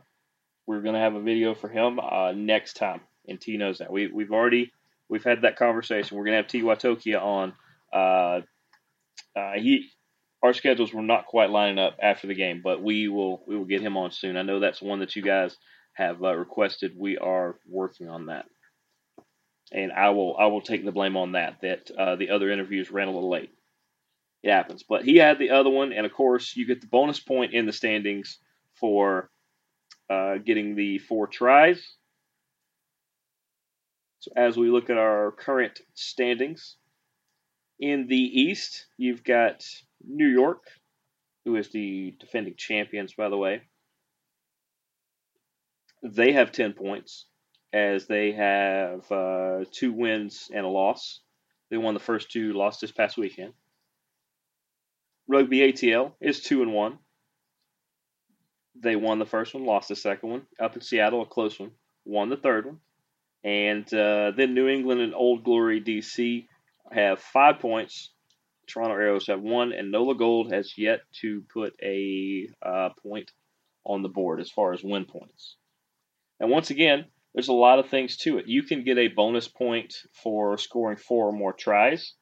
We 0.66 0.76
are 0.76 0.82
going 0.82 0.94
to 0.94 1.00
have 1.00 1.14
a 1.14 1.22
video 1.22 1.54
for 1.54 1.68
him 1.68 1.98
uh, 1.98 2.32
next 2.32 2.74
time, 2.74 3.00
and 3.26 3.40
T 3.40 3.56
knows 3.56 3.78
that. 3.78 3.90
We 3.90 4.06
we've 4.08 4.32
already 4.32 4.70
we've 5.08 5.24
had 5.24 5.42
that 5.42 5.56
conversation. 5.56 6.16
We're 6.16 6.24
going 6.24 6.36
to 6.36 6.42
have 6.42 6.48
T. 6.48 6.62
Watokia 6.62 7.20
on. 7.20 7.54
Uh, 7.92 8.40
uh, 9.36 9.52
he 9.56 9.90
our 10.42 10.54
schedules 10.54 10.92
were 10.92 11.02
not 11.02 11.26
quite 11.26 11.50
lining 11.50 11.78
up 11.78 11.98
after 12.02 12.26
the 12.26 12.34
game, 12.34 12.62
but 12.62 12.82
we 12.82 13.08
will 13.08 13.42
we 13.46 13.56
will 13.56 13.64
get 13.64 13.82
him 13.82 13.96
on 13.96 14.10
soon. 14.10 14.36
I 14.36 14.42
know 14.42 14.60
that's 14.60 14.82
one 14.82 15.00
that 15.00 15.16
you 15.16 15.22
guys 15.22 15.56
have 15.94 16.22
uh, 16.22 16.34
requested. 16.34 16.92
We 16.96 17.18
are 17.18 17.56
working 17.68 18.08
on 18.08 18.26
that, 18.26 18.46
and 19.72 19.92
I 19.92 20.10
will 20.10 20.36
I 20.38 20.46
will 20.46 20.62
take 20.62 20.84
the 20.84 20.92
blame 20.92 21.16
on 21.16 21.32
that. 21.32 21.60
That 21.62 21.90
uh, 21.90 22.16
the 22.16 22.30
other 22.30 22.50
interviews 22.50 22.90
ran 22.90 23.08
a 23.08 23.12
little 23.12 23.30
late. 23.30 23.50
It 24.42 24.50
happens, 24.50 24.82
but 24.88 25.04
he 25.04 25.16
had 25.16 25.38
the 25.38 25.50
other 25.50 25.68
one, 25.68 25.92
and 25.92 26.06
of 26.06 26.12
course 26.12 26.56
you 26.56 26.66
get 26.66 26.80
the 26.80 26.86
bonus 26.86 27.20
point 27.20 27.52
in 27.52 27.66
the 27.66 27.72
standings 27.72 28.38
for 28.74 29.30
uh, 30.08 30.38
getting 30.38 30.74
the 30.74 30.98
four 30.98 31.26
tries. 31.26 31.82
So 34.20 34.32
as 34.36 34.56
we 34.56 34.70
look 34.70 34.90
at 34.90 34.96
our 34.98 35.32
current 35.32 35.80
standings, 35.94 36.76
in 37.80 38.06
the 38.06 38.16
East, 38.16 38.86
you've 38.98 39.24
got 39.24 39.64
New 40.06 40.28
York, 40.28 40.64
who 41.44 41.56
is 41.56 41.70
the 41.70 42.14
defending 42.20 42.54
champions, 42.56 43.14
by 43.14 43.30
the 43.30 43.38
way. 43.38 43.62
They 46.02 46.32
have 46.32 46.52
10 46.52 46.74
points 46.74 47.26
as 47.72 48.06
they 48.06 48.32
have 48.32 49.10
uh, 49.10 49.64
two 49.72 49.92
wins 49.92 50.50
and 50.54 50.64
a 50.64 50.68
loss. 50.68 51.20
They 51.70 51.78
won 51.78 51.94
the 51.94 52.00
first 52.00 52.30
two, 52.30 52.52
lost 52.52 52.82
this 52.82 52.92
past 52.92 53.16
weekend. 53.16 53.54
Rugby 55.26 55.60
ATL 55.60 56.12
is 56.20 56.40
2 56.40 56.62
and 56.62 56.72
1. 56.72 56.98
They 58.82 58.96
won 58.96 59.18
the 59.18 59.26
first 59.26 59.54
one, 59.54 59.64
lost 59.64 59.88
the 59.88 59.96
second 59.96 60.28
one. 60.28 60.42
Up 60.58 60.74
in 60.74 60.82
Seattle, 60.82 61.22
a 61.22 61.26
close 61.26 61.58
one, 61.58 61.72
won 62.04 62.28
the 62.28 62.36
third 62.36 62.66
one. 62.66 62.78
And 63.42 63.86
uh, 63.94 64.32
then 64.36 64.54
New 64.54 64.68
England 64.68 65.00
and 65.00 65.14
Old 65.14 65.44
Glory 65.44 65.80
DC 65.80 66.46
have 66.90 67.20
five 67.20 67.58
points. 67.58 68.10
Toronto 68.66 68.94
Arrows 68.94 69.26
have 69.26 69.40
one, 69.40 69.72
and 69.72 69.90
Nola 69.90 70.14
Gold 70.14 70.52
has 70.52 70.78
yet 70.78 71.00
to 71.20 71.42
put 71.52 71.74
a 71.82 72.48
uh, 72.62 72.90
point 73.02 73.32
on 73.84 74.02
the 74.02 74.08
board 74.08 74.40
as 74.40 74.50
far 74.50 74.72
as 74.72 74.84
win 74.84 75.04
points. 75.04 75.56
And 76.38 76.50
once 76.50 76.70
again, 76.70 77.06
there's 77.34 77.48
a 77.48 77.52
lot 77.52 77.78
of 77.78 77.88
things 77.88 78.16
to 78.18 78.38
it. 78.38 78.46
You 78.46 78.62
can 78.62 78.84
get 78.84 78.98
a 78.98 79.08
bonus 79.08 79.48
point 79.48 79.94
for 80.12 80.58
scoring 80.58 80.96
four 80.96 81.28
or 81.28 81.32
more 81.32 81.52
tries 81.52 82.14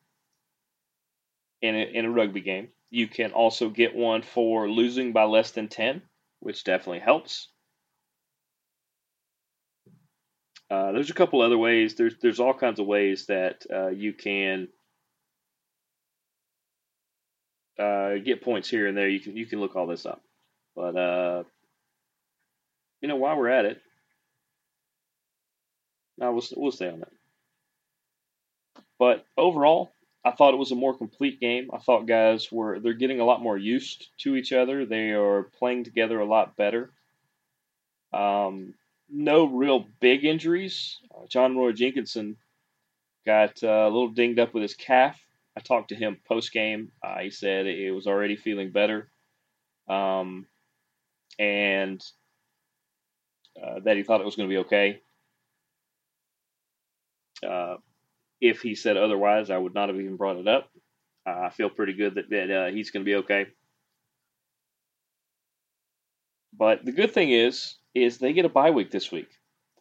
in 1.63 1.75
a, 1.75 1.83
in 1.83 2.05
a 2.05 2.11
rugby 2.11 2.41
game. 2.41 2.69
You 2.91 3.09
can 3.09 3.33
also 3.33 3.69
get 3.69 3.95
one 3.95 4.23
for 4.23 4.69
losing 4.69 5.13
by 5.13 5.25
less 5.25 5.51
than 5.51 5.69
10, 5.69 6.03
which 6.41 6.65
definitely 6.65 7.01
helps. 7.01 7.49
Uh, 10.71 10.93
there's 10.93 11.11
a 11.11 11.15
couple 11.15 11.41
other 11.41 11.57
ways. 11.57 11.95
There's 11.95 12.15
there's 12.21 12.41
all 12.41 12.55
kinds 12.55 12.79
of 12.79 12.87
ways 12.87 13.27
that 13.27 13.65
uh, 13.73 13.89
you 13.89 14.13
can 14.13 14.69
uh, 17.79 18.17
get 18.17 18.43
points 18.43 18.69
here 18.69 18.87
and 18.87 18.97
there. 18.97 19.09
You 19.09 19.21
can 19.21 19.37
you 19.37 19.47
can 19.47 19.61
look 19.61 19.77
all 19.77 19.87
this 19.87 20.05
up, 20.05 20.21
but 20.77 20.97
uh, 20.97 21.45
you 23.01 23.09
know 23.09 23.17
while 23.17 23.37
we're 23.37 23.49
at 23.49 23.65
it, 23.65 23.81
now 26.19 26.33
we'll 26.33 26.45
we'll 26.57 26.73
stay 26.73 26.91
on 26.91 27.01
that. 27.01 27.13
But 28.99 29.25
overall, 29.39 29.93
I 30.25 30.33
thought 30.33 30.53
it 30.53 30.59
was 30.59 30.73
a 30.73 30.77
more 30.77 30.97
complete 30.97 31.41
game. 31.41 31.71
I 31.73 31.79
thought 31.79 32.07
guys 32.07 32.53
were 32.53 32.79
they're 32.79 32.93
getting 32.93 33.21
a 33.21 33.25
lot 33.25 33.41
more 33.41 33.57
used 33.57 34.09
to 34.19 34.37
each 34.37 34.53
other. 34.53 34.85
They 34.85 35.13
are 35.13 35.45
playing 35.59 35.85
together 35.85 36.19
a 36.19 36.27
lot 36.27 36.57
better. 36.57 36.91
Um, 38.13 38.75
no 39.11 39.47
real 39.47 39.87
big 40.01 40.25
injuries. 40.25 40.99
Uh, 41.15 41.27
John 41.29 41.57
Roy 41.57 41.73
Jenkinson 41.73 42.37
got 43.27 43.63
uh, 43.63 43.67
a 43.67 43.91
little 43.91 44.09
dinged 44.09 44.39
up 44.39 44.55
with 44.55 44.63
his 44.63 44.75
calf. 44.75 45.19
I 45.57 45.61
talked 45.61 45.89
to 45.89 45.97
him 45.97 46.19
post 46.27 46.53
game. 46.53 46.93
Uh, 47.03 47.19
he 47.21 47.31
said 47.31 47.67
it 47.67 47.91
was 47.91 48.07
already 48.07 48.37
feeling 48.37 48.71
better, 48.71 49.11
um, 49.89 50.47
and 51.39 52.01
uh, 53.61 53.81
that 53.85 53.97
he 53.97 54.03
thought 54.03 54.21
it 54.21 54.25
was 54.25 54.37
going 54.37 54.49
to 54.49 54.53
be 54.53 54.61
okay. 54.61 55.01
Uh, 57.47 57.77
if 58.41 58.63
he 58.63 58.75
said 58.75 58.97
otherwise, 58.97 59.51
I 59.51 59.59
would 59.59 59.75
not 59.75 59.89
have 59.89 59.99
even 59.99 60.17
brought 60.17 60.37
it 60.37 60.47
up. 60.47 60.71
Uh, 61.27 61.41
I 61.47 61.51
feel 61.51 61.71
pretty 61.71 61.95
good 61.95 62.15
that, 62.15 62.31
that 62.31 62.73
he's 62.73 62.91
going 62.91 63.05
to 63.05 63.09
be 63.09 63.17
okay. 63.17 63.47
But 66.57 66.85
the 66.85 66.93
good 66.93 67.13
thing 67.13 67.31
is, 67.31 67.78
is 67.95 68.19
they 68.19 68.33
get 68.33 68.45
a 68.45 68.51
bye 68.51 68.71
week 68.71 68.91
this 68.91 69.11
week. 69.11 69.29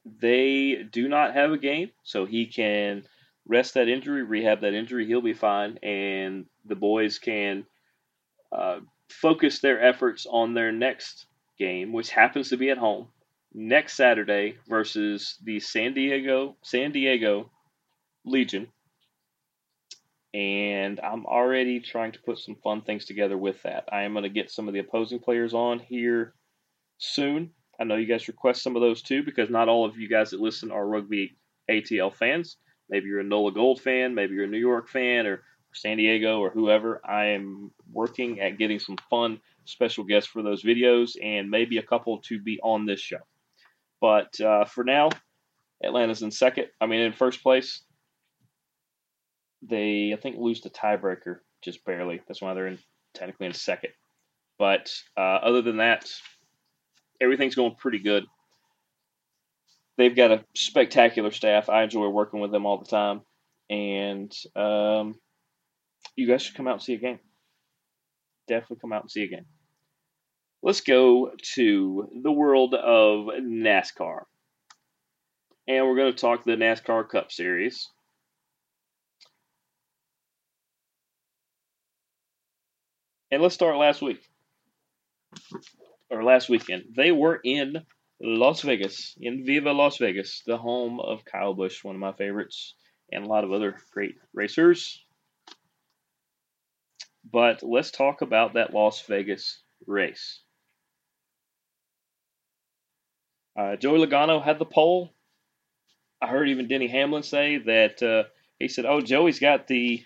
They 0.06 0.84
do 0.90 1.08
not 1.08 1.34
have 1.34 1.52
a 1.52 1.58
game, 1.58 1.92
so 2.04 2.26
he 2.26 2.46
can 2.46 3.04
rest 3.48 3.74
that 3.74 3.90
injury, 3.90 4.24
rehab 4.24 4.62
that 4.62 4.74
injury. 4.74 5.06
He'll 5.06 5.22
be 5.22 5.34
fine, 5.34 5.78
and 5.84 6.46
the 6.66 6.76
boys 6.76 7.20
can 7.20 7.66
uh, 8.52 8.80
focus 9.10 9.60
their 9.60 9.82
efforts 9.82 10.26
on 10.30 10.54
their 10.54 10.72
next 10.72 11.28
game, 11.58 11.92
which 11.92 12.10
happens 12.10 12.50
to 12.50 12.58
be 12.58 12.70
at 12.70 12.78
home 12.78 13.08
next 13.54 13.96
Saturday 13.96 14.58
versus 14.68 15.38
the 15.44 15.60
San 15.60 15.94
Diego 15.94 16.56
San 16.62 16.92
Diego 16.92 17.50
Legion. 18.26 18.68
And 20.34 21.00
I'm 21.00 21.26
already 21.26 21.80
trying 21.80 22.12
to 22.12 22.22
put 22.22 22.38
some 22.38 22.56
fun 22.56 22.82
things 22.82 23.06
together 23.06 23.38
with 23.38 23.62
that. 23.64 23.86
I 23.92 24.04
am 24.04 24.14
going 24.14 24.24
to 24.24 24.30
get 24.30 24.52
some 24.52 24.68
of 24.68 24.74
the 24.74 24.82
opposing 24.82 25.20
players 25.20 25.54
on 25.54 25.80
here 25.80 26.34
soon. 27.00 27.52
I 27.80 27.84
know 27.84 27.96
you 27.96 28.08
guys 28.08 28.28
request 28.28 28.64
some 28.64 28.76
of 28.76 28.82
those 28.82 29.02
too 29.02 29.24
because 29.24 29.50
not 29.50 29.70
all 29.70 29.86
of 29.86 29.98
you 29.98 30.10
guys 30.10 30.32
that 30.32 30.40
listen 30.40 30.72
are 30.72 30.88
rugby 30.88 31.38
ATL 31.70 32.14
fans. 32.14 32.58
Maybe 32.90 33.08
you're 33.08 33.20
a 33.20 33.24
NOLA 33.24 33.52
Gold 33.52 33.82
fan, 33.82 34.16
maybe 34.16 34.34
you're 34.34 34.46
a 34.46 34.50
New 34.50 34.58
York 34.58 34.90
fan 34.90 35.28
or, 35.28 35.44
San 35.74 35.98
Diego 35.98 36.40
or 36.40 36.50
whoever. 36.50 37.02
I 37.06 37.26
am 37.28 37.72
working 37.92 38.40
at 38.40 38.58
getting 38.58 38.80
some 38.80 38.98
fun 39.10 39.40
special 39.66 40.04
guests 40.04 40.30
for 40.30 40.42
those 40.42 40.64
videos 40.64 41.12
and 41.22 41.50
maybe 41.50 41.78
a 41.78 41.84
couple 41.84 42.20
to 42.24 42.40
be 42.42 42.60
on 42.64 42.86
this 42.86 43.00
show. 43.00 43.20
But 44.02 44.40
uh, 44.40 44.66
for 44.66 44.84
now, 44.84 45.10
Atlanta's 45.84 46.22
in 46.22 46.32
second. 46.32 46.68
I 46.82 46.86
mean, 46.86 47.02
in 47.02 47.14
first 47.14 47.44
place. 47.44 47.82
They, 49.64 50.14
I 50.14 50.22
think, 50.22 50.38
lose 50.38 50.62
the 50.62 50.70
tiebreaker 50.70 51.40
just 51.64 51.84
barely. 51.84 52.22
That's 52.28 52.42
why 52.42 52.54
they're 52.54 52.68
in 52.68 52.80
technically 53.14 53.48
in 53.48 53.54
second. 53.54 53.92
But 54.60 54.94
uh, 55.18 55.40
other 55.42 55.62
than 55.62 55.78
that, 55.78 56.10
everything's 57.22 57.56
going 57.56 57.76
pretty 57.76 58.00
good. 58.00 58.26
They've 59.98 60.16
got 60.16 60.32
a 60.32 60.46
spectacular 60.56 61.32
staff. 61.32 61.70
I 61.70 61.84
enjoy 61.84 62.08
working 62.10 62.40
with 62.40 62.52
them 62.52 62.66
all 62.66 62.78
the 62.78 62.86
time, 62.86 63.22
and 63.70 64.32
um, 64.56 65.16
you 66.16 66.28
guys 66.28 66.44
should 66.44 66.56
come 66.56 66.68
out 66.68 66.74
and 66.74 66.82
see 66.82 66.94
a 66.94 67.00
game. 67.00 67.20
Definitely 68.48 68.78
come 68.82 68.94
out 68.94 69.02
and 69.02 69.12
see 69.12 69.24
a 69.24 69.28
game. 69.28 69.46
Let's 70.62 70.82
go 70.82 71.32
to 71.56 72.10
the 72.24 72.32
world 72.32 72.74
of 72.74 73.28
NASCAR. 73.42 74.22
And 75.68 75.86
we're 75.86 75.98
going 75.98 76.14
to 76.14 76.18
talk 76.18 76.44
the 76.44 76.52
NASCAR 76.52 77.10
Cup 77.10 77.32
Series. 77.32 77.90
And 83.30 83.42
let's 83.42 83.56
start 83.56 83.78
last 83.78 84.02
week 84.02 84.22
or 86.10 86.24
last 86.24 86.50
weekend. 86.50 86.86
They 86.96 87.12
were 87.12 87.40
in 87.44 87.86
Las 88.20 88.62
Vegas, 88.62 89.16
in 89.20 89.46
Viva 89.46 89.72
Las 89.72 89.98
Vegas, 89.98 90.42
the 90.46 90.58
home 90.58 91.00
of 91.00 91.26
Kyle 91.26 91.54
Busch, 91.54 91.84
one 91.84 91.96
of 91.96 92.02
my 92.02 92.14
favorites, 92.14 92.74
and 93.12 93.26
a 93.26 93.28
lot 93.28 93.44
of 93.44 93.52
other 93.52 93.78
great 93.92 94.16
racers. 94.34 95.04
But 97.30 97.62
let's 97.62 97.92
talk 97.92 98.22
about 98.22 98.54
that 98.54 98.74
Las 98.74 99.02
Vegas 99.08 99.62
race. 99.86 100.42
Uh, 103.58 103.76
Joey 103.76 104.06
Logano 104.06 104.44
had 104.44 104.60
the 104.60 104.66
pole. 104.66 105.14
I 106.22 106.28
heard 106.28 106.50
even 106.50 106.68
Denny 106.68 106.88
Hamlin 106.88 107.24
say 107.24 107.58
that 107.58 108.02
uh, 108.02 108.24
he 108.60 108.68
said, 108.68 108.86
"Oh, 108.86 109.02
Joey's 109.02 109.40
got 109.40 109.68
the 109.68 110.04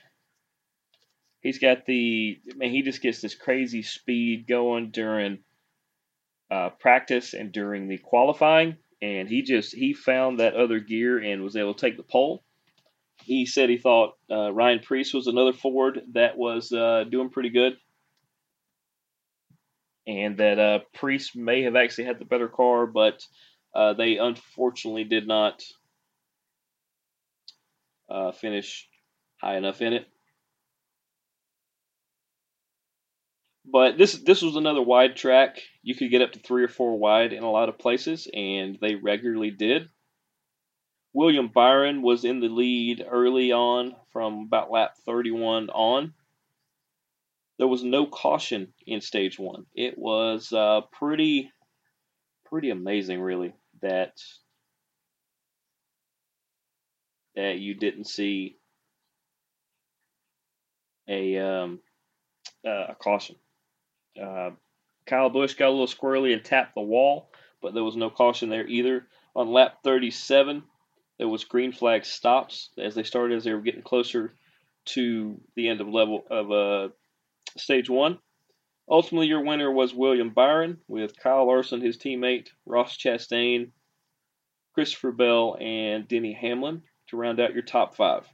he's 1.41 1.59
got 1.59 1.85
the 1.85 2.39
man. 2.55 2.71
He 2.71 2.81
just 2.81 3.01
gets 3.01 3.21
this 3.21 3.35
crazy 3.35 3.83
speed 3.83 4.47
going 4.47 4.91
during 4.91 5.39
uh, 6.51 6.69
practice 6.71 7.33
and 7.33 7.51
during 7.53 7.87
the 7.87 7.97
qualifying, 7.97 8.75
and 9.01 9.29
he 9.29 9.41
just 9.41 9.73
he 9.73 9.93
found 9.93 10.39
that 10.39 10.53
other 10.53 10.79
gear 10.79 11.17
and 11.17 11.41
was 11.41 11.55
able 11.55 11.73
to 11.73 11.79
take 11.79 11.97
the 11.97 12.03
pole. 12.03 12.43
He 13.23 13.45
said 13.45 13.69
he 13.69 13.77
thought 13.77 14.17
uh, 14.29 14.51
Ryan 14.51 14.79
Preece 14.79 15.13
was 15.13 15.27
another 15.27 15.53
Ford 15.53 16.01
that 16.13 16.37
was 16.37 16.73
uh, 16.73 17.05
doing 17.09 17.29
pretty 17.29 17.49
good, 17.49 17.77
and 20.05 20.37
that 20.37 20.59
uh, 20.59 20.79
Preece 20.93 21.35
may 21.35 21.63
have 21.63 21.77
actually 21.77 22.05
had 22.05 22.19
the 22.19 22.25
better 22.25 22.49
car, 22.49 22.85
but 22.85 23.25
uh, 23.73 23.93
they 23.93 24.17
unfortunately 24.17 25.05
did 25.05 25.27
not 25.27 25.63
finish 28.35 28.89
high 29.39 29.55
enough 29.55 29.81
in 29.81 29.93
it. 29.93 30.05
But 33.65 33.97
this 33.97 34.13
this 34.13 34.41
was 34.41 34.55
another 34.55 34.81
wide 34.81 35.15
track. 35.15 35.61
You 35.83 35.95
could 35.95 36.11
get 36.11 36.21
up 36.21 36.33
to 36.33 36.39
three 36.39 36.63
or 36.63 36.67
four 36.67 36.97
wide 36.97 37.31
in 37.31 37.43
a 37.43 37.51
lot 37.51 37.69
of 37.69 37.77
places, 37.77 38.27
and 38.33 38.77
they 38.81 38.95
regularly 38.95 39.51
did. 39.51 39.89
William 41.13 41.49
Byron 41.49 42.01
was 42.01 42.25
in 42.25 42.39
the 42.39 42.47
lead 42.47 43.05
early 43.07 43.51
on 43.51 43.95
from 44.13 44.43
about 44.45 44.71
lap 44.71 44.95
31 45.05 45.69
on. 45.69 46.13
There 47.57 47.67
was 47.67 47.83
no 47.83 48.05
caution 48.07 48.73
in 48.87 49.01
stage 49.01 49.37
one. 49.37 49.65
It 49.75 49.97
was 49.97 50.51
uh, 50.51 50.81
pretty 50.91 51.51
pretty 52.45 52.71
amazing, 52.71 53.21
really, 53.21 53.53
that 53.81 54.17
that 57.35 57.59
you 57.59 57.75
didn't 57.75 58.05
see 58.07 58.57
a 61.07 61.37
um, 61.37 61.79
uh, 62.65 62.87
a 62.89 62.95
caution. 62.95 63.35
Uh, 64.19 64.51
Kyle 65.05 65.29
Busch 65.29 65.55
got 65.55 65.69
a 65.69 65.71
little 65.71 65.87
squirrely 65.87 66.33
and 66.33 66.43
tapped 66.43 66.75
the 66.75 66.81
wall, 66.81 67.29
but 67.61 67.73
there 67.73 67.83
was 67.83 67.95
no 67.95 68.09
caution 68.09 68.49
there 68.49 68.67
either. 68.67 69.07
On 69.35 69.51
lap 69.51 69.79
37, 69.83 70.63
there 71.17 71.27
was 71.27 71.43
green 71.43 71.71
flag 71.71 72.05
stops 72.05 72.69
as 72.77 72.95
they 72.95 73.03
started 73.03 73.37
as 73.37 73.43
they 73.43 73.53
were 73.53 73.61
getting 73.61 73.81
closer 73.81 74.33
to 74.85 75.39
the 75.55 75.69
end 75.69 75.81
of 75.81 75.87
level 75.87 76.25
of 76.29 76.51
uh, 76.51 76.89
stage 77.57 77.89
one. 77.89 78.19
Ultimately, 78.89 79.27
your 79.27 79.43
winner 79.43 79.71
was 79.71 79.93
William 79.93 80.31
Byron 80.31 80.79
with 80.87 81.17
Kyle 81.17 81.45
Larson, 81.47 81.81
his 81.81 81.97
teammate, 81.97 82.49
Ross 82.65 82.97
Chastain, 82.97 83.71
Christopher 84.73 85.11
Bell, 85.11 85.57
and 85.59 86.07
Denny 86.07 86.33
Hamlin 86.33 86.83
to 87.07 87.17
round 87.17 87.39
out 87.39 87.53
your 87.53 87.63
top 87.63 87.95
five. 87.95 88.27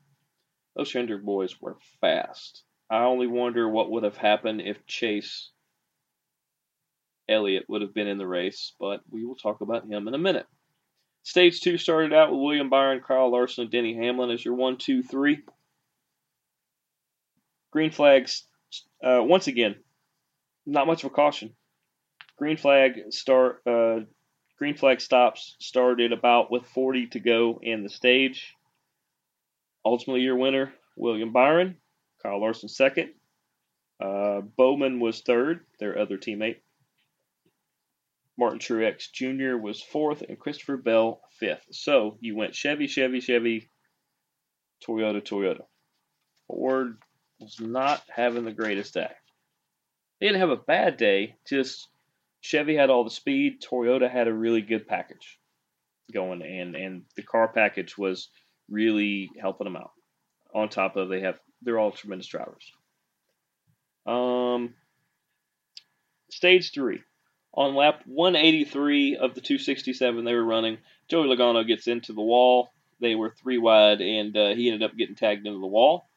Those 0.75 0.93
Hendrick 0.93 1.23
boys 1.23 1.59
were 1.61 1.78
fast. 2.01 2.63
I 2.89 3.03
only 3.03 3.28
wonder 3.28 3.67
what 3.67 3.91
would 3.91 4.03
have 4.03 4.17
happened 4.17 4.61
if 4.61 4.86
Chase 4.88 5.49
Elliott 7.30 7.65
would 7.67 7.82
have 7.82 7.93
been 7.93 8.07
in 8.07 8.17
the 8.17 8.28
race, 8.28 8.73
but 8.80 9.01
we 9.09 9.25
will 9.25 9.36
talk 9.36 9.61
about 9.61 9.86
him 9.86 10.07
in 10.07 10.13
a 10.13 10.19
minute. 10.19 10.45
Stage 11.23 11.59
two 11.59 11.78
started 11.78 12.13
out 12.13 12.32
with 12.32 12.39
William 12.39 12.69
Byron, 12.69 13.01
Kyle 13.05 13.30
Larson, 13.30 13.63
and 13.63 13.71
Denny 13.71 13.95
Hamlin 13.95 14.32
as 14.32 14.43
your 14.43 14.53
one, 14.53 14.78
two, 14.78 15.03
three. 15.03 15.39
Green 17.71 17.91
flags, 17.91 18.43
uh, 19.03 19.21
once 19.21 19.47
again, 19.47 19.75
not 20.65 20.88
much 20.88 21.03
of 21.03 21.11
a 21.11 21.13
caution. 21.13 21.53
Green 22.38 22.55
flag 22.55 23.11
start, 23.11 23.61
uh, 23.67 23.99
green 24.57 24.75
flag 24.75 25.01
stops 25.01 25.57
started 25.59 26.13
about 26.13 26.49
with 26.49 26.65
40 26.67 27.07
to 27.07 27.19
go 27.19 27.59
in 27.61 27.84
the 27.84 27.89
stage. 27.89 28.53
Ultimately, 29.84 30.21
your 30.21 30.38
winner, 30.38 30.73
William 30.95 31.34
Byron, 31.34 31.78
Kyle 32.23 32.39
Larson 32.39 32.69
second. 32.69 33.11
Uh, 33.99 34.41
Bowman 34.41 34.99
was 34.99 35.21
third, 35.21 35.65
their 35.80 35.97
other 35.99 36.17
teammate. 36.17 36.57
Martin 38.38 38.59
Truex 38.59 39.11
Jr. 39.11 39.57
was 39.57 39.81
fourth, 39.81 40.21
and 40.21 40.39
Christopher 40.39 40.77
Bell 40.77 41.21
fifth. 41.39 41.65
So 41.71 42.17
you 42.21 42.35
went 42.35 42.55
Chevy, 42.55 42.88
Chevy, 42.88 43.19
Chevy, 43.19 43.69
Toyota, 44.85 45.21
Toyota. 45.21 45.65
Ford 46.47 46.97
was 47.39 47.59
not 47.59 48.01
having 48.09 48.45
the 48.45 48.53
greatest 48.53 48.93
day. 48.93 49.09
They 50.19 50.27
didn't 50.27 50.41
have 50.41 50.49
a 50.49 50.55
bad 50.55 50.97
day, 50.97 51.35
just 51.47 51.88
Chevy 52.41 52.75
had 52.75 52.89
all 52.89 53.03
the 53.03 53.09
speed, 53.09 53.61
Toyota 53.61 54.09
had 54.09 54.27
a 54.27 54.33
really 54.33 54.61
good 54.61 54.88
package 54.88 55.39
going, 56.13 56.41
and, 56.41 56.75
and 56.75 57.03
the 57.15 57.23
car 57.23 57.47
package 57.47 57.97
was 57.97 58.29
really 58.69 59.29
helping 59.39 59.65
them 59.65 59.75
out. 59.75 59.91
On 60.53 60.69
top 60.69 60.95
of 60.95 61.09
they 61.09 61.21
have 61.21 61.39
they're 61.61 61.79
all 61.79 61.91
tremendous 61.91 62.27
drivers. 62.27 62.71
Um, 64.05 64.73
stage 66.31 66.71
three. 66.71 67.01
On 67.58 67.74
lap 67.74 68.03
183 68.05 69.16
of 69.16 69.34
the 69.34 69.41
267 69.41 70.24
they 70.24 70.36
were 70.36 70.45
running, 70.45 70.78
Joey 71.10 71.28
Logano 71.28 71.66
gets 71.66 71.88
into 71.88 72.14
the 72.14 72.22
wall. 72.22 72.70
They 72.99 73.16
were 73.16 73.32
three 73.32 73.58
wide, 73.58 73.99
and 73.99 74.38
uh, 74.38 74.53
he 74.53 74.70
ended 74.70 74.88
up 74.88 74.95
getting 74.95 75.16
tagged 75.16 75.47
into 75.47 75.60
the 75.60 75.66
wall. 75.66 76.08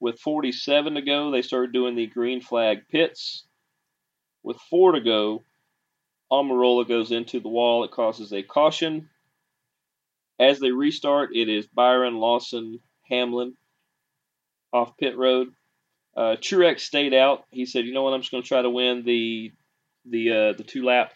With 0.00 0.18
47 0.18 0.96
to 0.96 1.02
go, 1.02 1.30
they 1.30 1.42
started 1.42 1.72
doing 1.72 1.94
the 1.94 2.08
green 2.08 2.40
flag 2.40 2.88
pits. 2.88 3.44
With 4.42 4.56
four 4.68 4.92
to 4.92 5.00
go, 5.00 5.44
Almirola 6.30 6.88
goes 6.88 7.12
into 7.12 7.38
the 7.38 7.48
wall. 7.48 7.84
It 7.84 7.92
causes 7.92 8.32
a 8.32 8.42
caution. 8.42 9.08
As 10.40 10.58
they 10.58 10.72
restart, 10.72 11.36
it 11.36 11.48
is 11.48 11.68
Byron, 11.68 12.16
Larson, 12.16 12.80
Hamlin 13.08 13.56
off 14.72 14.96
pit 14.96 15.16
road. 15.16 15.54
Uh, 16.16 16.34
Truex 16.36 16.80
stayed 16.80 17.14
out. 17.14 17.44
He 17.50 17.64
said, 17.64 17.84
"You 17.84 17.94
know 17.94 18.02
what? 18.02 18.12
I'm 18.12 18.22
just 18.22 18.32
going 18.32 18.42
to 18.42 18.48
try 18.48 18.62
to 18.62 18.70
win 18.70 19.04
the 19.04 19.52
the 20.08 20.30
uh, 20.30 20.52
the 20.54 20.64
two 20.64 20.84
lap 20.84 21.12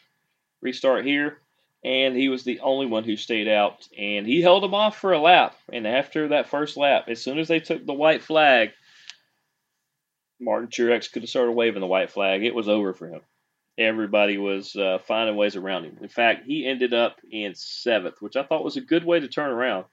restart 0.61 1.05
here." 1.05 1.39
And 1.85 2.17
he 2.17 2.29
was 2.29 2.43
the 2.43 2.59
only 2.59 2.87
one 2.87 3.05
who 3.05 3.17
stayed 3.17 3.47
out, 3.47 3.87
and 3.97 4.27
he 4.27 4.43
held 4.43 4.65
them 4.65 4.75
off 4.75 4.99
for 4.99 5.13
a 5.13 5.21
lap. 5.21 5.57
And 5.73 5.87
after 5.87 6.29
that 6.29 6.49
first 6.49 6.77
lap, 6.77 7.05
as 7.07 7.23
soon 7.23 7.39
as 7.39 7.47
they 7.47 7.61
took 7.61 7.87
the 7.87 7.93
white 7.93 8.21
flag, 8.21 8.71
Martin 10.41 10.69
Truex 10.69 11.11
could 11.11 11.23
have 11.23 11.31
started 11.31 11.53
waving 11.53 11.81
the 11.81 11.87
white 11.87 12.11
flag. 12.11 12.45
It 12.45 12.55
was 12.55 12.69
over 12.69 12.93
for 12.93 13.09
him. 13.09 13.21
Everybody 13.77 14.39
was 14.39 14.75
uh, 14.75 14.99
finding 15.07 15.37
ways 15.37 15.55
around 15.55 15.85
him. 15.85 15.99
In 16.03 16.09
fact, 16.09 16.47
he 16.47 16.67
ended 16.67 16.93
up 16.93 17.21
in 17.31 17.55
seventh, 17.55 18.21
which 18.21 18.37
I 18.37 18.43
thought 18.43 18.65
was 18.65 18.77
a 18.77 18.81
good 18.81 19.05
way 19.05 19.21
to 19.21 19.29
turn 19.29 19.51
around. 19.51 19.85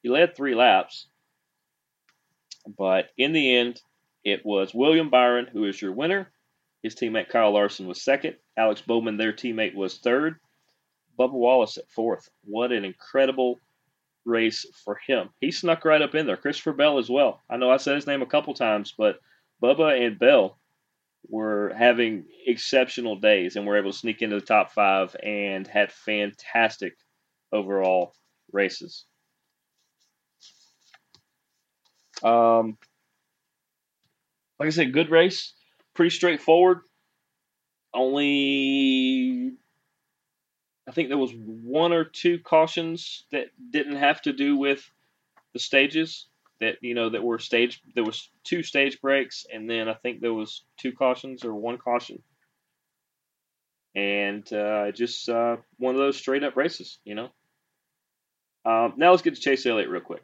He 0.00 0.08
led 0.08 0.36
three 0.36 0.54
laps, 0.54 1.08
but 2.78 3.10
in 3.18 3.32
the 3.32 3.56
end, 3.56 3.80
it 4.24 4.46
was 4.46 4.74
William 4.74 5.10
Byron 5.10 5.48
who 5.52 5.64
is 5.64 5.80
your 5.80 5.92
winner. 5.92 6.30
His 6.82 6.94
teammate 6.94 7.28
Kyle 7.28 7.52
Larson 7.52 7.86
was 7.86 8.02
second. 8.02 8.36
Alex 8.56 8.82
Bowman, 8.82 9.16
their 9.16 9.32
teammate, 9.32 9.74
was 9.74 9.98
third. 9.98 10.36
Bubba 11.18 11.32
Wallace 11.32 11.78
at 11.78 11.88
fourth. 11.90 12.28
What 12.44 12.72
an 12.72 12.84
incredible 12.84 13.60
race 14.24 14.66
for 14.84 14.98
him. 15.06 15.30
He 15.40 15.50
snuck 15.50 15.84
right 15.84 16.02
up 16.02 16.14
in 16.14 16.26
there. 16.26 16.36
Christopher 16.36 16.72
Bell 16.72 16.98
as 16.98 17.08
well. 17.08 17.40
I 17.48 17.56
know 17.56 17.70
I 17.70 17.76
said 17.76 17.96
his 17.96 18.06
name 18.06 18.22
a 18.22 18.26
couple 18.26 18.54
times, 18.54 18.94
but 18.96 19.18
Bubba 19.62 20.04
and 20.06 20.18
Bell 20.18 20.58
were 21.28 21.72
having 21.76 22.24
exceptional 22.46 23.16
days 23.16 23.56
and 23.56 23.66
were 23.66 23.78
able 23.78 23.92
to 23.92 23.98
sneak 23.98 24.22
into 24.22 24.40
the 24.40 24.46
top 24.46 24.72
five 24.72 25.14
and 25.22 25.66
had 25.66 25.92
fantastic 25.92 26.96
overall 27.52 28.14
races. 28.52 29.04
Um, 32.22 32.76
like 34.58 34.68
I 34.68 34.70
said, 34.70 34.92
good 34.92 35.10
race, 35.10 35.54
pretty 35.94 36.10
straightforward. 36.10 36.80
Only, 37.94 39.52
I 40.88 40.92
think 40.92 41.08
there 41.08 41.18
was 41.18 41.34
one 41.34 41.92
or 41.92 42.04
two 42.04 42.38
cautions 42.38 43.24
that 43.32 43.48
didn't 43.70 43.96
have 43.96 44.22
to 44.22 44.32
do 44.32 44.56
with 44.56 44.88
the 45.52 45.58
stages. 45.58 46.26
That 46.60 46.76
you 46.80 46.94
know 46.94 47.10
that 47.10 47.24
were 47.24 47.40
stage. 47.40 47.82
There 47.94 48.04
was 48.04 48.30
two 48.44 48.62
stage 48.62 49.00
breaks, 49.00 49.46
and 49.52 49.68
then 49.68 49.88
I 49.88 49.94
think 49.94 50.20
there 50.20 50.32
was 50.32 50.62
two 50.78 50.92
cautions 50.92 51.44
or 51.44 51.52
one 51.52 51.76
caution, 51.76 52.22
and 53.96 54.50
uh, 54.52 54.92
just 54.92 55.28
uh, 55.28 55.56
one 55.78 55.96
of 55.96 56.00
those 56.00 56.16
straight 56.16 56.44
up 56.44 56.56
races. 56.56 56.98
You 57.04 57.16
know. 57.16 57.28
Um, 58.64 58.94
now 58.96 59.10
let's 59.10 59.22
get 59.22 59.34
to 59.34 59.40
Chase 59.40 59.66
Elliott 59.66 59.88
real 59.88 60.02
quick 60.02 60.22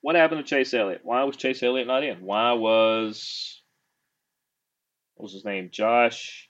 what 0.00 0.16
happened 0.16 0.44
to 0.44 0.48
Chase 0.48 0.72
Elliott? 0.74 1.00
Why 1.02 1.22
was 1.24 1.36
Chase 1.36 1.62
Elliott 1.62 1.86
not 1.86 2.04
in? 2.04 2.22
Why 2.22 2.52
was 2.52 3.59
what 5.20 5.24
was 5.24 5.34
his 5.34 5.44
name? 5.44 5.68
Josh. 5.70 6.48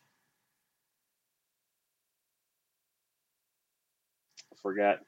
I 4.53 4.57
forgot 4.63 4.99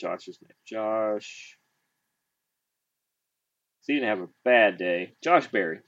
Josh's 0.00 0.38
name. 0.40 0.56
Josh. 0.66 1.58
So 3.82 3.92
he 3.92 3.98
didn't 3.98 4.08
have 4.08 4.20
a 4.20 4.32
bad 4.42 4.78
day. 4.78 5.12
Josh 5.22 5.48
Berry. 5.48 5.80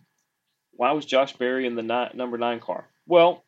Why 0.72 0.92
was 0.92 1.06
Josh 1.06 1.32
Berry 1.32 1.66
in 1.66 1.74
the 1.74 1.82
nine, 1.82 2.10
number 2.12 2.36
nine 2.36 2.60
car? 2.60 2.90
Well, 3.06 3.42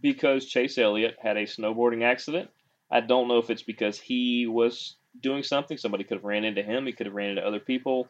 because 0.00 0.46
Chase 0.46 0.76
Elliott 0.76 1.14
had 1.22 1.36
a 1.36 1.44
snowboarding 1.44 2.02
accident. 2.02 2.50
I 2.90 3.00
don't 3.00 3.28
know 3.28 3.38
if 3.38 3.48
it's 3.48 3.62
because 3.62 4.00
he 4.00 4.48
was 4.48 4.96
doing 5.20 5.44
something. 5.44 5.78
Somebody 5.78 6.02
could 6.02 6.16
have 6.16 6.24
ran 6.24 6.42
into 6.42 6.64
him. 6.64 6.86
He 6.86 6.92
could 6.92 7.06
have 7.06 7.14
ran 7.14 7.30
into 7.30 7.46
other 7.46 7.60
people. 7.60 8.08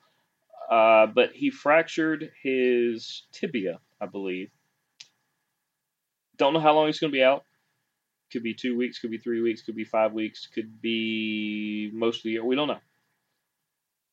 Uh, 0.70 1.09
but 1.09 1.32
he 1.34 1.50
fractured 1.50 2.30
his 2.42 3.24
tibia, 3.32 3.80
I 4.01 4.07
believe. 4.07 4.51
Don't 6.36 6.53
know 6.53 6.61
how 6.61 6.74
long 6.74 6.86
he's 6.86 6.99
going 6.99 7.11
to 7.11 7.16
be 7.16 7.24
out. 7.24 7.44
Could 8.32 8.42
be 8.42 8.55
two 8.55 8.76
weeks, 8.76 8.99
could 8.99 9.11
be 9.11 9.18
three 9.18 9.40
weeks, 9.40 9.62
could 9.62 9.76
be 9.76 9.84
five 9.84 10.12
weeks, 10.12 10.49
could 10.53 10.82
be 10.82 11.90
most 11.94 12.18
of 12.18 12.22
the 12.24 12.30
year. 12.30 12.44
We 12.44 12.57
don't 12.57 12.68
know. 12.68 12.80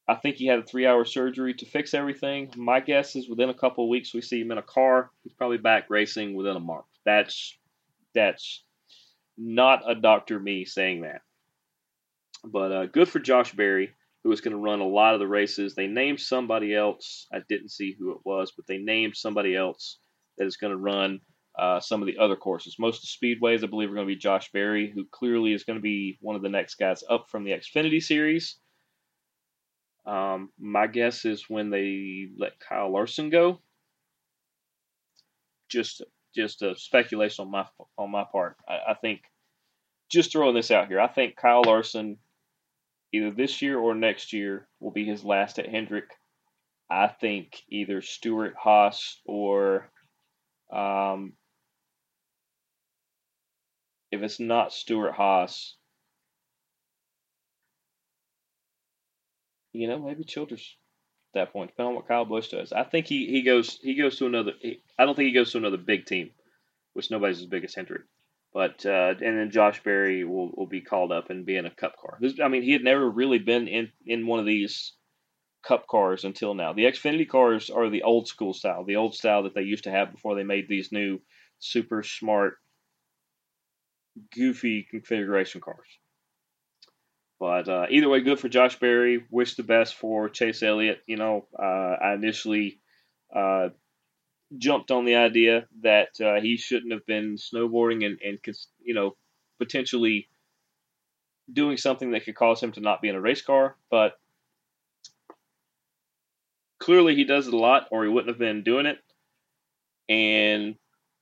I 0.08 0.16
think 0.16 0.36
he 0.36 0.46
had 0.46 0.60
a 0.60 0.64
three 0.64 0.86
hour 0.86 1.06
surgery 1.06 1.54
to 1.56 1.66
fix 1.66 1.94
everything. 1.94 2.52
My 2.56 2.80
guess 2.80 3.16
is 3.16 3.30
within 3.30 3.50
a 3.50 3.54
couple 3.54 3.86
of 3.86 3.90
weeks 3.90 4.14
we 4.14 4.22
see 4.22 4.42
him 4.42 4.52
in 4.52 4.58
a 4.58 4.64
car. 4.64 5.10
He's 5.24 5.34
probably 5.34 5.58
back 5.58 5.90
racing 5.90 6.36
within 6.36 6.56
a 6.56 6.60
month. 6.60 6.86
That's 7.06 7.58
that's 8.14 8.64
not 9.38 9.90
a 9.90 9.96
doctor 9.96 10.40
me 10.40 10.66
saying 10.66 11.02
that. 11.02 11.22
But 12.44 12.72
uh, 12.72 12.86
good 12.88 13.08
for 13.08 13.20
Josh 13.20 13.54
Berry, 13.54 13.94
who 14.24 14.32
is 14.32 14.42
going 14.42 14.56
to 14.56 14.62
run 14.62 14.80
a 14.80 14.88
lot 14.88 15.14
of 15.14 15.20
the 15.20 15.28
races. 15.28 15.76
They 15.76 15.88
named 15.88 16.20
somebody 16.20 16.74
else. 16.74 17.28
I 17.34 17.40
didn't 17.50 17.72
see 17.72 17.96
who 17.98 18.12
it 18.12 18.20
was, 18.24 18.54
but 18.56 18.66
they 18.68 18.78
named 18.78 19.16
somebody 19.18 19.56
else 19.56 20.00
that 20.38 20.48
is 20.48 20.58
going 20.58 20.72
to 20.72 20.78
run 20.78 21.20
uh, 21.60 21.80
some 21.80 22.02
of 22.02 22.08
the 22.08 22.18
other 22.18 22.36
courses. 22.36 22.78
Most 22.80 23.04
of 23.04 23.10
the 23.22 23.36
speedways, 23.36 23.64
I 23.64 23.68
believe, 23.68 23.92
are 23.92 23.96
going 23.96 24.08
to 24.08 24.14
be 24.14 24.20
Josh 24.20 24.52
Berry, 24.52 24.90
who 24.90 25.06
clearly 25.12 25.54
is 25.54 25.66
going 25.66 25.78
to 25.78 25.84
be 25.84 26.18
one 26.22 26.36
of 26.36 26.42
the 26.42 26.50
next 26.50 26.76
guys 26.76 27.04
up 27.10 27.28
from 27.30 27.44
the 27.44 27.52
Xfinity 27.52 28.02
series. 28.02 28.58
Um, 30.06 30.50
my 30.60 30.88
guess 30.88 31.26
is 31.26 31.50
when 31.50 31.70
they 31.70 32.28
let 32.38 32.60
Kyle 32.60 32.92
Larson 32.92 33.30
go. 33.30 33.60
Just, 35.70 36.02
just 36.36 36.62
a 36.62 36.76
speculation 36.78 37.46
on 37.46 37.52
my 37.52 37.66
on 37.98 38.12
my 38.12 38.26
part. 38.32 38.58
I, 38.68 38.92
I 38.92 38.94
think, 38.96 39.22
just 40.10 40.32
throwing 40.32 40.56
this 40.56 40.72
out 40.72 40.88
here, 40.88 41.00
I 41.00 41.08
think 41.08 41.36
Kyle 41.36 41.64
Larson, 41.66 42.18
either 43.14 43.32
this 43.32 43.61
year 43.61 43.80
or 43.80 43.95
next 43.95 44.34
year, 44.34 44.68
will 44.80 44.91
be 44.91 45.05
his 45.05 45.24
last 45.24 45.59
at 45.59 45.70
Hendrick. 45.70 46.09
I 46.89 47.07
think 47.07 47.61
either 47.70 48.01
Stewart 48.01 48.55
Haas 48.59 49.22
or 49.26 49.89
um, 50.72 51.34
if 54.11 54.22
it's 54.22 54.39
not 54.39 54.74
Stewart 54.74 55.14
Haas, 55.14 55.76
you 59.72 59.88
know, 59.88 59.99
maybe 59.99 60.24
Childress 60.24 60.76
at 61.34 61.39
that 61.39 61.53
point, 61.53 61.72
depending 61.72 61.89
on 61.89 61.95
what 61.95 62.07
Kyle 62.07 62.26
Busch 62.26 62.49
does. 62.49 62.74
I 62.74 62.84
think 62.84 63.07
he, 63.07 63.28
he 63.28 63.43
goes 63.43 63.80
he 63.82 63.95
goes 63.95 64.18
to 64.18 64.26
another. 64.26 64.53
He, 64.59 64.82
I 64.97 65.05
don't 65.05 65.16
think 65.16 65.28
he 65.28 65.34
goes 65.34 65.51
to 65.51 65.57
another 65.59 65.78
big 65.78 66.05
team, 66.05 66.32
which 66.93 67.09
nobody's 67.09 67.39
as 67.39 67.47
big 67.47 67.64
as 67.64 67.74
Hendrick. 67.74 68.03
But 68.54 68.86
uh, 68.86 69.16
and 69.20 69.38
then 69.38 69.49
Josh 69.49 69.82
Berry 69.84 70.24
will, 70.24 70.51
will 70.56 70.68
be 70.68 70.82
called 70.82 71.12
up 71.12 71.32
and 71.32 71.45
be 71.45 71.58
in 71.58 71.66
a 71.66 71.72
Cup 71.72 71.95
car. 71.97 72.18
This, 72.22 72.39
I 72.39 72.47
mean, 72.49 72.62
he 72.62 72.72
had 72.72 72.84
never 72.84 73.10
really 73.10 73.39
been 73.39 73.68
in 73.68 73.91
in 74.06 74.28
one 74.28 74.39
of 74.39 74.45
these 74.45 74.93
Cup 75.64 75.88
cars 75.88 76.24
until 76.24 76.54
now. 76.54 76.74
The 76.74 76.86
Xfinity 76.86 77.28
cars 77.28 77.70
are 77.70 77.89
the 77.89 78.04
old 78.04 78.28
school 78.28 78.54
style, 78.54 78.84
the 78.84 78.97
old 78.97 79.16
style 79.16 79.43
that 79.43 79.56
they 79.56 79.64
used 79.64 79.86
to 79.86 79.91
have 79.91 80.12
before 80.12 80.36
they 80.36 80.43
made 80.43 80.68
these 80.68 80.91
new 80.91 81.20
super 81.58 82.04
smart, 82.04 82.58
goofy 84.36 84.84
configuration 84.84 85.62
cars. 85.62 85.88
But 87.39 87.68
uh, 87.68 87.88
either 87.89 88.08
way, 88.08 88.22
good 88.22 88.39
for 88.39 88.49
Josh 88.49 88.78
Berry. 88.78 89.26
Wish 89.32 89.56
the 89.56 89.64
best 89.64 89.95
for 89.95 90.30
Chase 90.30 90.62
Elliott. 90.62 91.01
You 91.08 91.18
know, 91.18 91.47
uh, 91.58 91.95
I 92.01 92.14
initially 92.14 92.80
uh, 93.36 93.70
jumped 94.58 94.91
on 94.91 95.06
the 95.06 95.16
idea 95.16 95.66
that 95.82 96.20
uh, 96.22 96.41
he 96.41 96.58
shouldn't 96.58 96.93
have 96.93 97.06
been 97.06 97.36
snowboarding 97.36 98.06
and, 98.06 98.20
and 98.22 98.39
you 98.84 98.93
know 98.93 99.16
potentially 99.60 100.28
doing 101.51 101.78
something 101.78 102.12
that 102.12 102.26
could 102.26 102.36
cause 102.36 102.62
him 102.62 102.72
to 102.74 102.80
not 102.80 103.01
be 103.01 103.10
in 103.10 103.16
a 103.16 103.22
race 103.22 103.41
car. 103.41 103.76
But 103.89 104.14
clearly, 106.80 107.16
he 107.16 107.24
does 107.24 107.47
it 107.47 107.54
a 107.54 107.58
lot, 107.58 107.88
or 107.91 108.04
he 108.04 108.10
wouldn't 108.10 108.30
have 108.30 108.39
been 108.39 108.64
doing 108.64 108.86
it. 108.86 108.99
And 110.10 110.76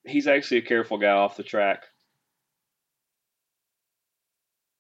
he's 0.05 0.27
actually 0.27 0.57
a 0.57 0.63
careful 0.63 0.97
guy 0.97 1.11
off 1.11 1.37
the 1.37 1.43
track. 1.43 1.83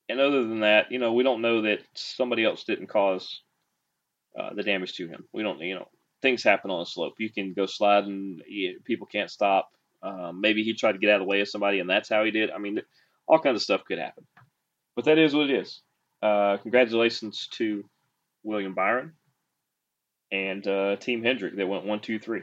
And 0.09 0.19
other 0.19 0.43
than 0.43 0.61
that, 0.61 0.91
you 0.91 0.99
know, 0.99 1.13
we 1.13 1.23
don't 1.23 1.41
know 1.41 1.61
that 1.61 1.79
somebody 1.93 2.43
else 2.43 2.65
didn't 2.65 2.87
cause 2.87 3.41
uh, 4.37 4.53
the 4.53 4.63
damage 4.63 4.95
to 4.95 5.07
him. 5.07 5.25
We 5.31 5.43
don't, 5.43 5.59
you 5.59 5.75
know, 5.75 5.87
things 6.21 6.43
happen 6.43 6.71
on 6.71 6.81
a 6.81 6.85
slope. 6.85 7.15
You 7.19 7.31
can 7.31 7.53
go 7.53 7.65
sliding, 7.65 8.39
people 8.85 9.07
can't 9.07 9.31
stop. 9.31 9.69
Um, 10.03 10.41
maybe 10.41 10.63
he 10.63 10.73
tried 10.73 10.93
to 10.93 10.97
get 10.97 11.09
out 11.11 11.21
of 11.21 11.21
the 11.21 11.29
way 11.29 11.41
of 11.41 11.49
somebody, 11.49 11.79
and 11.79 11.89
that's 11.89 12.09
how 12.09 12.23
he 12.23 12.31
did. 12.31 12.49
I 12.51 12.57
mean, 12.57 12.79
all 13.27 13.39
kinds 13.39 13.57
of 13.57 13.61
stuff 13.61 13.85
could 13.85 13.99
happen. 13.99 14.25
But 14.95 15.05
that 15.05 15.17
is 15.17 15.33
what 15.33 15.49
it 15.49 15.61
is. 15.61 15.81
Uh, 16.21 16.57
congratulations 16.57 17.47
to 17.53 17.83
William 18.43 18.73
Byron 18.73 19.13
and 20.31 20.65
uh, 20.67 20.95
Team 20.97 21.23
Hendrick 21.23 21.55
that 21.55 21.67
went 21.67 21.85
one, 21.85 21.99
two, 21.99 22.19
three. 22.19 22.41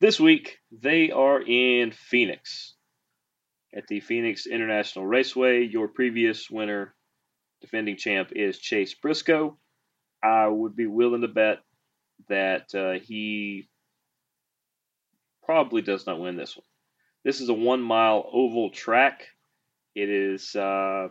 This 0.00 0.18
week, 0.18 0.58
they 0.72 1.10
are 1.10 1.42
in 1.42 1.92
Phoenix 1.92 2.74
at 3.74 3.86
the 3.86 4.00
Phoenix 4.00 4.46
International 4.46 5.06
Raceway. 5.06 5.64
Your 5.64 5.88
previous 5.88 6.50
winner, 6.50 6.94
defending 7.60 7.96
champ, 7.96 8.30
is 8.34 8.58
Chase 8.58 8.94
Briscoe. 8.94 9.58
I 10.22 10.46
would 10.46 10.76
be 10.76 10.86
willing 10.86 11.22
to 11.22 11.28
bet 11.28 11.60
that 12.28 12.74
uh, 12.74 12.98
he 13.00 13.68
probably 15.44 15.82
does 15.82 16.06
not 16.06 16.20
win 16.20 16.36
this 16.36 16.56
one. 16.56 16.64
This 17.24 17.40
is 17.40 17.48
a 17.48 17.54
one 17.54 17.82
mile 17.82 18.28
oval 18.32 18.70
track. 18.70 19.26
It 19.94 20.08
is 20.08 20.54
uh, 20.54 21.08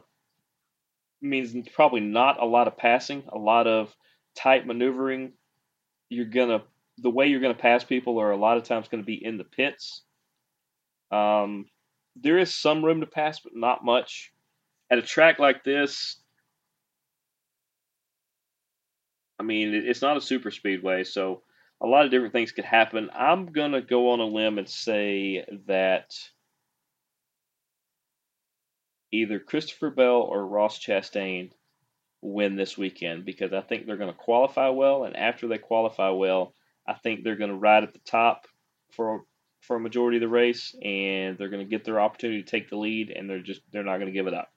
means 1.22 1.56
probably 1.74 2.02
not 2.02 2.42
a 2.42 2.46
lot 2.46 2.68
of 2.68 2.78
passing, 2.78 3.24
a 3.32 3.38
lot 3.38 3.68
of 3.68 3.96
tight 4.36 4.66
maneuvering. 4.66 5.34
You're 6.10 6.26
gonna 6.26 6.64
the 6.98 7.10
way 7.10 7.28
you're 7.28 7.42
gonna 7.42 7.54
pass 7.54 7.84
people 7.84 8.20
are 8.20 8.32
a 8.32 8.38
lot 8.38 8.58
of 8.58 8.64
times 8.64 8.88
to 8.90 9.04
be 9.04 9.24
in 9.24 9.38
the 9.38 9.44
pits. 9.44 10.04
Um, 11.12 11.66
there 12.16 12.38
is 12.38 12.54
some 12.54 12.84
room 12.84 13.02
to 13.02 13.08
pass, 13.08 13.40
but 13.40 13.56
not 13.56 13.84
much. 13.84 14.32
At 14.92 14.98
a 14.98 15.04
track 15.04 15.40
like 15.40 15.64
this, 15.64 16.18
I 19.40 19.44
mean, 19.44 19.74
it's 19.74 20.02
not 20.02 20.18
a 20.18 20.22
super 20.22 20.52
speedway, 20.52 21.04
so 21.04 21.44
a 21.82 21.88
lot 21.88 22.06
of 22.06 22.12
different 22.12 22.34
things 22.34 22.52
could 22.52 22.66
happen. 22.66 23.10
I'm 23.14 23.48
going 23.48 23.72
to 23.72 23.82
go 23.82 24.12
on 24.12 24.20
a 24.20 24.26
limb 24.26 24.58
and 24.58 24.68
say 24.68 25.46
that 25.68 26.14
either 29.12 29.40
Christopher 29.40 29.90
Bell 29.90 30.22
or 30.22 30.46
Ross 30.46 30.78
Chastain 30.78 31.52
win 32.22 32.58
this 32.58 32.78
weekend 32.78 33.24
because 33.26 33.54
I 33.54 33.62
think 33.62 33.86
they're 33.86 33.98
going 33.98 34.12
to 34.12 34.18
qualify 34.18 34.70
well, 34.70 35.06
and 35.06 35.16
after 35.16 35.48
they 35.48 35.58
qualify 35.58 36.10
well, 36.10 36.54
I 36.86 36.94
think 36.96 37.24
they're 37.24 37.36
going 37.36 37.52
to 37.52 37.56
ride 37.56 37.84
at 37.84 37.94
the 37.94 38.00
top 38.00 38.46
for 38.92 39.24
for 39.62 39.76
a 39.76 39.80
majority 39.80 40.18
of 40.18 40.22
the 40.22 40.28
race, 40.28 40.74
and 40.84 41.38
they're 41.38 41.50
going 41.50 41.66
to 41.66 41.70
get 41.70 41.84
their 41.84 42.00
opportunity 42.00 42.42
to 42.42 42.50
take 42.50 42.70
the 42.70 42.78
lead, 42.78 43.10
and 43.10 43.30
they're 43.30 43.42
just 43.42 43.62
they're 43.72 43.84
not 43.84 43.98
going 43.98 44.08
to 44.08 44.18
give 44.18 44.28
it 44.28 44.34
up. 44.34 44.50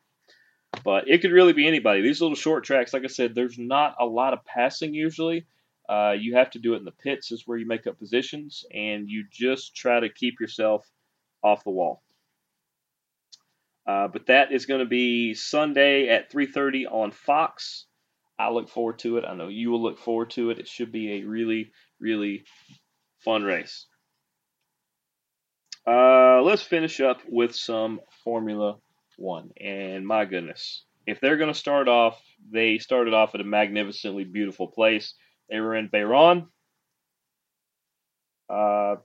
But 0.85 1.09
it 1.09 1.20
could 1.20 1.33
really 1.33 1.53
be 1.53 1.66
anybody. 1.66 2.03
These 2.03 2.20
little 2.20 2.37
short 2.37 2.64
tracks, 2.64 2.93
like 2.93 3.05
I 3.05 3.09
said, 3.09 3.35
there's 3.35 3.59
not 3.59 3.97
a 4.01 4.07
lot 4.07 4.33
of 4.33 4.45
passing 4.45 4.95
usually. 4.95 5.47
Uh, 5.89 6.14
you 6.18 6.37
have 6.37 6.51
to 6.51 6.59
do 6.59 6.74
it 6.74 6.78
in 6.78 6.85
the 6.85 6.93
pits, 6.93 7.33
is 7.33 7.47
where 7.47 7.59
you 7.59 7.66
make 7.66 7.87
up 7.87 7.99
positions, 7.99 8.64
and 8.72 9.09
you 9.09 9.24
just 9.30 9.74
try 9.76 10.01
to 10.01 10.09
keep 10.09 10.41
yourself 10.41 10.89
off 11.43 11.64
the 11.64 11.70
wall. 11.70 12.03
Uh, 13.87 14.09
but 14.09 14.26
that 14.26 14.53
is 14.53 14.66
going 14.66 14.80
to 14.80 14.87
be 14.87 15.35
Sunday 15.35 16.09
at 16.09 16.30
3:30 16.30 16.87
on 16.87 17.11
Fox. 17.11 17.87
I 18.39 18.51
look 18.51 18.68
forward 18.68 19.01
to 19.01 19.18
it. 19.18 19.24
I 19.24 19.35
know 19.35 19.49
you 19.49 19.70
will 19.70 19.83
look 19.83 19.99
forward 19.99 20.30
to 20.30 20.51
it. 20.51 20.59
It 20.59 20.68
should 20.68 20.93
be 20.93 21.14
a 21.14 21.24
really, 21.24 21.72
really 22.01 22.45
fun 23.18 23.43
race. 23.43 23.87
Uh, 25.87 26.41
let's 26.43 26.62
finish 26.62 27.01
up 27.01 27.20
with 27.28 27.55
some 27.55 28.01
Formula 28.24 28.78
One. 29.16 29.50
And 29.60 30.06
my 30.06 30.24
goodness, 30.24 30.84
if 31.06 31.20
they're 31.20 31.36
going 31.36 31.52
to 31.52 31.58
start 31.58 31.88
off, 31.88 32.20
they 32.50 32.78
started 32.78 33.14
off 33.14 33.34
at 33.34 33.40
a 33.40 33.44
magnificently 33.44 34.24
beautiful 34.24 34.68
place. 34.68 35.14
They 35.50 35.60
were 35.60 35.74
in 35.74 35.88
Bahrain. 35.88 36.46
Uh, 38.48 38.96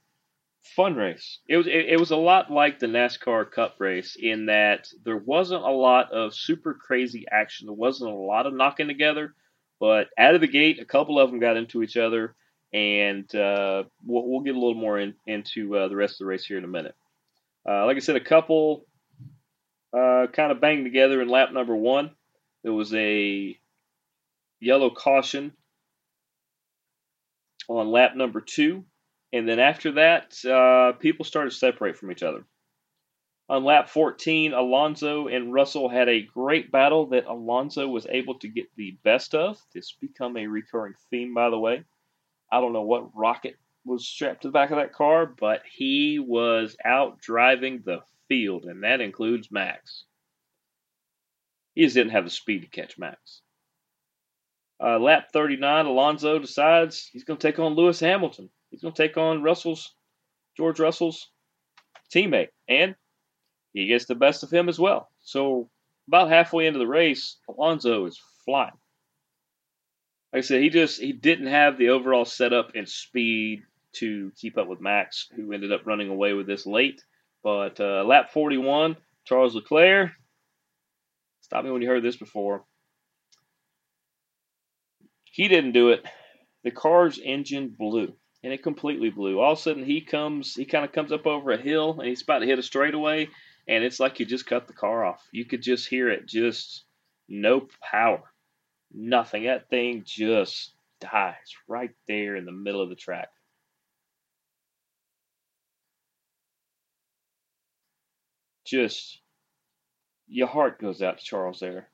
fun 0.75 0.95
race. 0.95 1.39
It 1.47 1.57
was 1.57 1.67
it, 1.67 1.85
it, 1.89 1.99
was 1.99 2.11
a 2.11 2.17
lot 2.17 2.51
like 2.51 2.79
the 2.79 2.87
NASCAR 2.87 3.49
Cup 3.49 3.75
race 3.79 4.17
in 4.19 4.47
that 4.47 4.87
there 5.03 5.17
wasn't 5.17 5.63
a 5.63 5.71
lot 5.71 6.11
of 6.11 6.33
super 6.33 6.73
crazy 6.73 7.25
action. 7.31 7.67
There 7.67 7.73
wasn't 7.73 8.11
a 8.11 8.15
lot 8.15 8.45
of 8.45 8.53
knocking 8.53 8.87
together, 8.87 9.33
but 9.79 10.07
out 10.17 10.35
of 10.35 10.41
the 10.41 10.47
gate, 10.47 10.79
a 10.81 10.85
couple 10.85 11.19
of 11.19 11.29
them 11.29 11.39
got 11.39 11.57
into 11.57 11.83
each 11.83 11.97
other, 11.97 12.35
and 12.73 13.33
uh, 13.35 13.83
we'll, 14.05 14.27
we'll 14.27 14.41
get 14.41 14.55
a 14.55 14.59
little 14.59 14.75
more 14.75 14.99
in, 14.99 15.13
into 15.25 15.75
uh, 15.75 15.87
the 15.87 15.95
rest 15.95 16.15
of 16.15 16.19
the 16.19 16.25
race 16.25 16.45
here 16.45 16.57
in 16.57 16.63
a 16.63 16.67
minute. 16.67 16.95
Uh, 17.67 17.85
like 17.85 17.97
I 17.97 18.01
said, 18.01 18.15
a 18.15 18.21
couple 18.21 18.85
uh, 19.97 20.27
kind 20.27 20.51
of 20.51 20.61
banged 20.61 20.85
together 20.85 21.21
in 21.21 21.27
lap 21.27 21.51
number 21.51 21.75
one. 21.75 22.11
There 22.63 22.73
was 22.73 22.93
a 22.93 23.57
yellow 24.59 24.89
caution 24.89 25.53
on 27.67 27.91
lap 27.91 28.15
number 28.15 28.41
two. 28.41 28.85
And 29.33 29.47
then 29.47 29.59
after 29.59 29.93
that, 29.93 30.33
uh, 30.45 30.97
people 30.97 31.25
started 31.25 31.51
to 31.51 31.55
separate 31.55 31.97
from 31.97 32.11
each 32.11 32.23
other. 32.23 32.45
On 33.49 33.63
lap 33.63 33.89
14, 33.89 34.53
Alonso 34.53 35.27
and 35.27 35.53
Russell 35.53 35.87
had 35.87 36.09
a 36.09 36.21
great 36.21 36.71
battle 36.71 37.07
that 37.07 37.27
Alonso 37.27 37.87
was 37.87 38.05
able 38.09 38.39
to 38.39 38.47
get 38.47 38.67
the 38.75 38.97
best 39.03 39.33
of. 39.33 39.57
This 39.73 39.93
become 39.93 40.35
a 40.35 40.47
recurring 40.47 40.95
theme, 41.09 41.33
by 41.33 41.49
the 41.49 41.59
way. 41.59 41.83
I 42.51 42.59
don't 42.59 42.73
know 42.73 42.81
what 42.81 43.15
rocket 43.15 43.55
was 43.85 44.05
strapped 44.05 44.41
to 44.41 44.49
the 44.49 44.53
back 44.53 44.71
of 44.71 44.77
that 44.77 44.93
car, 44.93 45.25
but 45.25 45.61
he 45.71 46.19
was 46.19 46.75
out 46.83 47.21
driving 47.21 47.81
the 47.85 48.01
field, 48.27 48.65
and 48.65 48.83
that 48.83 49.01
includes 49.01 49.51
Max. 49.51 50.05
He 51.75 51.83
just 51.83 51.95
didn't 51.95 52.11
have 52.11 52.23
the 52.23 52.29
speed 52.29 52.61
to 52.61 52.67
catch 52.67 52.97
Max. 52.97 53.41
Uh, 54.83 54.99
lap 54.99 55.29
39, 55.33 55.85
Alonso 55.85 56.39
decides 56.39 57.09
he's 57.11 57.23
going 57.23 57.39
to 57.39 57.47
take 57.47 57.59
on 57.59 57.73
Lewis 57.73 57.99
Hamilton. 57.99 58.49
He's 58.69 58.81
going 58.81 58.93
to 58.93 59.01
take 59.01 59.17
on 59.17 59.43
Russell's, 59.43 59.93
George 60.55 60.79
Russell's 60.79 61.29
teammate, 62.13 62.49
and 62.67 62.95
he 63.73 63.87
gets 63.87 64.05
the 64.05 64.15
best 64.15 64.43
of 64.43 64.51
him 64.51 64.69
as 64.69 64.79
well. 64.79 65.09
So 65.21 65.69
about 66.07 66.29
halfway 66.29 66.67
into 66.67 66.79
the 66.79 66.87
race, 66.87 67.37
Alonso 67.49 68.05
is 68.05 68.19
flying. 68.45 68.71
Like 70.33 70.39
I 70.39 70.41
said, 70.41 70.61
he 70.61 70.69
just 70.69 70.99
he 70.99 71.13
didn't 71.13 71.47
have 71.47 71.77
the 71.77 71.89
overall 71.89 72.25
setup 72.25 72.71
and 72.75 72.87
speed 72.87 73.63
to 73.93 74.31
keep 74.35 74.57
up 74.57 74.67
with 74.67 74.81
Max, 74.81 75.27
who 75.35 75.51
ended 75.53 75.71
up 75.71 75.85
running 75.85 76.09
away 76.09 76.33
with 76.33 76.47
this 76.47 76.65
late. 76.65 77.01
But 77.47 77.79
uh, 77.79 78.03
lap 78.03 78.33
41, 78.33 78.97
Charles 79.23 79.55
Leclerc. 79.55 80.11
Stop 81.39 81.63
me 81.63 81.71
when 81.71 81.81
you 81.81 81.87
heard 81.87 82.03
this 82.03 82.17
before. 82.17 82.65
He 85.23 85.47
didn't 85.47 85.71
do 85.71 85.91
it. 85.91 86.05
The 86.65 86.71
car's 86.71 87.17
engine 87.23 87.69
blew, 87.69 88.13
and 88.43 88.51
it 88.51 88.63
completely 88.63 89.11
blew. 89.11 89.39
All 89.39 89.53
of 89.53 89.59
a 89.59 89.61
sudden, 89.61 89.85
he 89.85 90.01
comes, 90.01 90.55
he 90.55 90.65
kind 90.65 90.83
of 90.83 90.91
comes 90.91 91.13
up 91.13 91.25
over 91.25 91.53
a 91.53 91.57
hill, 91.57 91.95
and 91.97 92.09
he's 92.09 92.21
about 92.21 92.39
to 92.39 92.45
hit 92.45 92.59
a 92.59 92.63
straightaway, 92.63 93.29
and 93.65 93.81
it's 93.81 94.01
like 94.01 94.19
you 94.19 94.25
just 94.25 94.45
cut 94.45 94.67
the 94.67 94.73
car 94.73 95.05
off. 95.05 95.25
You 95.31 95.45
could 95.45 95.61
just 95.61 95.87
hear 95.87 96.09
it, 96.09 96.27
just 96.27 96.83
no 97.29 97.65
power, 97.81 98.23
nothing. 98.93 99.45
That 99.45 99.69
thing 99.69 100.03
just 100.05 100.73
dies 100.99 101.55
right 101.65 101.95
there 102.09 102.35
in 102.35 102.43
the 102.43 102.51
middle 102.51 102.81
of 102.81 102.89
the 102.89 102.95
track. 102.95 103.29
Just 108.67 109.21
your 110.27 110.47
heart 110.47 110.79
goes 110.79 111.01
out 111.01 111.19
to 111.19 111.23
Charles 111.23 111.59
there. 111.59 111.87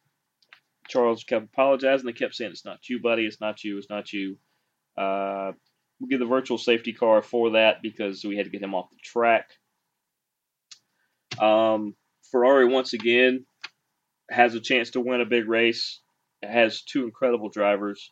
Charles 0.90 1.24
kept 1.24 1.46
apologizing. 1.46 2.06
They 2.06 2.14
kept 2.14 2.36
saying, 2.36 2.52
"It's 2.52 2.66
not 2.66 2.90
you, 2.90 3.00
buddy. 3.00 3.26
It's 3.26 3.40
not 3.40 3.64
you. 3.64 3.78
It's 3.78 3.90
not 3.90 4.12
you." 4.12 4.38
Uh, 4.98 5.54
we'll 6.00 6.10
give 6.10 6.20
the 6.20 6.26
virtual 6.26 6.58
safety 6.58 6.92
car 6.92 7.22
for 7.22 7.52
that 7.52 7.82
because 7.82 8.26
we 8.26 8.36
had 8.36 8.46
to 8.46 8.52
get 8.52 8.62
him 8.62 8.74
off 8.74 8.90
the 8.90 8.98
track. 8.98 9.52
Um, 11.40 11.96
Ferrari 12.32 12.66
once 12.66 12.94
again 12.94 13.46
has 14.30 14.56
a 14.56 14.60
chance 14.60 14.92
to 14.92 15.02
win 15.02 15.22
a 15.22 15.26
big 15.26 15.48
race. 15.48 16.00
It 16.42 16.50
has 16.50 16.82
two 16.82 17.04
incredible 17.04 17.50
drivers 17.50 18.12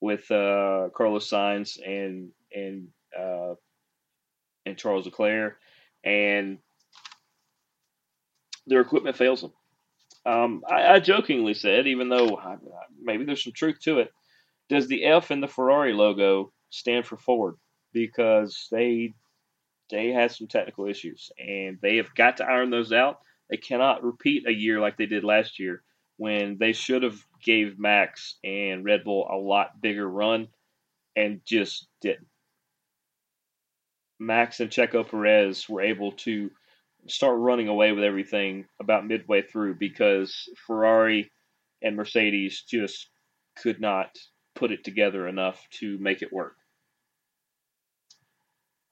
with 0.00 0.30
uh, 0.30 0.90
Carlos 0.94 1.28
Sainz 1.28 1.78
and 1.84 2.30
and 2.54 2.88
uh, 3.18 3.54
and 4.66 4.76
Charles 4.76 5.06
Leclerc, 5.06 5.58
and 6.04 6.58
their 8.66 8.80
equipment 8.80 9.16
fails 9.16 9.42
them. 9.42 9.52
Um, 10.26 10.62
I, 10.68 10.94
I, 10.94 11.00
jokingly 11.00 11.54
said, 11.54 11.86
even 11.86 12.08
though 12.08 12.38
I, 12.38 12.56
maybe 13.02 13.24
there's 13.24 13.44
some 13.44 13.52
truth 13.52 13.78
to 13.82 13.98
it, 13.98 14.10
does 14.70 14.88
the 14.88 15.04
F 15.04 15.30
in 15.30 15.40
the 15.40 15.48
Ferrari 15.48 15.92
logo 15.92 16.52
stand 16.70 17.06
for 17.06 17.16
Ford? 17.16 17.56
Because 17.92 18.68
they 18.70 19.12
they 19.90 20.08
had 20.08 20.32
some 20.32 20.46
technical 20.46 20.86
issues, 20.86 21.30
and 21.38 21.78
they 21.82 21.96
have 21.96 22.14
got 22.14 22.38
to 22.38 22.46
iron 22.46 22.70
those 22.70 22.92
out. 22.92 23.18
They 23.50 23.58
cannot 23.58 24.02
repeat 24.02 24.48
a 24.48 24.52
year 24.52 24.80
like 24.80 24.96
they 24.96 25.06
did 25.06 25.24
last 25.24 25.58
year, 25.58 25.82
when 26.16 26.56
they 26.58 26.72
should 26.72 27.02
have 27.02 27.18
gave 27.42 27.78
Max 27.78 28.36
and 28.42 28.84
Red 28.84 29.04
Bull 29.04 29.28
a 29.30 29.36
lot 29.36 29.80
bigger 29.82 30.08
run, 30.08 30.48
and 31.14 31.42
just 31.44 31.86
didn't. 32.00 32.26
Max 34.18 34.60
and 34.60 34.70
Checo 34.70 35.08
Perez 35.08 35.68
were 35.68 35.82
able 35.82 36.12
to 36.12 36.50
start 37.08 37.38
running 37.38 37.68
away 37.68 37.92
with 37.92 38.04
everything 38.04 38.66
about 38.80 39.06
midway 39.06 39.42
through 39.42 39.74
because 39.74 40.48
Ferrari 40.66 41.30
and 41.82 41.96
Mercedes 41.96 42.62
just 42.68 43.08
could 43.56 43.80
not 43.80 44.10
put 44.54 44.72
it 44.72 44.84
together 44.84 45.28
enough 45.28 45.60
to 45.80 45.98
make 45.98 46.22
it 46.22 46.32
work. 46.32 46.56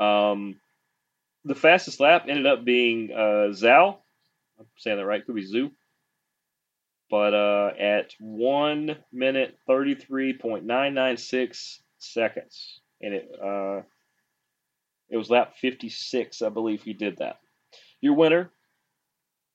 Um, 0.01 0.61
the 1.45 1.55
fastest 1.55 2.01
lap 2.01 2.27
ended 2.29 2.47
up 2.47 2.65
being 2.65 3.11
uh. 3.13 3.49
I'm 4.59 4.67
saying 4.79 4.99
that 4.99 5.07
right. 5.07 5.25
Could 5.25 5.35
be 5.35 5.45
Zoo. 5.45 5.71
But 7.11 7.35
uh, 7.35 7.71
at 7.79 8.15
one 8.21 8.97
minute 9.13 9.59
thirty 9.67 9.95
three 9.95 10.33
point 10.33 10.65
nine 10.65 10.95
nine 10.95 11.17
six 11.17 11.83
seconds, 11.99 12.81
and 13.01 13.15
it 13.15 13.29
uh, 13.43 13.83
it 15.11 15.17
was 15.17 15.31
lap 15.31 15.55
fifty 15.61 15.89
six, 15.89 16.43
I 16.43 16.49
believe. 16.49 16.83
He 16.83 16.95
did 16.95 17.19
that. 17.19 17.37
Your 18.03 18.15
winner 18.15 18.51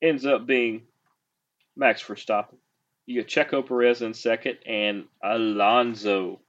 ends 0.02 0.26
up 0.26 0.48
being 0.48 0.84
Max 1.76 2.02
Verstappen. 2.02 2.56
You 3.06 3.22
get 3.22 3.28
Checo 3.28 3.66
Perez 3.66 4.02
in 4.02 4.14
second, 4.14 4.58
and 4.66 5.06
Alonso. 5.22 6.40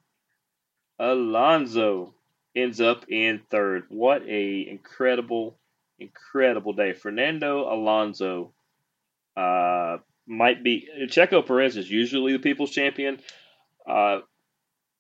Alonso 0.99 2.14
ends 2.57 2.80
up 2.80 3.05
in 3.09 3.40
third. 3.51 3.84
What 3.88 4.22
a 4.26 4.68
incredible, 4.68 5.59
incredible 5.99 6.72
day. 6.72 6.94
Fernando 6.94 7.72
Alonso 7.72 8.53
uh, 9.36 9.99
might 10.26 10.62
be 10.62 10.88
Checo 11.09 11.44
Perez 11.44 11.76
is 11.76 11.90
usually 11.90 12.32
the 12.32 12.38
people's 12.38 12.70
champion. 12.70 13.18
Uh, 13.88 14.20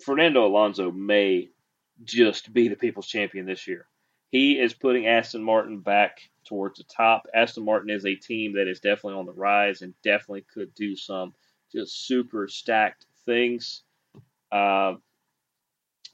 Fernando 0.04 0.46
Alonso 0.46 0.90
may 0.90 1.48
just 2.04 2.52
be 2.52 2.68
the 2.68 2.76
people's 2.76 3.06
champion 3.06 3.46
this 3.46 3.66
year. 3.66 3.86
He 4.30 4.60
is 4.60 4.74
putting 4.74 5.06
Aston 5.06 5.42
Martin 5.42 5.80
back 5.80 6.20
towards 6.46 6.78
the 6.78 6.84
top. 6.84 7.26
Aston 7.34 7.64
Martin 7.64 7.90
is 7.90 8.04
a 8.04 8.14
team 8.14 8.54
that 8.54 8.68
is 8.68 8.80
definitely 8.80 9.18
on 9.18 9.26
the 9.26 9.32
rise 9.32 9.82
and 9.82 9.94
definitely 10.02 10.44
could 10.52 10.74
do 10.74 10.96
some 10.96 11.32
just 11.72 12.06
super 12.06 12.48
stacked 12.48 13.06
things. 13.24 13.82
Uh, 14.52 14.94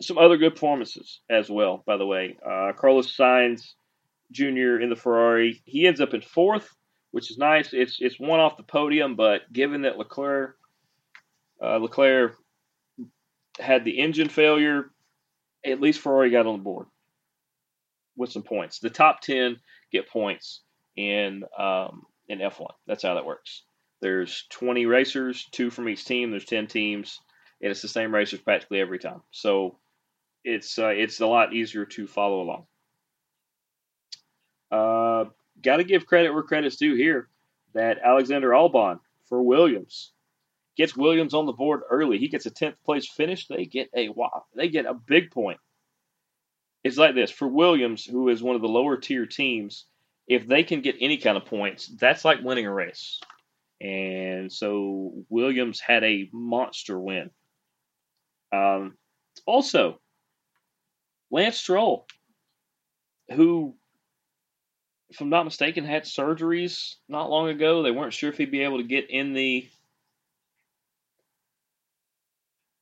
some 0.01 0.19
other 0.19 0.37
good 0.37 0.55
performances 0.55 1.21
as 1.31 1.49
well, 1.51 1.83
by 1.87 1.97
the 1.97 2.07
way. 2.07 2.37
Uh, 2.45 2.73
Carlos 2.77 3.17
Sainz 3.17 3.75
Jr. 4.33 4.81
in 4.81 4.91
the 4.91 4.97
Ferrari, 4.97 5.63
he 5.65 5.87
ends 5.87 6.01
up 6.01 6.15
in 6.15 6.21
fourth, 6.21 6.69
which 7.13 7.31
is 7.31 7.39
nice. 7.39 7.73
It's 7.73 7.99
it's 8.01 8.19
one 8.19 8.41
off 8.41 8.57
the 8.57 8.65
podium, 8.65 9.15
but 9.15 9.53
given 9.53 9.83
that 9.83 9.99
Leclerc 9.99 10.57
uh, 11.63 11.77
Leclerc 11.77 12.37
had 13.61 13.85
the 13.85 14.01
engine 14.01 14.29
failure, 14.29 14.91
at 15.65 15.81
least 15.81 16.01
Ferrari 16.01 16.31
got 16.31 16.47
on 16.47 16.59
the 16.59 16.65
board 16.65 16.87
with 18.17 18.33
some 18.33 18.43
points. 18.43 18.79
The 18.79 18.91
top 18.91 19.21
ten 19.21 19.59
get 19.93 20.09
points 20.09 20.61
in 20.97 21.45
um, 21.59 22.07
in 22.29 22.39
F1. 22.39 22.71
That's 22.87 23.03
how 23.03 23.15
that 23.15 23.27
works. 23.27 23.63
There's 24.01 24.45
20 24.51 24.87
racers, 24.87 25.47
two 25.51 25.71
from 25.71 25.89
each 25.89 26.05
team. 26.05 26.31
There's 26.31 26.45
10 26.45 26.67
teams, 26.67 27.21
and 27.63 27.71
it's 27.71 27.81
the 27.81 27.89
same 27.89 28.15
racers 28.15 28.41
practically 28.41 28.81
every 28.81 28.99
time. 28.99 29.23
So 29.31 29.79
it's 30.45 30.79
uh, 30.79 30.89
it's 30.89 31.21
a 31.21 31.27
lot 31.27 31.55
easier 31.55 31.87
to 31.87 32.07
follow 32.07 32.43
along. 32.43 32.67
Uh, 34.71 35.31
Got 35.63 35.77
to 35.77 35.85
give 35.85 36.07
credit 36.07 36.33
where 36.33 36.43
credit's 36.43 36.77
due 36.77 36.95
here. 36.95 37.29
That 37.75 37.99
Alexander 38.05 38.51
Albon 38.51 39.01
for 39.29 39.43
Williams 39.43 40.13
gets 40.77 40.97
Williams 40.97 41.35
on 41.35 41.47
the 41.47 41.53
board 41.53 41.81
early. 41.91 42.19
He 42.19 42.29
gets 42.29 42.47
a 42.47 42.51
10th 42.51 42.77
place 42.85 43.09
finish. 43.09 43.47
They 43.47 43.65
get 43.65 43.89
a 43.95 44.11
wow, 44.11 44.45
they 44.55 44.69
get 44.69 44.87
a 44.87 44.95
big 44.95 45.31
point 45.31 45.59
it's 46.85 46.99
like 46.99 47.15
this 47.15 47.31
for 47.31 47.49
Williams, 47.49 48.05
who 48.05 48.29
is 48.29 48.43
one 48.43 48.55
of 48.55 48.63
the 48.63 48.69
lower 48.69 48.99
tier 48.99 49.27
teams. 49.27 49.87
If 50.29 50.47
they 50.47 50.63
can 50.63 50.83
get 50.83 50.97
any 51.01 51.17
kind 51.17 51.37
of 51.37 51.47
points, 51.47 51.87
that's 51.99 52.25
like 52.25 52.43
winning 52.43 52.67
a 52.67 52.73
race. 52.73 53.21
And 53.81 54.53
so 54.53 55.25
Williams 55.29 55.81
had 55.81 56.05
a 56.05 56.29
monster 56.33 56.99
win. 56.99 57.31
Um, 58.53 58.97
also, 59.47 60.01
Lance 61.31 61.59
Stroll, 61.59 62.07
who, 63.35 63.75
if 65.11 65.21
I'm 65.21 65.31
not 65.31 65.45
mistaken, 65.45 65.85
had 65.85 66.05
surgeries 66.05 66.95
not 67.09 67.31
long 67.31 67.49
ago. 67.49 67.83
They 67.83 67.91
weren't 67.91 68.13
sure 68.13 68.31
if 68.31 68.39
he'd 68.39 68.51
be 68.51 68.63
able 68.63 68.79
to 68.79 68.85
get 68.85 69.11
in 69.11 69.33
the 69.33 69.69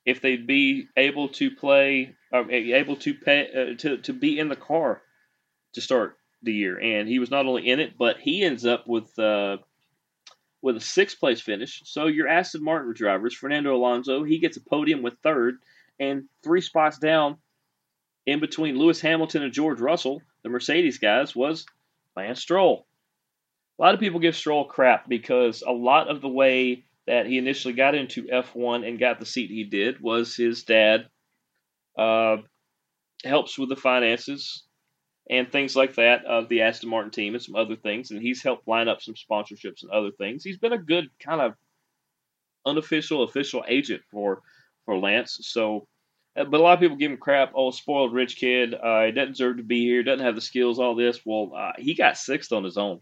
if 0.04 0.20
they'd 0.20 0.46
be 0.46 0.88
able 0.96 1.28
to 1.28 1.52
play 1.52 2.16
um, 2.32 2.50
able 2.50 2.96
to 2.96 3.14
pay 3.14 3.48
uh, 3.48 3.76
to 3.78 3.98
to 3.98 4.12
be 4.12 4.38
in 4.38 4.48
the 4.48 4.56
car 4.56 5.02
to 5.74 5.80
start 5.80 6.16
the 6.42 6.52
year, 6.52 6.80
and 6.80 7.08
he 7.08 7.18
was 7.18 7.30
not 7.30 7.46
only 7.46 7.68
in 7.68 7.80
it, 7.80 7.96
but 7.98 8.18
he 8.18 8.42
ends 8.42 8.64
up 8.66 8.86
with 8.86 9.16
uh, 9.18 9.58
with 10.62 10.76
a 10.76 10.80
sixth 10.80 11.18
place 11.18 11.40
finish. 11.40 11.82
So 11.84 12.06
your 12.06 12.28
Aston 12.28 12.64
Martin 12.64 12.94
drivers, 12.94 13.34
Fernando 13.34 13.74
Alonso, 13.76 14.24
he 14.24 14.38
gets 14.38 14.56
a 14.56 14.62
podium 14.62 15.02
with 15.02 15.14
third, 15.22 15.56
and 15.98 16.24
three 16.42 16.60
spots 16.60 16.98
down 16.98 17.36
in 18.26 18.40
between 18.40 18.78
Lewis 18.78 19.00
Hamilton 19.00 19.42
and 19.42 19.52
George 19.52 19.80
Russell, 19.80 20.22
the 20.42 20.48
Mercedes 20.48 20.98
guys, 20.98 21.34
was 21.34 21.66
Lance 22.16 22.40
Stroll. 22.40 22.86
A 23.78 23.82
lot 23.82 23.94
of 23.94 24.00
people 24.00 24.20
give 24.20 24.36
Stroll 24.36 24.64
crap 24.64 25.08
because 25.08 25.62
a 25.62 25.72
lot 25.72 26.08
of 26.08 26.20
the 26.20 26.28
way 26.28 26.84
that 27.06 27.26
he 27.26 27.36
initially 27.36 27.74
got 27.74 27.94
into 27.96 28.24
F1 28.24 28.86
and 28.86 28.98
got 28.98 29.18
the 29.18 29.26
seat 29.26 29.50
he 29.50 29.64
did 29.64 30.00
was 30.00 30.36
his 30.36 30.62
dad 30.62 31.08
uh, 31.96 32.38
helps 33.24 33.58
with 33.58 33.68
the 33.68 33.76
finances 33.76 34.64
and 35.30 35.50
things 35.50 35.76
like 35.76 35.94
that 35.94 36.24
of 36.24 36.48
the 36.48 36.62
Aston 36.62 36.90
Martin 36.90 37.10
team 37.10 37.34
and 37.34 37.42
some 37.42 37.54
other 37.54 37.76
things. 37.76 38.10
And 38.10 38.20
he's 38.20 38.42
helped 38.42 38.66
line 38.66 38.88
up 38.88 39.00
some 39.00 39.14
sponsorships 39.14 39.82
and 39.82 39.90
other 39.90 40.10
things. 40.10 40.42
He's 40.42 40.58
been 40.58 40.72
a 40.72 40.78
good 40.78 41.06
kind 41.20 41.40
of 41.40 41.54
unofficial, 42.66 43.22
official 43.22 43.64
agent 43.68 44.02
for 44.10 44.42
for 44.84 44.98
Lance. 44.98 45.38
So, 45.42 45.86
uh, 46.36 46.44
but 46.44 46.58
a 46.58 46.62
lot 46.62 46.74
of 46.74 46.80
people 46.80 46.96
give 46.96 47.12
him 47.12 47.18
crap. 47.18 47.52
Oh, 47.54 47.70
spoiled 47.70 48.12
rich 48.12 48.36
kid. 48.36 48.74
Uh, 48.74 49.06
he 49.06 49.12
doesn't 49.12 49.32
deserve 49.32 49.58
to 49.58 49.62
be 49.62 49.84
here. 49.84 50.02
Doesn't 50.02 50.24
have 50.24 50.34
the 50.34 50.40
skills. 50.40 50.78
All 50.78 50.96
this. 50.96 51.20
Well, 51.24 51.52
uh, 51.56 51.72
he 51.78 51.94
got 51.94 52.18
sixth 52.18 52.52
on 52.52 52.64
his 52.64 52.76
own. 52.76 53.00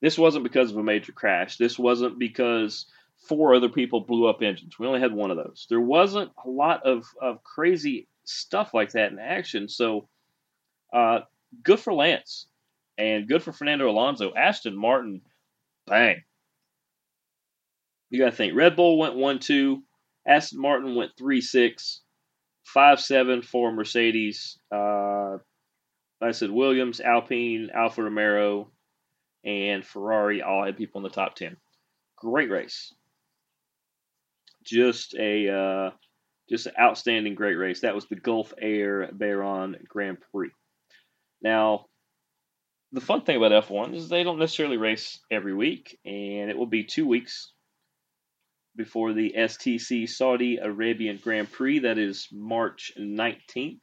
This 0.00 0.18
wasn't 0.18 0.44
because 0.44 0.70
of 0.70 0.78
a 0.78 0.82
major 0.82 1.12
crash. 1.12 1.58
This 1.58 1.78
wasn't 1.78 2.18
because 2.18 2.86
four 3.28 3.54
other 3.54 3.68
people 3.68 4.00
blew 4.00 4.26
up 4.26 4.42
engines. 4.42 4.78
We 4.78 4.86
only 4.86 5.00
had 5.00 5.12
one 5.12 5.30
of 5.30 5.36
those. 5.36 5.66
There 5.68 5.80
wasn't 5.80 6.32
a 6.44 6.48
lot 6.48 6.84
of, 6.84 7.04
of 7.20 7.42
crazy 7.44 8.08
stuff 8.24 8.74
like 8.74 8.92
that 8.92 9.12
in 9.12 9.18
action. 9.18 9.68
So, 9.68 10.08
uh, 10.92 11.20
good 11.62 11.80
for 11.80 11.92
Lance 11.92 12.46
and 12.98 13.28
good 13.28 13.42
for 13.42 13.52
Fernando 13.52 13.90
Alonso. 13.90 14.32
Aston 14.34 14.76
Martin, 14.76 15.22
bang. 15.86 16.22
You 18.10 18.18
got 18.18 18.30
to 18.30 18.36
think 18.36 18.54
Red 18.54 18.76
Bull 18.76 18.98
went 18.98 19.16
1 19.16 19.38
2, 19.38 19.82
Aston 20.26 20.60
Martin 20.60 20.94
went 20.94 21.16
3 21.16 21.40
6, 21.40 22.00
5 22.64 23.00
7 23.00 23.42
for 23.42 23.72
Mercedes. 23.72 24.58
Uh, 24.70 25.38
I 26.20 26.30
said 26.30 26.50
Williams, 26.50 27.00
Alpine, 27.00 27.70
Alfa 27.74 28.02
Romeo, 28.02 28.70
and 29.44 29.84
Ferrari 29.84 30.42
all 30.42 30.64
had 30.64 30.76
people 30.76 31.00
in 31.00 31.04
the 31.04 31.10
top 31.10 31.34
10. 31.34 31.56
Great 32.16 32.50
race. 32.50 32.94
Just 34.64 35.14
a 35.14 35.48
uh, 35.48 35.90
just 36.52 36.66
an 36.66 36.74
outstanding 36.78 37.34
great 37.34 37.54
race. 37.54 37.80
That 37.80 37.94
was 37.94 38.04
the 38.04 38.14
Gulf 38.14 38.52
Air 38.60 39.08
Bahrain 39.10 39.82
Grand 39.88 40.18
Prix. 40.30 40.50
Now, 41.40 41.86
the 42.92 43.00
fun 43.00 43.22
thing 43.22 43.38
about 43.38 43.64
F1 43.64 43.94
is 43.94 44.10
they 44.10 44.22
don't 44.22 44.38
necessarily 44.38 44.76
race 44.76 45.18
every 45.30 45.54
week, 45.54 45.98
and 46.04 46.50
it 46.50 46.58
will 46.58 46.66
be 46.66 46.84
two 46.84 47.06
weeks 47.06 47.50
before 48.76 49.14
the 49.14 49.32
STC 49.34 50.06
Saudi 50.06 50.58
Arabian 50.58 51.18
Grand 51.22 51.50
Prix. 51.50 51.78
That 51.78 51.96
is 51.96 52.28
March 52.30 52.92
19th. 52.98 53.80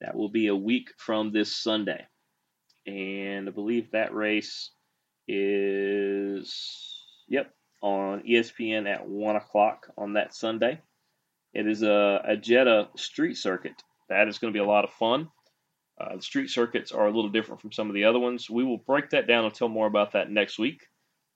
That 0.00 0.16
will 0.16 0.30
be 0.30 0.48
a 0.48 0.56
week 0.56 0.88
from 0.98 1.30
this 1.30 1.54
Sunday. 1.54 2.04
And 2.84 3.48
I 3.48 3.52
believe 3.52 3.92
that 3.92 4.12
race 4.12 4.72
is, 5.28 6.52
yep, 7.28 7.52
on 7.80 8.24
ESPN 8.28 8.92
at 8.92 9.08
1 9.08 9.36
o'clock 9.36 9.86
on 9.96 10.14
that 10.14 10.34
Sunday. 10.34 10.80
It 11.54 11.68
is 11.68 11.82
a, 11.82 12.20
a 12.26 12.36
Jeddah 12.36 12.88
street 12.96 13.36
circuit. 13.36 13.80
That 14.08 14.28
is 14.28 14.38
going 14.38 14.52
to 14.52 14.56
be 14.56 14.62
a 14.62 14.68
lot 14.68 14.84
of 14.84 14.90
fun. 14.90 15.28
Uh, 16.00 16.16
the 16.16 16.22
street 16.22 16.50
circuits 16.50 16.90
are 16.90 17.06
a 17.06 17.12
little 17.12 17.30
different 17.30 17.60
from 17.60 17.72
some 17.72 17.88
of 17.88 17.94
the 17.94 18.04
other 18.04 18.18
ones. 18.18 18.50
We 18.50 18.64
will 18.64 18.78
break 18.78 19.10
that 19.10 19.28
down 19.28 19.44
and 19.44 19.54
tell 19.54 19.68
more 19.68 19.86
about 19.86 20.12
that 20.12 20.30
next 20.30 20.58
week. 20.58 20.80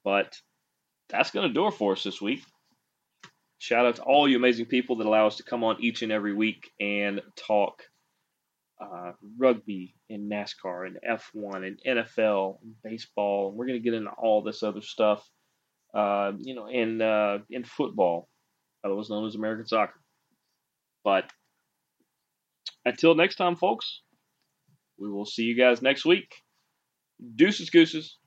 But 0.03 0.35
that's 1.09 1.31
going 1.31 1.47
to 1.47 1.53
do 1.53 1.67
it 1.67 1.73
for 1.73 1.93
us 1.93 2.03
this 2.03 2.21
week. 2.21 2.43
Shout 3.57 3.85
out 3.85 3.95
to 3.95 4.03
all 4.03 4.27
you 4.27 4.37
amazing 4.37 4.65
people 4.65 4.97
that 4.97 5.07
allow 5.07 5.27
us 5.27 5.37
to 5.37 5.43
come 5.43 5.63
on 5.63 5.81
each 5.81 6.01
and 6.01 6.11
every 6.11 6.33
week 6.33 6.69
and 6.79 7.21
talk 7.35 7.83
uh, 8.81 9.11
rugby 9.37 9.95
and 10.09 10.31
NASCAR 10.31 10.87
and 10.87 10.97
F1 11.07 11.67
and 11.67 11.79
NFL 11.85 12.61
and 12.61 12.73
baseball. 12.83 13.51
We're 13.51 13.67
going 13.67 13.79
to 13.79 13.83
get 13.83 13.93
into 13.93 14.11
all 14.11 14.41
this 14.41 14.63
other 14.63 14.81
stuff, 14.81 15.27
uh, 15.93 16.31
you 16.37 16.55
know, 16.55 16.67
in 16.67 17.01
uh, 17.01 17.39
in 17.49 17.63
football, 17.65 18.29
otherwise 18.83 19.09
known 19.09 19.27
as 19.27 19.35
American 19.35 19.67
soccer. 19.67 19.99
But 21.03 21.31
until 22.85 23.15
next 23.15 23.35
time, 23.35 23.55
folks. 23.55 24.01
We 24.99 25.09
will 25.09 25.25
see 25.25 25.43
you 25.43 25.55
guys 25.55 25.81
next 25.81 26.05
week. 26.05 26.29
Deuces, 27.35 27.69
gooses. 27.69 28.17